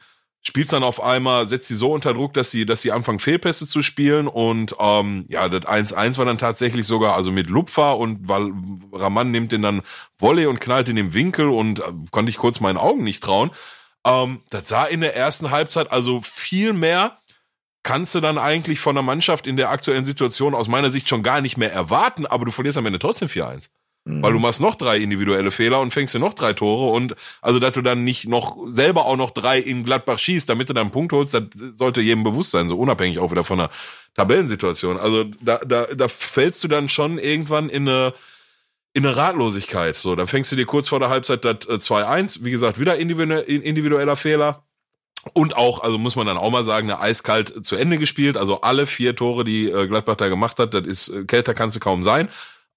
spielt 0.42 0.72
dann 0.72 0.82
auf 0.82 1.02
einmal, 1.02 1.46
setzt 1.46 1.68
sie 1.68 1.74
so 1.74 1.92
unter 1.92 2.14
Druck, 2.14 2.34
dass 2.34 2.50
sie, 2.50 2.66
dass 2.66 2.82
sie 2.82 2.92
anfangen 2.92 3.20
Fehlpässe 3.20 3.66
zu 3.66 3.80
spielen 3.80 4.26
und 4.26 4.74
ähm, 4.78 5.24
ja, 5.28 5.48
das 5.48 5.62
1-1 5.62 6.18
war 6.18 6.24
dann 6.24 6.38
tatsächlich 6.38 6.86
sogar, 6.86 7.14
also 7.14 7.30
mit 7.30 7.48
Lupfer 7.48 7.96
und 7.96 8.28
weil 8.28 8.50
Raman 8.92 9.30
nimmt 9.30 9.52
den 9.52 9.62
dann 9.62 9.82
Volley 10.18 10.46
und 10.46 10.60
knallt 10.60 10.88
in 10.88 10.96
den 10.96 11.14
Winkel 11.14 11.48
und 11.48 11.80
äh, 11.80 11.92
konnte 12.10 12.30
ich 12.30 12.36
kurz 12.36 12.60
meinen 12.60 12.76
Augen 12.76 13.04
nicht 13.04 13.22
trauen. 13.22 13.52
Ähm, 14.04 14.40
das 14.50 14.68
sah 14.68 14.84
in 14.84 15.00
der 15.00 15.16
ersten 15.16 15.50
Halbzeit 15.50 15.92
also 15.92 16.20
viel 16.20 16.72
mehr 16.72 17.18
kannst 17.84 18.14
du 18.14 18.20
dann 18.20 18.38
eigentlich 18.38 18.80
von 18.80 18.94
der 18.94 19.02
Mannschaft 19.02 19.46
in 19.46 19.56
der 19.56 19.70
aktuellen 19.70 20.04
Situation 20.04 20.54
aus 20.54 20.68
meiner 20.68 20.90
Sicht 20.90 21.08
schon 21.08 21.22
gar 21.22 21.40
nicht 21.40 21.56
mehr 21.56 21.72
erwarten, 21.72 22.26
aber 22.26 22.44
du 22.44 22.50
verlierst 22.50 22.78
am 22.78 22.86
Ende 22.86 22.98
trotzdem 22.98 23.28
4-1. 23.28 23.70
Mhm. 24.04 24.22
Weil 24.22 24.32
du 24.32 24.38
machst 24.40 24.60
noch 24.60 24.74
drei 24.74 24.98
individuelle 24.98 25.50
Fehler 25.50 25.80
und 25.80 25.92
fängst 25.92 26.14
dir 26.14 26.18
noch 26.18 26.34
drei 26.34 26.52
Tore 26.54 26.92
und 26.92 27.14
also, 27.40 27.60
dass 27.60 27.72
du 27.72 27.82
dann 27.82 28.02
nicht 28.02 28.28
noch 28.28 28.56
selber 28.66 29.06
auch 29.06 29.16
noch 29.16 29.30
drei 29.30 29.58
in 29.58 29.84
Gladbach 29.84 30.18
schießt, 30.18 30.48
damit 30.48 30.68
du 30.68 30.72
dann 30.72 30.82
einen 30.82 30.90
Punkt 30.90 31.12
holst, 31.12 31.34
das 31.34 31.44
sollte 31.54 32.00
jedem 32.00 32.24
bewusst 32.24 32.50
sein, 32.50 32.68
so 32.68 32.76
unabhängig 32.78 33.20
auch 33.20 33.30
wieder 33.30 33.44
von 33.44 33.58
der 33.58 33.70
Tabellensituation. 34.14 34.98
Also 34.98 35.24
da, 35.40 35.58
da, 35.58 35.86
da 35.86 36.08
fällst 36.08 36.64
du 36.64 36.68
dann 36.68 36.88
schon 36.88 37.18
irgendwann 37.18 37.68
in 37.68 37.88
eine, 37.88 38.12
in 38.92 39.06
eine 39.06 39.16
Ratlosigkeit. 39.16 39.94
So, 39.94 40.16
dann 40.16 40.26
fängst 40.26 40.50
du 40.50 40.56
dir 40.56 40.66
kurz 40.66 40.88
vor 40.88 40.98
der 40.98 41.08
Halbzeit 41.08 41.44
das 41.44 41.60
2-1, 41.60 42.40
äh, 42.40 42.44
wie 42.44 42.50
gesagt, 42.50 42.80
wieder 42.80 42.96
individueller 42.96 44.16
Fehler. 44.16 44.64
Und 45.34 45.56
auch, 45.56 45.84
also 45.84 45.98
muss 45.98 46.16
man 46.16 46.26
dann 46.26 46.36
auch 46.36 46.50
mal 46.50 46.64
sagen, 46.64 46.90
eine 46.90 47.00
eiskalt 47.00 47.64
zu 47.64 47.76
Ende 47.76 47.98
gespielt. 47.98 48.36
Also 48.36 48.62
alle 48.62 48.86
vier 48.86 49.14
Tore, 49.14 49.44
die 49.44 49.70
äh, 49.70 49.86
Gladbach 49.86 50.16
da 50.16 50.28
gemacht 50.28 50.58
hat, 50.58 50.74
das 50.74 50.84
ist, 50.84 51.08
äh, 51.10 51.24
kälter 51.24 51.54
kannst 51.54 51.76
du 51.76 51.80
kaum 51.80 52.02
sein. 52.02 52.28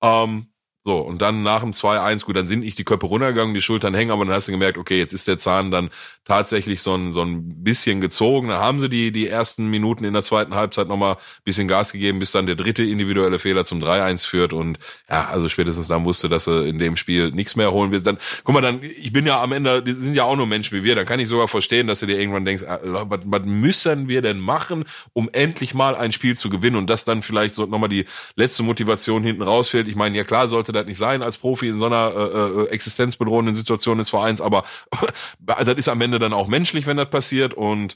Ähm, 0.03 0.47
so, 0.87 0.99
und 0.99 1.19
dann 1.23 1.41
nach 1.41 1.61
dem 1.61 1.71
2-1, 1.71 2.25
gut, 2.25 2.35
dann 2.35 2.47
sind 2.47 2.59
nicht 2.59 2.77
die 2.77 2.83
Köpfe 2.83 3.07
runtergegangen, 3.07 3.55
die 3.55 3.61
Schultern 3.61 3.95
hängen, 3.95 4.11
aber 4.11 4.23
dann 4.23 4.35
hast 4.35 4.47
du 4.47 4.51
gemerkt, 4.51 4.77
okay, 4.77 4.99
jetzt 4.99 5.13
ist 5.13 5.27
der 5.27 5.39
Zahn 5.39 5.71
dann 5.71 5.89
tatsächlich 6.25 6.83
so 6.83 6.93
ein, 6.93 7.11
so 7.11 7.23
ein 7.23 7.63
bisschen 7.63 8.01
gezogen. 8.01 8.49
Dann 8.49 8.59
haben 8.59 8.79
sie 8.79 8.87
die, 8.87 9.11
die 9.11 9.27
ersten 9.27 9.65
Minuten 9.65 10.03
in 10.03 10.13
der 10.13 10.21
zweiten 10.21 10.53
Halbzeit 10.53 10.87
nochmal 10.87 11.17
bisschen 11.43 11.67
Gas 11.67 11.91
gegeben, 11.91 12.19
bis 12.19 12.33
dann 12.33 12.45
der 12.45 12.55
dritte 12.55 12.83
individuelle 12.83 13.39
Fehler 13.39 13.65
zum 13.65 13.81
3-1 13.81 14.27
führt. 14.27 14.53
Und 14.53 14.77
ja, 15.09 15.27
also 15.27 15.49
spätestens 15.49 15.87
dann 15.87 16.05
wusste, 16.05 16.29
dass 16.29 16.45
sie 16.45 16.67
in 16.67 16.77
dem 16.77 16.97
Spiel 16.97 17.31
nichts 17.31 17.55
mehr 17.55 17.71
holen 17.71 17.91
wird. 17.91 18.05
Dann, 18.05 18.19
guck 18.43 18.53
mal, 18.53 18.61
dann, 18.61 18.79
ich 18.83 19.11
bin 19.11 19.25
ja 19.25 19.41
am 19.41 19.53
Ende, 19.53 19.81
die 19.81 19.93
sind 19.93 20.13
ja 20.13 20.25
auch 20.25 20.35
nur 20.35 20.45
Menschen 20.45 20.77
wie 20.77 20.83
wir, 20.83 20.93
dann 20.93 21.07
kann 21.07 21.19
ich 21.19 21.27
sogar 21.27 21.47
verstehen, 21.47 21.87
dass 21.87 22.01
du 22.01 22.05
dir 22.05 22.19
irgendwann 22.19 22.45
denkst, 22.45 22.63
ah, 22.63 22.79
was, 22.83 23.21
was 23.25 23.41
müssen 23.43 24.07
wir 24.07 24.21
denn 24.21 24.37
machen, 24.37 24.85
um 25.13 25.31
endlich 25.33 25.73
mal 25.73 25.95
ein 25.95 26.11
Spiel 26.11 26.37
zu 26.37 26.51
gewinnen 26.51 26.75
und 26.75 26.91
dass 26.91 27.05
dann 27.05 27.23
vielleicht 27.23 27.55
so 27.55 27.65
nochmal 27.65 27.89
die 27.89 28.05
letzte 28.35 28.61
Motivation 28.61 29.23
hinten 29.23 29.41
rausfällt. 29.41 29.87
Ich 29.87 29.95
meine, 29.95 30.15
ja 30.15 30.23
klar 30.23 30.47
sollte 30.47 30.74
das 30.75 30.85
nicht 30.85 30.97
sein 30.97 31.23
als 31.23 31.37
Profi 31.37 31.69
in 31.69 31.79
so 31.79 31.87
einer 31.87 32.13
äh, 32.15 32.61
äh, 32.63 32.67
existenzbedrohenden 32.69 33.55
Situation 33.55 33.97
des 33.97 34.09
Vereins, 34.09 34.41
aber 34.41 34.63
das 35.39 35.75
ist 35.75 35.89
am 35.89 36.01
Ende 36.01 36.19
dann 36.19 36.33
auch 36.33 36.47
menschlich, 36.47 36.85
wenn 36.85 36.97
das 36.97 37.09
passiert. 37.09 37.53
Und 37.53 37.95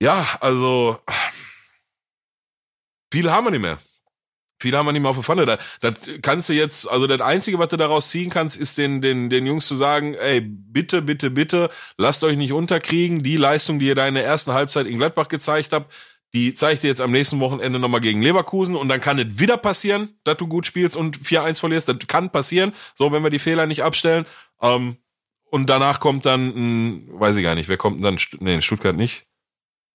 ja, 0.00 0.26
also 0.40 0.98
viel 3.12 3.30
haben 3.30 3.44
wir 3.46 3.50
nicht 3.50 3.60
mehr. 3.60 3.78
Viel 4.62 4.76
haben 4.76 4.86
wir 4.86 4.92
nicht 4.92 5.02
mehr 5.02 5.10
auf 5.10 5.16
der 5.16 5.24
Pfanne. 5.24 5.44
Das, 5.44 5.58
das 5.80 5.94
kannst 6.22 6.48
du 6.48 6.52
jetzt, 6.52 6.88
also 6.88 7.08
das 7.08 7.20
Einzige, 7.20 7.58
was 7.58 7.68
du 7.68 7.76
daraus 7.76 8.10
ziehen 8.10 8.30
kannst, 8.30 8.56
ist 8.56 8.78
den, 8.78 9.02
den, 9.02 9.28
den 9.28 9.44
Jungs 9.44 9.66
zu 9.66 9.74
sagen, 9.74 10.14
ey, 10.14 10.40
bitte, 10.40 11.02
bitte, 11.02 11.30
bitte, 11.30 11.68
lasst 11.98 12.22
euch 12.22 12.36
nicht 12.36 12.52
unterkriegen. 12.52 13.24
Die 13.24 13.36
Leistung, 13.36 13.80
die 13.80 13.88
ihr 13.88 13.96
da 13.96 14.06
in 14.06 14.14
der 14.14 14.24
ersten 14.24 14.52
Halbzeit 14.52 14.86
in 14.86 14.98
Gladbach 14.98 15.26
gezeigt 15.26 15.72
habt, 15.72 15.92
die 16.34 16.54
zeige 16.54 16.74
ich 16.74 16.80
dir 16.80 16.88
jetzt 16.88 17.00
am 17.00 17.10
nächsten 17.10 17.40
Wochenende 17.40 17.78
nochmal 17.78 18.00
gegen 18.00 18.22
Leverkusen 18.22 18.74
und 18.74 18.88
dann 18.88 19.00
kann 19.00 19.18
es 19.18 19.38
wieder 19.38 19.56
passieren, 19.56 20.16
dass 20.24 20.38
du 20.38 20.46
gut 20.46 20.66
spielst 20.66 20.96
und 20.96 21.18
4-1 21.18 21.60
verlierst. 21.60 21.88
Das 21.88 21.98
kann 22.06 22.30
passieren, 22.30 22.72
so 22.94 23.12
wenn 23.12 23.22
wir 23.22 23.30
die 23.30 23.38
Fehler 23.38 23.66
nicht 23.66 23.82
abstellen. 23.82 24.24
Ähm, 24.60 24.96
und 25.50 25.68
danach 25.68 26.00
kommt 26.00 26.24
dann, 26.24 26.48
ein, 26.48 27.20
weiß 27.20 27.36
ich 27.36 27.42
gar 27.42 27.54
nicht, 27.54 27.68
wer 27.68 27.76
kommt 27.76 28.02
dann? 28.02 28.16
Nee, 28.40 28.54
in 28.54 28.62
Stuttgart 28.62 28.96
nicht. 28.96 29.26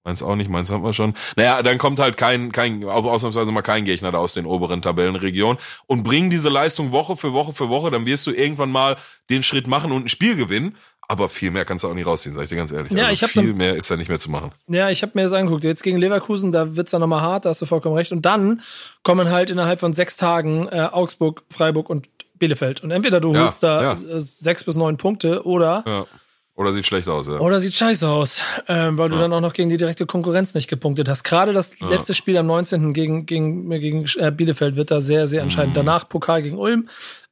Meins 0.08 0.24
auch 0.24 0.36
nicht, 0.36 0.50
meins 0.50 0.70
haben 0.70 0.84
wir 0.84 0.94
schon. 0.94 1.16
Naja, 1.36 1.62
dann 1.64 1.78
kommt 1.78 2.00
halt 2.00 2.16
kein, 2.16 2.54
kein, 2.54 2.82
ausnahmsweise 2.86 3.52
mal 3.52 3.62
kein 3.62 3.84
Gegner 3.84 4.10
da 4.10 4.20
aus 4.20 4.34
den 4.34 4.46
oberen 4.46 4.82
Tabellenregionen 4.82 5.58
und 5.86 6.04
bring 6.04 6.30
diese 6.30 6.48
Leistung 6.48 6.92
Woche 6.94 7.18
für 7.18 7.34
Woche 7.34 7.52
für 7.52 7.68
Woche, 7.68 7.92
dann 7.92 8.06
wirst 8.06 8.26
du 8.26 8.32
irgendwann 8.32 8.72
mal 8.72 8.96
den 9.30 9.44
Schritt 9.44 9.68
machen 9.68 9.92
und 9.92 10.06
ein 10.06 10.10
Spiel 10.10 10.38
gewinnen. 10.38 10.78
Aber 11.10 11.30
viel 11.30 11.52
mehr 11.52 11.64
kannst 11.64 11.86
du 11.86 11.88
auch 11.88 11.94
nicht 11.94 12.06
rausziehen, 12.06 12.36
sag 12.36 12.44
ich 12.44 12.50
dir 12.50 12.58
ganz 12.58 12.72
ehrlich. 12.74 12.92
Ja, 12.92 13.06
also 13.06 13.26
ich 13.26 13.32
viel 13.32 13.48
dann, 13.48 13.58
mehr 13.58 13.76
ist 13.76 13.90
da 13.90 13.96
nicht 13.96 14.10
mehr 14.10 14.20
zu 14.20 14.30
machen. 14.30 14.52
Ja, 14.68 14.90
ich 14.90 15.04
habe 15.04 15.14
mir 15.16 15.24
das 15.24 15.32
angeguckt. 15.32 15.64
Jetzt 15.64 15.82
gegen 15.82 15.98
Leverkusen, 15.98 16.52
da 16.52 16.76
wird's 16.76 16.92
dann 16.92 17.00
nochmal 17.00 17.22
hart, 17.22 17.46
da 17.46 17.50
hast 17.50 17.62
du 17.62 17.66
vollkommen 17.66 17.96
recht. 17.96 18.12
Und 18.12 18.26
dann 18.26 18.62
kommen 19.04 19.30
halt 19.30 19.50
innerhalb 19.50 19.80
von 19.80 19.94
sechs 19.94 20.18
Tagen 20.18 20.68
äh, 20.68 20.90
Augsburg, 20.92 21.44
Freiburg 21.50 21.90
und 21.90 22.10
Bielefeld. 22.36 22.84
Und 22.84 22.92
entweder 22.92 23.22
du 23.22 23.38
holst 23.38 23.64
ja, 23.64 23.82
da 23.82 23.94
ja. 23.94 24.16
Äh, 24.16 24.20
sechs 24.20 24.66
bis 24.66 24.76
neun 24.76 24.98
Punkte 24.98 25.46
oder 25.46 25.84
ja. 25.88 26.06
Oder 26.58 26.74
sieht 26.74 26.88
schlecht 26.88 27.08
aus, 27.08 27.28
ja. 27.28 27.40
Oder 27.40 27.60
sieht 27.60 27.76
scheiße 27.76 28.10
aus, 28.10 28.42
ähm, 28.68 28.98
weil 28.98 29.10
du 29.10 29.18
dann 29.20 29.32
auch 29.32 29.42
noch 29.42 29.54
gegen 29.54 29.70
die 29.70 29.78
direkte 29.78 30.08
Konkurrenz 30.08 30.56
nicht 30.56 30.68
gepunktet 30.68 31.08
hast. 31.08 31.24
Gerade 31.24 31.54
das 31.54 31.80
letzte 31.82 32.16
Spiel 32.16 32.36
am 32.36 32.48
19. 32.48 32.94
gegen, 32.94 33.28
gegen, 33.28 33.70
gegen 33.70 34.06
äh, 34.18 34.32
Bielefeld 34.32 34.76
wird 34.76 34.90
da 34.90 35.00
sehr, 35.00 35.28
sehr 35.28 35.44
entscheidend. 35.44 35.74
Mhm. 35.74 35.86
Danach 35.86 36.10
Pokal 36.10 36.42
gegen 36.42 36.58
Ulm, 36.58 36.90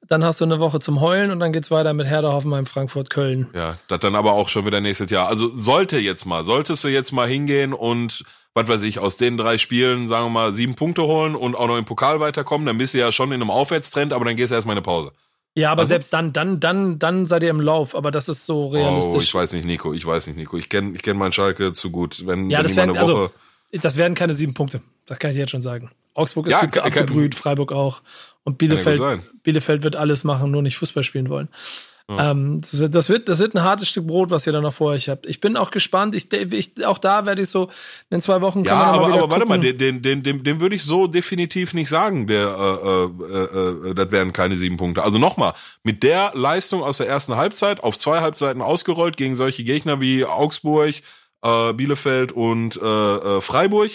dann 0.07 0.23
hast 0.23 0.41
du 0.41 0.45
eine 0.45 0.59
Woche 0.59 0.79
zum 0.79 1.01
Heulen 1.01 1.31
und 1.31 1.39
dann 1.39 1.51
geht's 1.51 1.71
weiter 1.71 1.93
mit 1.93 2.07
Herder 2.07 2.33
Hoffenheim, 2.33 2.65
Frankfurt, 2.65 3.09
Köln. 3.09 3.47
Ja, 3.53 3.77
das 3.87 3.99
dann 3.99 4.15
aber 4.15 4.33
auch 4.33 4.49
schon 4.49 4.65
wieder 4.65 4.81
nächstes 4.81 5.09
Jahr. 5.09 5.27
Also 5.27 5.55
sollte 5.55 5.97
jetzt 5.97 6.25
mal, 6.25 6.43
solltest 6.43 6.83
du 6.83 6.87
jetzt 6.87 7.11
mal 7.11 7.27
hingehen 7.27 7.73
und 7.73 8.23
was 8.53 8.67
weiß 8.67 8.83
ich, 8.83 8.99
aus 8.99 9.17
den 9.17 9.37
drei 9.37 9.57
Spielen, 9.57 10.07
sagen 10.07 10.27
wir 10.27 10.29
mal, 10.29 10.53
sieben 10.53 10.75
Punkte 10.75 11.03
holen 11.03 11.35
und 11.35 11.55
auch 11.55 11.67
noch 11.67 11.77
im 11.77 11.85
Pokal 11.85 12.19
weiterkommen, 12.19 12.65
dann 12.65 12.77
bist 12.77 12.93
du 12.93 12.99
ja 12.99 13.11
schon 13.11 13.31
in 13.31 13.41
einem 13.41 13.51
Aufwärtstrend, 13.51 14.13
aber 14.13 14.25
dann 14.25 14.37
gehst 14.37 14.51
du 14.51 14.55
erstmal 14.55 14.75
in 14.75 14.77
eine 14.77 14.85
Pause. 14.85 15.11
Ja, 15.55 15.71
aber 15.71 15.81
also, 15.81 15.89
selbst 15.89 16.13
dann, 16.13 16.33
dann, 16.33 16.59
dann, 16.59 16.99
dann 16.99 17.25
seid 17.25 17.43
ihr 17.43 17.49
im 17.49 17.61
Lauf, 17.61 17.95
aber 17.95 18.11
das 18.11 18.27
ist 18.27 18.45
so 18.45 18.67
realistisch. 18.67 19.13
Oh, 19.13 19.19
ich 19.21 19.33
weiß 19.33 19.53
nicht, 19.53 19.65
Nico, 19.65 19.93
ich 19.93 20.05
weiß 20.05 20.27
nicht, 20.27 20.37
Nico. 20.37 20.57
Ich 20.57 20.69
kenne 20.69 20.93
ich 20.95 21.01
kenn 21.01 21.17
meinen 21.17 21.31
Schalke 21.31 21.71
zu 21.73 21.91
gut. 21.91 22.25
Wenn, 22.25 22.49
ja, 22.49 22.57
wenn 22.57 22.63
das, 22.63 22.75
werden, 22.75 22.97
also, 22.97 23.31
das 23.71 23.95
werden 23.95 24.15
keine 24.15 24.33
sieben 24.33 24.53
Punkte. 24.53 24.81
Das 25.05 25.17
kann 25.17 25.31
ich 25.31 25.37
jetzt 25.37 25.51
schon 25.51 25.61
sagen. 25.61 25.91
Augsburg 26.13 26.47
ist 26.47 26.53
ja, 26.53 26.59
viel 26.59 26.69
zu 26.69 26.83
abgebrüht, 26.83 27.35
Freiburg 27.35 27.71
auch. 27.71 28.01
Und 28.45 28.57
Bielefeld, 28.57 29.01
Bielefeld 29.43 29.83
wird 29.83 29.95
alles 29.95 30.23
machen, 30.23 30.51
nur 30.51 30.61
nicht 30.61 30.77
Fußball 30.77 31.03
spielen 31.03 31.29
wollen. 31.29 31.49
Ja. 32.07 32.31
Ähm, 32.31 32.61
das, 32.61 32.79
wird, 32.79 32.93
das, 32.93 33.09
wird, 33.09 33.27
das 33.29 33.39
wird 33.39 33.55
ein 33.55 33.63
hartes 33.63 33.89
Stück 33.89 34.05
Brot, 34.05 34.29
was 34.29 34.45
ihr 34.45 34.53
da 34.53 34.61
noch 34.61 34.73
vor 34.73 34.91
euch 34.91 35.09
habt. 35.09 35.25
Ich 35.25 35.41
bin 35.41 35.57
auch 35.57 35.71
gespannt. 35.71 36.13
Ich, 36.13 36.31
ich, 36.31 36.85
auch 36.85 36.99
da 36.99 37.25
werde 37.25 37.41
ich 37.41 37.49
so 37.49 37.71
in 38.11 38.21
zwei 38.21 38.41
Wochen 38.41 38.63
ja, 38.63 38.75
aber, 38.75 39.11
aber 39.11 39.29
warte 39.31 39.47
mal, 39.47 39.59
den, 39.59 40.03
den, 40.03 40.21
den, 40.21 40.43
den, 40.43 40.59
würde 40.61 40.75
ich 40.75 40.83
so 40.83 41.07
definitiv 41.07 41.73
nicht 41.73 41.89
sagen. 41.89 42.27
Der, 42.27 43.09
äh, 43.19 43.23
äh, 43.23 43.89
äh, 43.89 43.95
das 43.95 44.11
wären 44.11 44.33
keine 44.33 44.55
sieben 44.55 44.77
Punkte. 44.77 45.01
Also 45.01 45.17
nochmal, 45.17 45.53
mit 45.81 46.03
der 46.03 46.31
Leistung 46.35 46.83
aus 46.83 46.97
der 46.99 47.07
ersten 47.07 47.37
Halbzeit 47.37 47.83
auf 47.83 47.97
zwei 47.97 48.21
Halbzeiten 48.21 48.61
ausgerollt 48.61 49.17
gegen 49.17 49.35
solche 49.35 49.63
Gegner 49.63 49.99
wie 49.99 50.25
Augsburg, 50.25 50.93
äh, 51.41 51.73
Bielefeld 51.73 52.33
und 52.33 52.79
äh, 52.79 52.85
äh, 52.85 53.41
Freiburg, 53.41 53.89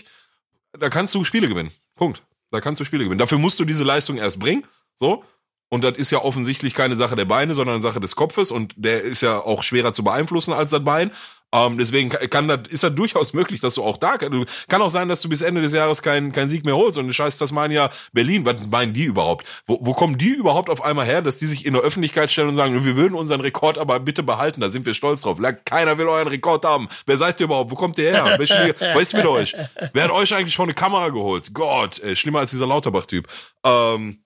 da 0.76 0.90
kannst 0.90 1.14
du 1.14 1.22
Spiele 1.22 1.48
gewinnen. 1.48 1.70
Punkt. 1.94 2.24
Da 2.50 2.60
kannst 2.60 2.80
du 2.80 2.84
Spiele 2.84 3.04
gewinnen. 3.04 3.18
Dafür 3.18 3.38
musst 3.38 3.60
du 3.60 3.64
diese 3.64 3.84
Leistung 3.84 4.16
erst 4.16 4.38
bringen. 4.38 4.64
So. 4.96 5.24
Und 5.68 5.84
das 5.84 5.96
ist 5.96 6.10
ja 6.10 6.18
offensichtlich 6.22 6.74
keine 6.74 6.96
Sache 6.96 7.14
der 7.14 7.24
Beine, 7.24 7.54
sondern 7.54 7.80
Sache 7.80 8.00
des 8.00 8.16
Kopfes. 8.16 8.50
Und 8.50 8.74
der 8.76 9.02
ist 9.02 9.20
ja 9.20 9.38
auch 9.38 9.62
schwerer 9.62 9.92
zu 9.92 10.02
beeinflussen 10.02 10.52
als 10.52 10.70
das 10.70 10.82
Bein. 10.82 11.12
Ähm, 11.52 11.78
deswegen 11.78 12.10
kann 12.10 12.46
das, 12.46 12.60
ist 12.68 12.84
das 12.84 12.94
durchaus 12.94 13.32
möglich, 13.32 13.60
dass 13.60 13.74
du 13.74 13.82
auch 13.82 13.96
da, 13.96 14.18
du, 14.18 14.44
kann 14.68 14.82
auch 14.82 14.90
sein, 14.90 15.08
dass 15.08 15.20
du 15.20 15.28
bis 15.28 15.40
Ende 15.40 15.60
des 15.60 15.72
Jahres 15.72 16.00
keinen 16.02 16.30
kein 16.30 16.48
Sieg 16.48 16.64
mehr 16.64 16.76
holst 16.76 16.96
und 16.98 17.12
scheiß 17.12 17.38
Tasmania 17.38 17.90
Berlin, 18.12 18.44
was 18.44 18.54
meinen 18.70 18.92
die 18.92 19.04
überhaupt? 19.04 19.46
Wo, 19.66 19.78
wo 19.80 19.92
kommen 19.92 20.16
die 20.16 20.30
überhaupt 20.30 20.70
auf 20.70 20.82
einmal 20.82 21.06
her, 21.06 21.22
dass 21.22 21.38
die 21.38 21.46
sich 21.46 21.66
in 21.66 21.72
der 21.72 21.82
Öffentlichkeit 21.82 22.30
stellen 22.30 22.48
und 22.48 22.56
sagen, 22.56 22.84
wir 22.84 22.96
würden 22.96 23.14
unseren 23.14 23.40
Rekord 23.40 23.78
aber 23.78 23.98
bitte 23.98 24.22
behalten, 24.22 24.60
da 24.60 24.68
sind 24.68 24.86
wir 24.86 24.94
stolz 24.94 25.22
drauf. 25.22 25.38
Keiner 25.64 25.98
will 25.98 26.06
euren 26.06 26.28
Rekord 26.28 26.64
haben. 26.64 26.88
Wer 27.06 27.16
seid 27.16 27.40
ihr 27.40 27.44
überhaupt? 27.44 27.70
Wo 27.70 27.74
kommt 27.74 27.98
ihr 27.98 28.10
her? 28.10 28.38
Was 28.38 29.02
ist 29.02 29.14
mit 29.14 29.26
euch? 29.26 29.56
Wer 29.92 30.04
hat 30.04 30.10
euch 30.12 30.34
eigentlich 30.34 30.54
schon 30.54 30.66
eine 30.66 30.74
Kamera 30.74 31.08
geholt? 31.08 31.52
Gott, 31.52 31.98
ey, 31.98 32.14
schlimmer 32.14 32.40
als 32.40 32.50
dieser 32.50 32.66
Lauterbach-Typ. 32.66 33.26
Ähm, 33.64 34.22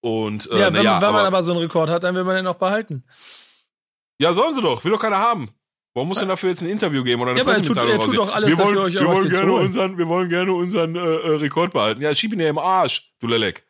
und, 0.00 0.50
äh, 0.50 0.58
ja, 0.60 0.72
wenn, 0.72 0.82
ja, 0.82 1.00
wenn 1.00 1.12
man 1.12 1.26
aber 1.26 1.42
so 1.42 1.52
einen 1.52 1.60
Rekord 1.60 1.90
hat, 1.90 2.04
dann 2.04 2.14
will 2.14 2.24
man 2.24 2.36
den 2.36 2.46
auch 2.46 2.56
behalten. 2.56 3.04
Ja, 4.20 4.32
sollen 4.32 4.54
sie 4.54 4.62
doch. 4.62 4.84
Will 4.84 4.92
doch 4.92 5.00
keiner 5.00 5.18
haben. 5.18 5.50
Warum 5.98 6.08
muss 6.08 6.20
denn 6.20 6.28
dafür 6.28 6.50
jetzt 6.50 6.62
ein 6.62 6.68
Interview 6.68 7.02
geben 7.02 7.22
oder 7.22 7.32
eine 7.32 7.40
ja, 7.40 7.44
Pressemitteilung 7.44 7.90
er 7.90 7.98
tut, 7.98 8.14
er 8.14 8.18
tut 8.18 8.28
doch 8.28 8.34
alles 8.34 8.50
wir 8.50 8.58
wollen, 8.58 8.76
dafür, 8.76 8.82
euch 8.84 8.94
wir 8.94 9.06
wollen 9.06 9.28
gerne 9.28 9.52
unseren, 9.52 9.98
Wir 9.98 10.08
wollen 10.08 10.28
gerne 10.28 10.52
unseren 10.52 10.94
äh, 10.94 10.98
äh, 11.00 11.36
Rekord 11.38 11.72
behalten. 11.72 12.00
Ja, 12.00 12.14
schieb 12.14 12.32
ihn 12.32 12.38
ja 12.38 12.48
im 12.48 12.58
Arsch, 12.58 13.12
du 13.18 13.26
Lelek. 13.26 13.64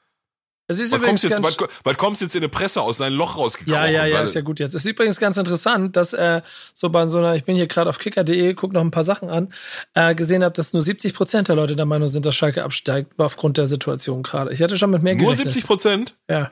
Es 0.70 0.78
ist 0.78 0.92
was, 0.92 1.00
kommst 1.00 1.24
jetzt, 1.24 1.42
was, 1.42 1.56
was 1.82 1.96
kommst 1.96 2.20
jetzt 2.20 2.36
in 2.36 2.42
eine 2.42 2.50
Presse 2.50 2.82
aus 2.82 2.98
seinem 2.98 3.16
Loch 3.16 3.38
rausgekrochen? 3.38 3.72
Ja, 3.72 3.86
ja, 3.86 4.04
ja, 4.04 4.20
ist 4.20 4.34
ja 4.34 4.42
gut 4.42 4.60
jetzt. 4.60 4.74
Es 4.74 4.84
ist 4.84 4.90
übrigens 4.90 5.18
ganz 5.18 5.38
interessant, 5.38 5.96
dass 5.96 6.12
äh, 6.12 6.42
so 6.74 6.90
bei 6.90 7.06
so 7.06 7.16
einer, 7.16 7.34
ich 7.34 7.44
bin 7.44 7.56
hier 7.56 7.66
gerade 7.66 7.88
auf 7.88 7.98
kicker.de, 7.98 8.52
guck 8.52 8.74
noch 8.74 8.82
ein 8.82 8.90
paar 8.90 9.04
Sachen 9.04 9.30
an, 9.30 9.50
äh, 9.94 10.14
gesehen 10.14 10.44
habe, 10.44 10.54
dass 10.54 10.74
nur 10.74 10.82
70 10.82 11.14
Prozent 11.14 11.48
der 11.48 11.56
Leute 11.56 11.74
der 11.74 11.86
Meinung 11.86 12.08
sind, 12.08 12.26
dass 12.26 12.36
Schalke 12.36 12.62
absteigt 12.62 13.14
aufgrund 13.16 13.56
der 13.56 13.66
Situation 13.66 14.22
gerade. 14.22 14.52
Ich 14.52 14.60
hatte 14.60 14.76
schon 14.76 14.90
mit 14.90 15.02
mehr 15.02 15.14
gerechnet. 15.14 15.46
Nur 15.46 15.52
70 15.52 15.66
Prozent? 15.66 16.18
Ja. 16.28 16.50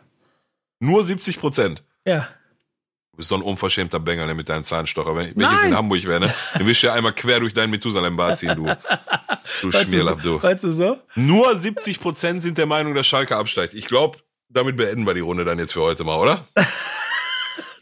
Nur 0.80 1.04
70 1.04 1.38
Prozent? 1.38 1.82
Ja. 2.06 2.26
Du 3.16 3.20
bist 3.20 3.30
so 3.30 3.36
ein 3.36 3.40
unverschämter 3.40 3.98
Bengel 3.98 4.34
mit 4.34 4.50
deinem 4.50 4.62
Zahnstocher. 4.62 5.16
Wenn, 5.16 5.34
wenn 5.34 5.46
ich 5.46 5.52
jetzt 5.52 5.64
in 5.64 5.74
Hamburg 5.74 6.04
wäre, 6.04 6.20
ne, 6.20 6.34
dann 6.52 6.66
wirst 6.66 6.82
du 6.82 6.88
ja 6.88 6.92
einmal 6.92 7.14
quer 7.14 7.40
durch 7.40 7.54
dein 7.54 7.70
Methusalem-Bad 7.70 8.36
ziehen, 8.36 8.54
du. 8.54 8.66
Du 9.62 9.70
Schmierlapp, 9.70 10.20
du. 10.22 10.42
Weißt 10.42 10.64
du 10.64 10.70
so? 10.70 10.98
Nur 11.14 11.56
70 11.56 12.00
Prozent 12.00 12.42
sind 12.42 12.58
der 12.58 12.66
Meinung, 12.66 12.94
dass 12.94 13.06
Schalke 13.06 13.36
absteigt. 13.36 13.72
Ich 13.72 13.86
glaube, 13.86 14.18
damit 14.50 14.76
beenden 14.76 15.06
wir 15.06 15.14
die 15.14 15.20
Runde 15.20 15.46
dann 15.46 15.58
jetzt 15.58 15.72
für 15.72 15.80
heute 15.80 16.04
mal, 16.04 16.18
oder? 16.18 16.46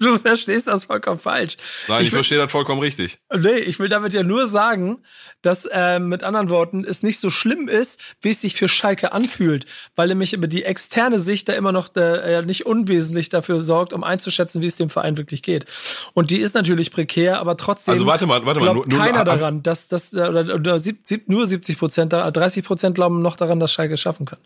du 0.05 0.19
verstehst 0.19 0.69
das 0.69 0.85
vollkommen 0.85 1.19
falsch. 1.19 1.57
Nein, 1.89 2.03
ich, 2.03 2.09
ich 2.09 2.13
verstehe 2.13 2.39
das 2.39 2.53
vollkommen 2.53 2.81
richtig. 2.81 3.19
Nee, 3.37 3.59
ich 3.59 3.79
will 3.79 3.89
damit 3.89 4.15
ja 4.15 4.23
nur 4.23 4.47
sagen, 4.47 5.03
dass 5.43 5.67
äh, 5.67 5.99
mit 5.99 6.23
anderen 6.23 6.51
Worten 6.51 6.85
es 6.85 7.03
nicht 7.03 7.21
so 7.21 7.31
schlimm 7.31 7.69
ist, 7.69 8.01
wie 8.21 8.31
es 8.31 8.41
sich 8.41 8.55
für 8.55 8.69
Schalke 8.69 9.13
anfühlt, 9.13 9.67
weil 9.95 10.09
nämlich 10.09 10.33
über 10.33 10.47
die 10.47 10.65
externe 10.65 11.21
Sicht 11.21 11.49
da 11.49 11.53
immer 11.55 11.73
noch 11.73 11.95
äh, 11.97 12.43
nicht 12.43 12.67
unwesentlich 12.67 13.29
dafür 13.29 13.61
sorgt, 13.61 13.93
um 13.93 14.05
einzuschätzen, 14.05 14.63
wie 14.63 14.67
es 14.67 14.77
dem 14.77 14.91
Verein 14.91 15.17
wirklich 15.17 15.43
geht. 15.43 15.67
Und 16.15 16.31
die 16.31 16.39
ist 16.39 16.55
natürlich 16.55 16.91
prekär, 16.91 17.41
aber 17.41 17.57
trotzdem 17.57 17.93
also 17.93 18.07
warte 18.07 18.27
mal, 18.27 18.45
warte 18.47 18.61
mal, 18.61 18.73
glaubt 18.73 18.89
nur, 18.89 18.99
nur, 18.99 19.07
keiner 19.07 19.25
nur, 19.25 19.37
daran, 19.37 19.63
dass 19.63 19.89
das 19.89 20.15
oder, 20.15 20.55
oder 20.55 20.79
sieb, 20.79 21.01
sieb, 21.03 21.29
nur 21.29 21.47
70 21.47 21.79
Prozent, 21.79 22.13
30 22.13 22.65
Prozent 22.65 22.95
glauben 22.95 23.23
noch 23.23 23.37
daran, 23.37 23.61
dass 23.61 23.73
Schalke 23.73 23.95
es 23.95 24.01
schaffen 24.01 24.27
kann. 24.27 24.39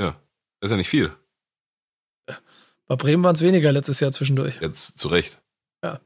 Ja, 0.00 0.16
das 0.60 0.68
ist 0.68 0.70
ja 0.70 0.76
nicht 0.76 0.88
viel. 0.88 1.12
Bei 2.90 2.96
Bremen 2.96 3.22
waren 3.22 3.36
es 3.36 3.40
weniger 3.40 3.70
letztes 3.70 4.00
Jahr 4.00 4.10
zwischendurch. 4.10 4.54
Jetzt 4.60 4.98
zu 4.98 5.06
Recht. 5.06 5.38
Ja. 5.84 6.00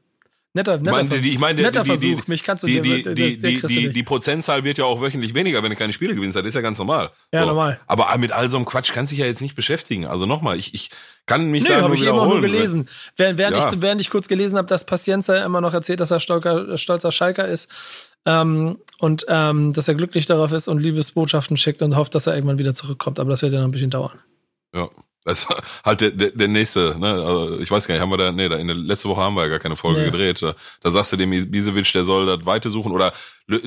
Netter, 0.53 0.77
netter, 0.77 1.01
ich 1.01 1.09
meine, 1.09 1.21
die, 1.21 1.29
ich 1.31 1.39
meine, 1.39 1.61
netter 1.63 1.81
die, 1.81 1.89
Versuch. 1.89 2.21
Die, 2.25 2.29
Mich 2.29 2.43
kannst 2.43 2.61
du 2.61 2.67
die, 2.67 2.79
die, 2.79 3.01
die, 3.01 3.39
die, 3.39 3.61
die, 3.61 3.91
die 3.91 4.03
Prozentzahl 4.03 4.63
wird 4.63 4.77
ja 4.77 4.85
auch 4.85 5.01
wöchentlich 5.01 5.33
weniger, 5.33 5.63
wenn 5.63 5.71
du 5.71 5.75
keine 5.75 5.93
Spiele 5.93 6.13
gewinnst. 6.13 6.37
Das 6.37 6.45
ist 6.45 6.53
ja 6.53 6.61
ganz 6.61 6.77
normal. 6.77 7.09
Ja, 7.33 7.41
so. 7.41 7.47
normal. 7.47 7.79
Aber 7.87 8.15
mit 8.19 8.31
all 8.31 8.51
so 8.51 8.57
einem 8.57 8.67
Quatsch 8.67 8.93
kannst 8.93 9.11
du 9.11 9.15
dich 9.15 9.21
ja 9.21 9.25
jetzt 9.25 9.41
nicht 9.41 9.55
beschäftigen. 9.55 10.05
Also 10.05 10.27
nochmal, 10.27 10.59
ich, 10.59 10.75
ich 10.75 10.91
kann 11.25 11.49
mich 11.49 11.63
nee, 11.63 11.69
da 11.69 11.79
nur 11.79 11.87
nur 11.87 11.97
ich 11.97 12.03
eben 12.03 12.19
auch 12.19 12.27
nur 12.27 12.39
gelesen. 12.39 12.87
Während, 13.15 13.39
während, 13.39 13.57
ja. 13.57 13.73
ich, 13.73 13.81
während 13.81 13.99
ich 13.99 14.11
kurz 14.11 14.27
gelesen 14.27 14.59
habe, 14.59 14.67
dass 14.67 14.85
Pacienza 14.85 15.43
immer 15.43 15.61
noch 15.61 15.73
erzählt, 15.73 16.01
dass 16.01 16.11
er 16.11 16.19
stolzer, 16.19 16.77
stolzer 16.77 17.11
Schalker 17.11 17.47
ist 17.47 17.71
ähm, 18.27 18.77
und 18.99 19.25
ähm, 19.27 19.73
dass 19.73 19.87
er 19.87 19.95
glücklich 19.95 20.27
darauf 20.27 20.53
ist 20.53 20.67
und 20.67 20.77
Liebesbotschaften 20.77 21.57
schickt 21.57 21.81
und 21.81 21.95
hofft, 21.95 22.13
dass 22.13 22.27
er 22.27 22.35
irgendwann 22.35 22.59
wieder 22.59 22.75
zurückkommt. 22.75 23.19
Aber 23.19 23.31
das 23.31 23.41
wird 23.41 23.53
ja 23.53 23.57
noch 23.57 23.67
ein 23.67 23.71
bisschen 23.71 23.89
dauern. 23.89 24.19
Ja. 24.75 24.87
Das 25.25 25.39
ist 25.39 25.47
halt 25.83 26.01
der, 26.01 26.11
der, 26.11 26.29
der 26.29 26.47
nächste, 26.47 26.95
ne? 26.97 27.07
Also 27.07 27.59
ich 27.59 27.69
weiß 27.69 27.87
gar 27.87 27.95
nicht, 27.95 28.01
haben 28.01 28.11
wir 28.11 28.17
da, 28.17 28.31
nee, 28.31 28.47
da 28.47 28.57
in 28.57 28.67
der 28.67 28.75
letzte 28.75 29.09
Woche 29.09 29.21
haben 29.21 29.35
wir 29.35 29.41
ja 29.41 29.49
gar 29.49 29.59
keine 29.59 29.75
Folge 29.75 30.01
nee. 30.01 30.05
gedreht. 30.05 30.41
Da, 30.41 30.55
da 30.81 30.91
sagst 30.91 31.11
du 31.11 31.17
dem 31.17 31.31
Bisevic, 31.31 31.91
der 31.91 32.03
soll 32.03 32.27
das 32.27 32.45
Weite 32.45 32.69
suchen 32.69 32.91
oder 32.91 33.11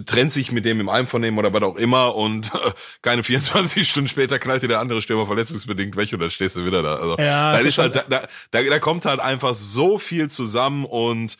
trennt 0.06 0.32
sich 0.32 0.52
mit 0.52 0.64
dem 0.64 0.80
im 0.80 0.88
Einvernehmen 0.88 1.38
oder 1.38 1.52
was 1.52 1.62
auch 1.62 1.76
immer 1.76 2.14
und 2.14 2.54
äh, 2.54 2.70
keine 3.02 3.22
24 3.24 3.88
Stunden 3.88 4.08
später 4.08 4.38
knallt 4.38 4.62
dir 4.62 4.68
der 4.68 4.80
andere 4.80 5.02
Stürmer 5.02 5.26
verletzungsbedingt 5.26 5.96
weg 5.96 6.12
und 6.12 6.20
dann 6.20 6.30
stehst 6.30 6.56
du 6.56 6.64
wieder 6.64 6.82
da. 6.82 6.94
Also 6.94 7.16
ja, 7.18 7.52
da 7.52 7.58
ist 7.58 7.78
halt, 7.78 7.96
da, 7.96 8.04
da, 8.08 8.62
da 8.62 8.78
kommt 8.78 9.04
halt 9.04 9.20
einfach 9.20 9.54
so 9.54 9.98
viel 9.98 10.30
zusammen 10.30 10.84
und 10.84 11.36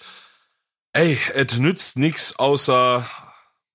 ey, 0.93 1.17
es 1.35 1.57
nützt 1.59 1.97
nix 1.97 2.37
außer 2.37 3.09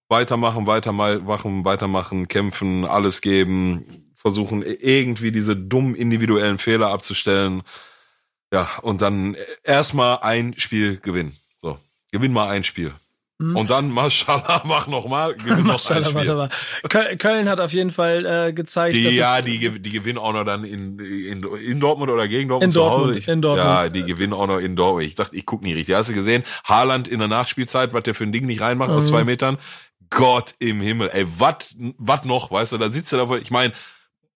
weitermachen, 0.10 0.68
weitermachen, 0.68 1.64
weitermachen, 1.64 2.28
kämpfen, 2.28 2.86
alles 2.86 3.22
geben 3.22 4.12
versuchen 4.24 4.63
irgendwie 4.63 5.34
diese 5.34 5.55
dummen 5.55 5.95
individuellen 5.95 6.57
Fehler 6.57 6.88
abzustellen. 6.88 7.61
Ja, 8.53 8.69
und 8.82 9.01
dann 9.01 9.36
erstmal 9.63 10.19
ein 10.21 10.53
Spiel 10.57 10.97
gewinnen. 10.97 11.36
So, 11.57 11.78
gewinn 12.11 12.32
mal 12.32 12.49
ein 12.49 12.63
Spiel. 12.63 12.93
Mhm. 13.39 13.57
Und 13.57 13.69
dann, 13.69 13.89
Maschallah, 13.89 14.61
mach 14.65 14.88
nochmal, 14.88 15.36
gewinn 15.36 15.65
noch 15.65 15.89
ein 15.89 16.05
Spiel. 16.05 17.17
Köln 17.17 17.49
hat 17.49 17.59
auf 17.59 17.74
jeden 17.74 17.89
Fall 17.89 18.26
äh, 18.26 18.53
gezeigt, 18.53 18.95
die, 18.95 19.03
dass 19.03 19.13
Ja, 19.13 19.41
die, 19.41 19.82
die 19.82 19.91
gewinnen 19.91 20.19
auch 20.19 20.32
noch 20.32 20.45
dann 20.45 20.63
in, 20.63 20.97
in, 20.99 21.43
in 21.43 21.80
Dortmund 21.82 22.09
oder 22.09 22.30
gegen 22.30 22.47
Dortmund 22.47 22.69
in 22.69 22.71
zu 22.71 22.80
Dortmund, 22.80 23.17
Hause. 23.17 23.32
in 23.32 23.41
Dortmund. 23.41 23.67
Ja, 23.67 23.89
die 23.89 24.03
gewinnen 24.05 24.32
auch 24.32 24.47
noch 24.47 24.59
in 24.59 24.78
Dortmund. 24.78 25.05
Ich 25.05 25.15
dachte, 25.15 25.36
ich 25.36 25.45
guck 25.45 25.63
nie 25.63 25.74
richtig. 25.74 25.95
Hast 25.95 26.09
du 26.09 26.13
gesehen? 26.13 26.43
Haaland 26.63 27.09
in 27.09 27.19
der 27.19 27.28
Nachspielzeit, 27.28 27.93
was 27.93 28.03
der 28.03 28.15
für 28.15 28.24
ein 28.24 28.32
Ding 28.32 28.45
nicht 28.45 28.61
reinmacht 28.61 28.91
mhm. 28.91 28.95
aus 28.95 29.07
zwei 29.07 29.26
Metern? 29.26 29.57
Gott 30.09 30.53
im 30.59 30.80
Himmel. 30.80 31.09
Ey, 31.11 31.26
was 31.28 32.24
noch, 32.24 32.51
weißt 32.51 32.74
du, 32.74 32.78
da 32.78 32.89
sitzt 32.89 33.11
er 33.11 33.26
da, 33.26 33.36
ich 33.36 33.51
meine, 33.51 33.74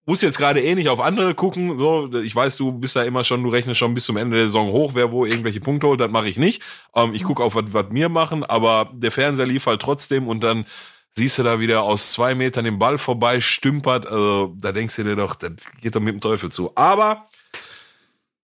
muss 0.07 0.21
jetzt 0.21 0.37
gerade 0.37 0.61
eh 0.61 0.73
nicht 0.73 0.87
auf 0.87 1.01
andere 1.01 1.35
gucken. 1.35 1.75
So, 1.77 2.11
ich 2.13 2.35
weiß, 2.35 2.55
du 2.57 2.71
bist 2.71 2.95
da 2.95 3.03
immer 3.03 3.23
schon, 3.25 3.43
du 3.43 3.49
rechnest 3.49 3.77
schon 3.77 3.93
bis 3.93 4.05
zum 4.05 4.15
Ende 4.17 4.37
der 4.37 4.45
Saison 4.45 4.71
hoch, 4.71 4.91
wer 4.95 5.11
wo 5.11 5.25
irgendwelche 5.25 5.59
Punkte 5.59 5.87
holt, 5.87 5.99
das 5.99 6.09
mache 6.09 6.29
ich 6.29 6.37
nicht. 6.37 6.63
Ähm, 6.95 7.13
ich 7.13 7.23
gucke 7.23 7.43
auf, 7.43 7.55
was 7.55 7.85
wir 7.91 8.09
machen, 8.09 8.43
aber 8.43 8.89
der 8.93 9.11
Fernseher 9.11 9.45
lief 9.45 9.65
halt 9.65 9.81
trotzdem 9.81 10.27
und 10.27 10.43
dann 10.43 10.65
siehst 11.11 11.37
du 11.37 11.43
da 11.43 11.59
wieder 11.59 11.83
aus 11.83 12.13
zwei 12.13 12.35
Metern 12.35 12.63
den 12.63 12.79
Ball 12.79 12.97
vorbei, 12.97 13.41
stümpert. 13.41 14.07
Also, 14.07 14.55
da 14.57 14.71
denkst 14.71 14.95
du 14.95 15.03
dir 15.03 15.17
doch, 15.17 15.35
das 15.35 15.51
geht 15.81 15.93
doch 15.93 15.99
mit 15.99 16.13
dem 16.13 16.21
Teufel 16.21 16.49
zu. 16.49 16.71
Aber 16.75 17.27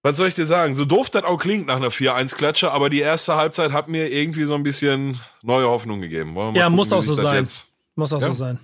was 0.02 0.18
soll 0.18 0.28
ich 0.28 0.36
dir 0.36 0.46
sagen? 0.46 0.76
So 0.76 0.84
doof 0.84 1.10
das 1.10 1.24
auch 1.24 1.38
klingt 1.38 1.68
nach 1.68 1.78
einer 1.78 1.92
4-1-Klatsche, 1.92 2.74
aber 2.74 2.90
die 2.90 3.00
erste 3.00 3.38
Halbzeit 3.38 3.72
hat 3.72 3.88
mir 3.88 4.12
irgendwie 4.12 4.44
so 4.44 4.56
ein 4.56 4.64
bisschen 4.64 5.22
neue 5.42 5.68
Hoffnung 5.68 6.02
gegeben. 6.02 6.36
ja, 6.36 6.64
gucken, 6.66 6.76
muss 6.76 6.92
auch 6.92 7.02
so 7.02 7.14
sein. 7.14 7.36
Jetzt 7.36 7.73
muss 7.96 8.14
auch 8.14 8.22
ja? 8.22 8.28
so 8.28 8.34
sein. 8.34 8.60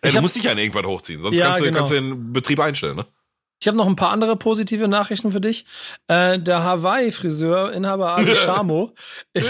Ey, 0.00 0.12
du 0.12 0.20
musst 0.20 0.36
dich 0.36 0.44
ja 0.44 0.52
irgendwann 0.56 0.86
hochziehen, 0.86 1.22
sonst 1.22 1.38
ja, 1.38 1.46
kannst, 1.46 1.60
du, 1.60 1.64
genau. 1.64 1.78
kannst 1.78 1.92
du 1.92 1.96
den 1.96 2.32
Betrieb 2.32 2.60
einstellen, 2.60 2.96
ne? 2.96 3.06
Ich 3.64 3.68
habe 3.68 3.78
noch 3.78 3.86
ein 3.86 3.96
paar 3.96 4.10
andere 4.10 4.36
positive 4.36 4.88
Nachrichten 4.88 5.32
für 5.32 5.40
dich. 5.40 5.64
Äh, 6.06 6.38
der 6.38 6.64
Hawaii-Friseur, 6.64 7.72
Inhaber 7.72 8.14
Ali 8.14 8.34
Shamo, 8.44 8.92
in, 9.32 9.42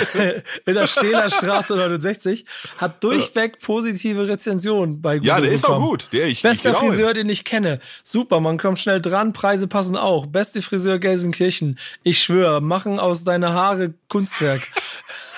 der 0.72 0.86
Stehler 0.86 1.30
Straße 1.30 1.74
69, 1.76 2.44
hat 2.76 3.02
durchweg 3.02 3.58
positive 3.60 4.28
Rezensionen 4.28 5.02
bei 5.02 5.16
Google 5.16 5.28
Ja, 5.28 5.40
der 5.40 5.50
ist 5.50 5.68
auch 5.68 5.80
gut. 5.80 6.06
Der, 6.12 6.28
ich, 6.28 6.42
Bester 6.42 6.70
ich 6.70 6.76
Friseur, 6.76 7.12
den 7.12 7.28
ich 7.28 7.42
kenne. 7.42 7.80
Super, 8.04 8.38
man 8.38 8.56
kommt 8.56 8.78
schnell 8.78 9.00
dran, 9.00 9.32
Preise 9.32 9.66
passen 9.66 9.96
auch. 9.96 10.26
Beste 10.26 10.62
Friseur 10.62 11.00
Gelsenkirchen. 11.00 11.80
Ich 12.04 12.22
schwöre, 12.22 12.60
machen 12.60 13.00
aus 13.00 13.24
deiner 13.24 13.52
Haare 13.52 13.94
Kunstwerk. 14.08 14.62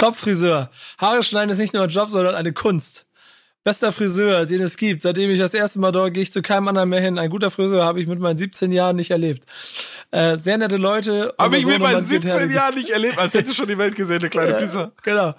Top-Friseur. 0.00 0.70
Haare 0.98 1.22
schneiden 1.22 1.50
ist 1.50 1.58
nicht 1.58 1.74
nur 1.74 1.82
ein 1.82 1.90
Job, 1.90 2.10
sondern 2.10 2.34
eine 2.34 2.52
Kunst. 2.52 3.06
Bester 3.62 3.92
Friseur, 3.92 4.46
den 4.46 4.62
es 4.62 4.78
gibt. 4.78 5.02
Seitdem 5.02 5.30
ich 5.30 5.38
das 5.38 5.52
erste 5.52 5.78
Mal 5.80 5.92
dort 5.92 6.14
gehe 6.14 6.22
ich 6.22 6.32
zu 6.32 6.40
keinem 6.40 6.68
anderen 6.68 6.88
mehr 6.88 7.02
hin. 7.02 7.18
Ein 7.18 7.28
guter 7.28 7.50
Friseur 7.50 7.84
habe 7.84 8.00
ich 8.00 8.06
mit 8.06 8.18
meinen 8.18 8.38
17 8.38 8.72
Jahren 8.72 8.96
nicht 8.96 9.10
erlebt. 9.10 9.44
Äh, 10.10 10.38
sehr 10.38 10.56
nette 10.56 10.78
Leute. 10.78 11.34
Habe 11.38 11.58
ich 11.58 11.66
mit 11.66 11.78
meinen 11.78 12.00
17 12.00 12.50
Jahren 12.50 12.74
nicht 12.74 12.88
erlebt, 12.88 13.18
als 13.18 13.34
hätte 13.34 13.54
schon 13.54 13.68
die 13.68 13.76
Welt 13.76 13.94
gesehen, 13.94 14.20
eine 14.20 14.30
kleine 14.30 14.54
Pisser. 14.54 14.92
Genau. 15.02 15.34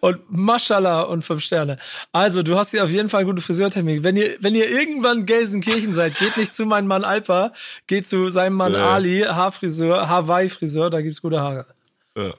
und 0.00 0.20
Maschallah 0.28 1.02
und 1.02 1.22
fünf 1.22 1.42
Sterne. 1.42 1.78
Also, 2.10 2.42
du 2.42 2.56
hast 2.56 2.72
hier 2.72 2.82
auf 2.82 2.90
jeden 2.90 3.08
Fall 3.08 3.20
einen 3.20 3.28
guten 3.28 3.42
Friseurtermin. 3.42 4.02
Wenn 4.02 4.16
ihr, 4.16 4.36
wenn 4.40 4.56
ihr 4.56 4.68
irgendwann 4.68 5.24
Gelsenkirchen 5.24 5.94
seid, 5.94 6.18
geht 6.18 6.36
nicht 6.36 6.52
zu 6.52 6.66
meinem 6.66 6.88
Mann 6.88 7.04
Alpa, 7.04 7.52
geht 7.86 8.08
zu 8.08 8.30
seinem 8.30 8.54
Mann 8.56 8.72
ja. 8.72 8.90
Ali, 8.90 9.20
Haarfriseur, 9.20 10.08
Hawaii-Friseur, 10.08 10.90
da 10.90 11.00
gibt's 11.00 11.22
gute 11.22 11.40
Haare. 11.40 11.66
Ja. 12.16 12.32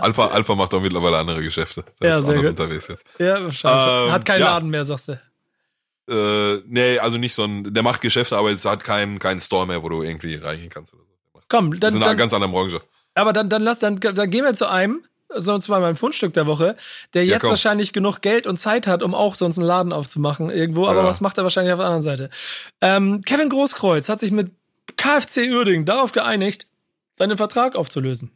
Alpha, 0.00 0.26
Alpha 0.28 0.54
macht 0.54 0.74
auch 0.74 0.80
mittlerweile 0.80 1.18
andere 1.18 1.42
Geschäfte. 1.42 1.84
Der 2.00 2.10
ja, 2.10 2.18
ist 2.18 2.26
sehr 2.26 2.36
gut. 2.36 2.46
unterwegs 2.46 2.88
jetzt. 2.88 3.04
Ja, 3.18 3.42
wahrscheinlich. 3.42 4.06
Ähm, 4.06 4.12
Hat 4.12 4.24
keinen 4.24 4.40
ja. 4.40 4.46
Laden 4.46 4.70
mehr, 4.70 4.84
sagst 4.84 5.08
du. 5.08 5.20
Äh, 6.10 6.62
nee, 6.66 6.98
also 6.98 7.16
nicht 7.16 7.34
so 7.34 7.44
ein, 7.44 7.72
der 7.72 7.82
macht 7.82 8.00
Geschäfte, 8.00 8.36
aber 8.36 8.50
es 8.50 8.64
hat 8.64 8.84
keinen 8.84 9.18
keinen 9.18 9.40
Store 9.40 9.66
mehr, 9.66 9.82
wo 9.82 9.88
du 9.88 10.02
irgendwie 10.02 10.36
reingehen 10.36 10.70
kannst 10.70 10.92
oder 10.92 11.02
so. 11.02 11.40
Komm, 11.48 11.70
dann. 11.70 11.80
Das 11.80 11.94
ist 11.94 11.96
in 11.96 12.02
einer 12.02 12.14
ganz 12.14 12.32
anderen 12.34 12.52
Branche. 12.52 12.80
Aber 13.14 13.32
dann, 13.32 13.48
dann 13.48 13.62
lass, 13.62 13.78
dann, 13.78 13.96
dann 13.96 14.30
gehen 14.30 14.44
wir 14.44 14.54
zu 14.54 14.68
einem, 14.68 15.04
sonst 15.34 15.68
mal 15.68 15.80
mein 15.80 15.96
Fundstück 15.96 16.34
der 16.34 16.46
Woche, 16.46 16.76
der 17.14 17.24
jetzt 17.24 17.44
ja, 17.44 17.48
wahrscheinlich 17.48 17.92
genug 17.92 18.20
Geld 18.20 18.46
und 18.46 18.56
Zeit 18.56 18.86
hat, 18.86 19.02
um 19.02 19.14
auch 19.14 19.34
sonst 19.36 19.58
einen 19.58 19.66
Laden 19.66 19.92
aufzumachen 19.92 20.50
irgendwo, 20.50 20.86
aber 20.86 21.00
ja. 21.00 21.06
was 21.06 21.20
macht 21.20 21.38
er 21.38 21.44
wahrscheinlich 21.44 21.72
auf 21.72 21.78
der 21.78 21.86
anderen 21.86 22.02
Seite? 22.02 22.30
Ähm, 22.80 23.20
Kevin 23.22 23.48
Großkreuz 23.48 24.08
hat 24.08 24.20
sich 24.20 24.30
mit 24.30 24.50
KfC 24.96 25.50
Uerdingen 25.52 25.84
darauf 25.84 26.12
geeinigt, 26.12 26.66
seinen 27.12 27.36
Vertrag 27.36 27.76
aufzulösen. 27.76 28.32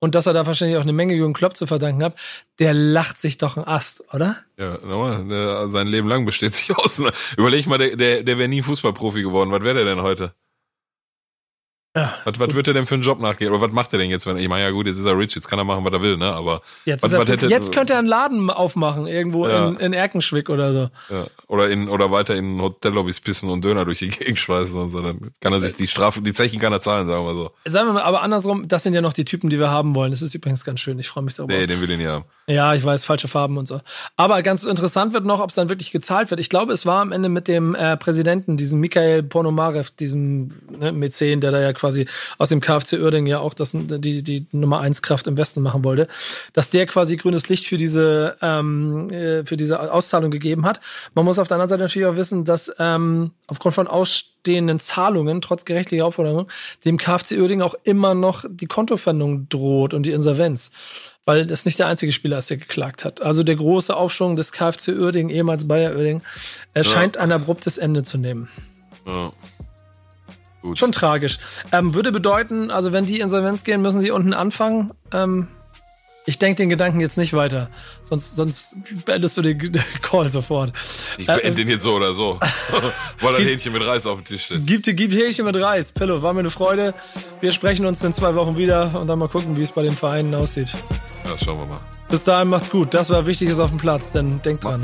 und 0.00 0.14
dass 0.14 0.26
er 0.26 0.32
da 0.32 0.46
wahrscheinlich 0.46 0.78
auch 0.78 0.82
eine 0.82 0.92
Menge 0.92 1.14
Jürgen 1.14 1.34
Klopp 1.34 1.56
zu 1.56 1.66
verdanken 1.66 2.02
hat, 2.02 2.16
der 2.58 2.74
lacht 2.74 3.18
sich 3.18 3.38
doch 3.38 3.56
ein 3.56 3.64
Ast, 3.64 4.12
oder? 4.12 4.38
Ja, 4.56 4.78
der, 5.22 5.68
sein 5.70 5.86
Leben 5.86 6.08
lang 6.08 6.24
besteht 6.24 6.54
sich 6.54 6.74
aus. 6.76 6.98
Ne? 6.98 7.12
Überleg 7.36 7.66
mal, 7.66 7.78
der, 7.78 7.96
der, 7.96 8.22
der 8.22 8.38
wäre 8.38 8.48
nie 8.48 8.62
Fußballprofi 8.62 9.22
geworden. 9.22 9.52
Was 9.52 9.62
wäre 9.62 9.74
der 9.74 9.84
denn 9.84 10.02
heute? 10.02 10.34
Ja, 11.96 12.14
was, 12.24 12.38
was 12.38 12.54
wird 12.54 12.68
er 12.68 12.74
denn 12.74 12.86
für 12.86 12.94
einen 12.94 13.02
Job 13.02 13.18
nachgehen? 13.18 13.50
Oder 13.50 13.62
was 13.62 13.72
macht 13.72 13.92
er 13.92 13.98
denn 13.98 14.10
jetzt? 14.10 14.24
Wenn, 14.24 14.36
ich 14.36 14.48
meine, 14.48 14.62
ja 14.62 14.70
gut, 14.70 14.86
jetzt 14.86 14.98
ist 14.98 15.06
er 15.06 15.18
rich, 15.18 15.34
jetzt 15.34 15.48
kann 15.48 15.58
er 15.58 15.64
machen, 15.64 15.84
was 15.84 15.92
er 15.92 16.00
will, 16.00 16.16
ne? 16.16 16.32
Aber 16.32 16.62
jetzt, 16.84 17.02
was, 17.02 17.10
was 17.10 17.26
hätte, 17.26 17.46
jetzt 17.46 17.72
könnte 17.74 17.94
er 17.94 17.98
einen 17.98 18.06
Laden 18.06 18.48
aufmachen, 18.48 19.08
irgendwo 19.08 19.48
ja. 19.48 19.66
in, 19.66 19.76
in 19.76 19.92
Erkenschwick 19.92 20.50
oder 20.50 20.72
so. 20.72 20.78
Ja. 21.12 21.26
Oder 21.48 21.68
in 21.68 21.88
oder 21.88 22.12
weiter 22.12 22.36
in 22.36 22.60
Hotellobbys 22.60 23.18
pissen 23.18 23.50
und 23.50 23.64
Döner 23.64 23.84
durch 23.84 23.98
die 23.98 24.08
Gegend 24.08 24.38
schmeißen 24.38 24.80
und 24.80 24.90
so. 24.90 25.00
Dann 25.00 25.32
kann 25.40 25.52
er 25.52 25.58
sich 25.58 25.74
die 25.74 25.88
Strafe, 25.88 26.22
die 26.22 26.32
Zechen 26.32 26.60
kann 26.60 26.72
er 26.72 26.80
zahlen, 26.80 27.08
sagen 27.08 27.26
wir 27.26 27.34
so. 27.34 27.50
Sagen 27.64 27.88
wir 27.88 27.94
mal, 27.94 28.02
aber 28.02 28.22
andersrum, 28.22 28.68
das 28.68 28.84
sind 28.84 28.94
ja 28.94 29.00
noch 29.00 29.12
die 29.12 29.24
Typen, 29.24 29.50
die 29.50 29.58
wir 29.58 29.70
haben 29.70 29.96
wollen. 29.96 30.12
Das 30.12 30.22
ist 30.22 30.32
übrigens 30.32 30.64
ganz 30.64 30.78
schön. 30.78 30.96
Ich 31.00 31.08
freue 31.08 31.24
mich 31.24 31.34
darüber. 31.34 31.54
Nee, 31.54 31.66
den 31.66 31.80
will 31.80 31.90
ich 31.90 31.98
nicht 31.98 32.06
haben. 32.06 32.24
Ja, 32.50 32.74
ich 32.74 32.84
weiß, 32.84 33.04
falsche 33.04 33.28
Farben 33.28 33.58
und 33.58 33.68
so. 33.68 33.80
Aber 34.16 34.42
ganz 34.42 34.64
interessant 34.64 35.14
wird 35.14 35.24
noch, 35.24 35.38
ob 35.38 35.50
es 35.50 35.54
dann 35.54 35.68
wirklich 35.68 35.92
gezahlt 35.92 36.30
wird. 36.30 36.40
Ich 36.40 36.48
glaube, 36.48 36.72
es 36.72 36.84
war 36.84 37.00
am 37.00 37.12
Ende 37.12 37.28
mit 37.28 37.46
dem 37.46 37.76
äh, 37.76 37.96
Präsidenten, 37.96 38.56
diesem 38.56 38.80
Mikhail 38.80 39.22
Ponomarev, 39.22 39.92
diesem 39.92 40.50
ne, 40.68 40.90
Mäzen, 40.90 41.40
der 41.40 41.52
da 41.52 41.60
ja 41.60 41.72
quasi 41.72 42.08
aus 42.38 42.48
dem 42.48 42.60
KfC 42.60 42.98
Uerdingen 42.98 43.28
ja 43.28 43.38
auch 43.38 43.54
das, 43.54 43.70
die, 43.72 44.24
die 44.24 44.46
Nummer 44.50 44.80
eins 44.80 45.00
Kraft 45.00 45.28
im 45.28 45.36
Westen 45.36 45.62
machen 45.62 45.84
wollte, 45.84 46.08
dass 46.52 46.70
der 46.70 46.86
quasi 46.86 47.16
grünes 47.16 47.48
Licht 47.48 47.66
für 47.66 47.76
diese, 47.76 48.36
ähm, 48.42 49.08
äh, 49.10 49.44
für 49.44 49.56
diese 49.56 49.92
Auszahlung 49.92 50.32
gegeben 50.32 50.66
hat. 50.66 50.80
Man 51.14 51.24
muss 51.24 51.38
auf 51.38 51.46
der 51.46 51.54
anderen 51.54 51.68
Seite 51.68 51.84
natürlich 51.84 52.08
auch 52.08 52.16
wissen, 52.16 52.44
dass 52.44 52.74
ähm, 52.80 53.30
aufgrund 53.46 53.76
von 53.76 53.86
ausstehenden 53.86 54.80
Zahlungen, 54.80 55.40
trotz 55.40 55.64
gerechtlicher 55.64 56.04
Aufforderung, 56.04 56.48
dem 56.84 56.96
KfC 56.96 57.38
Uerdingen 57.40 57.64
auch 57.64 57.76
immer 57.84 58.16
noch 58.16 58.44
die 58.50 58.66
Kontofendung 58.66 59.48
droht 59.48 59.94
und 59.94 60.04
die 60.04 60.10
Insolvenz 60.10 60.72
weil 61.24 61.46
das 61.46 61.64
nicht 61.64 61.78
der 61.78 61.86
einzige 61.86 62.12
Spieler 62.12 62.38
ist, 62.38 62.50
der 62.50 62.56
geklagt 62.56 63.04
hat. 63.04 63.22
Also 63.22 63.42
der 63.42 63.56
große 63.56 63.94
Aufschwung 63.94 64.36
des 64.36 64.52
KfC 64.52 64.92
Uerdingen, 64.98 65.34
ehemals 65.34 65.68
Bayer 65.68 65.92
Uerdingen, 65.94 66.22
er 66.74 66.84
scheint 66.84 67.16
ein 67.16 67.32
abruptes 67.32 67.78
Ende 67.78 68.02
zu 68.02 68.18
nehmen. 68.18 68.48
Ja. 69.06 69.30
Gut. 70.60 70.78
Schon 70.78 70.92
tragisch. 70.92 71.38
Ähm, 71.72 71.94
würde 71.94 72.12
bedeuten, 72.12 72.70
also 72.70 72.92
wenn 72.92 73.06
die 73.06 73.20
Insolvenz 73.20 73.64
gehen, 73.64 73.80
müssen 73.80 74.00
sie 74.00 74.10
unten 74.10 74.34
anfangen. 74.34 74.92
Ähm, 75.12 75.48
ich 76.26 76.38
denke 76.38 76.56
den 76.56 76.68
Gedanken 76.68 77.00
jetzt 77.00 77.16
nicht 77.16 77.32
weiter, 77.32 77.70
sonst, 78.02 78.36
sonst 78.36 78.78
beendest 79.04 79.36
du 79.38 79.42
den 79.42 79.58
Call 80.02 80.30
sofort. 80.30 80.72
Ich 81.18 81.26
beende 81.26 81.44
äh, 81.44 81.52
den 81.52 81.68
jetzt 81.68 81.82
so 81.82 81.94
oder 81.94 82.12
so, 82.12 82.38
weil 83.20 83.36
ein 83.36 83.42
Hähnchen 83.42 83.72
mit 83.72 83.84
Reis 83.84 84.06
auf 84.06 84.18
dem 84.18 84.24
Tisch 84.24 84.44
steht. 84.44 84.66
Gibt, 84.66 84.84
gibt 84.84 85.14
Hähnchen 85.14 85.44
mit 85.44 85.56
Reis. 85.56 85.92
Pillow, 85.92 86.22
war 86.22 86.34
mir 86.34 86.40
eine 86.40 86.50
Freude. 86.50 86.94
Wir 87.40 87.52
sprechen 87.52 87.86
uns 87.86 88.02
in 88.02 88.12
zwei 88.12 88.34
Wochen 88.34 88.56
wieder 88.56 88.94
und 89.00 89.06
dann 89.08 89.18
mal 89.18 89.28
gucken, 89.28 89.56
wie 89.56 89.62
es 89.62 89.72
bei 89.72 89.82
den 89.82 89.96
Vereinen 89.96 90.34
aussieht. 90.34 90.72
Ja, 91.24 91.38
schauen 91.42 91.58
wir 91.58 91.66
mal. 91.66 91.80
Bis 92.10 92.24
dahin 92.24 92.48
macht's 92.48 92.70
gut. 92.70 92.92
Das 92.92 93.08
war 93.10 93.24
Wichtiges 93.24 93.58
auf 93.60 93.70
dem 93.70 93.78
Platz, 93.78 94.12
denn 94.12 94.42
denkt 94.42 94.64
dran. 94.64 94.82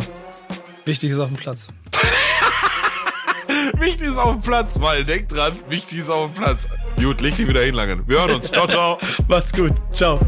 Wichtiges 0.84 1.18
auf 1.18 1.28
dem 1.28 1.36
Platz. 1.36 1.66
Wichtiges 3.78 4.16
auf 4.16 4.32
dem 4.32 4.42
Platz, 4.42 4.80
weil 4.80 5.04
denkt 5.04 5.32
dran, 5.32 5.58
Wichtiges 5.68 6.08
auf 6.08 6.32
dem 6.32 6.42
Platz. 6.42 6.68
Gut, 7.00 7.20
leg 7.20 7.36
dich 7.36 7.46
wieder 7.46 7.62
hin, 7.62 7.74
langen. 7.74 8.06
Wir 8.06 8.20
hören 8.20 8.36
uns. 8.36 8.50
Ciao, 8.50 8.66
ciao. 8.66 8.98
Macht's 9.28 9.52
gut. 9.52 9.72
Ciao. 9.92 10.20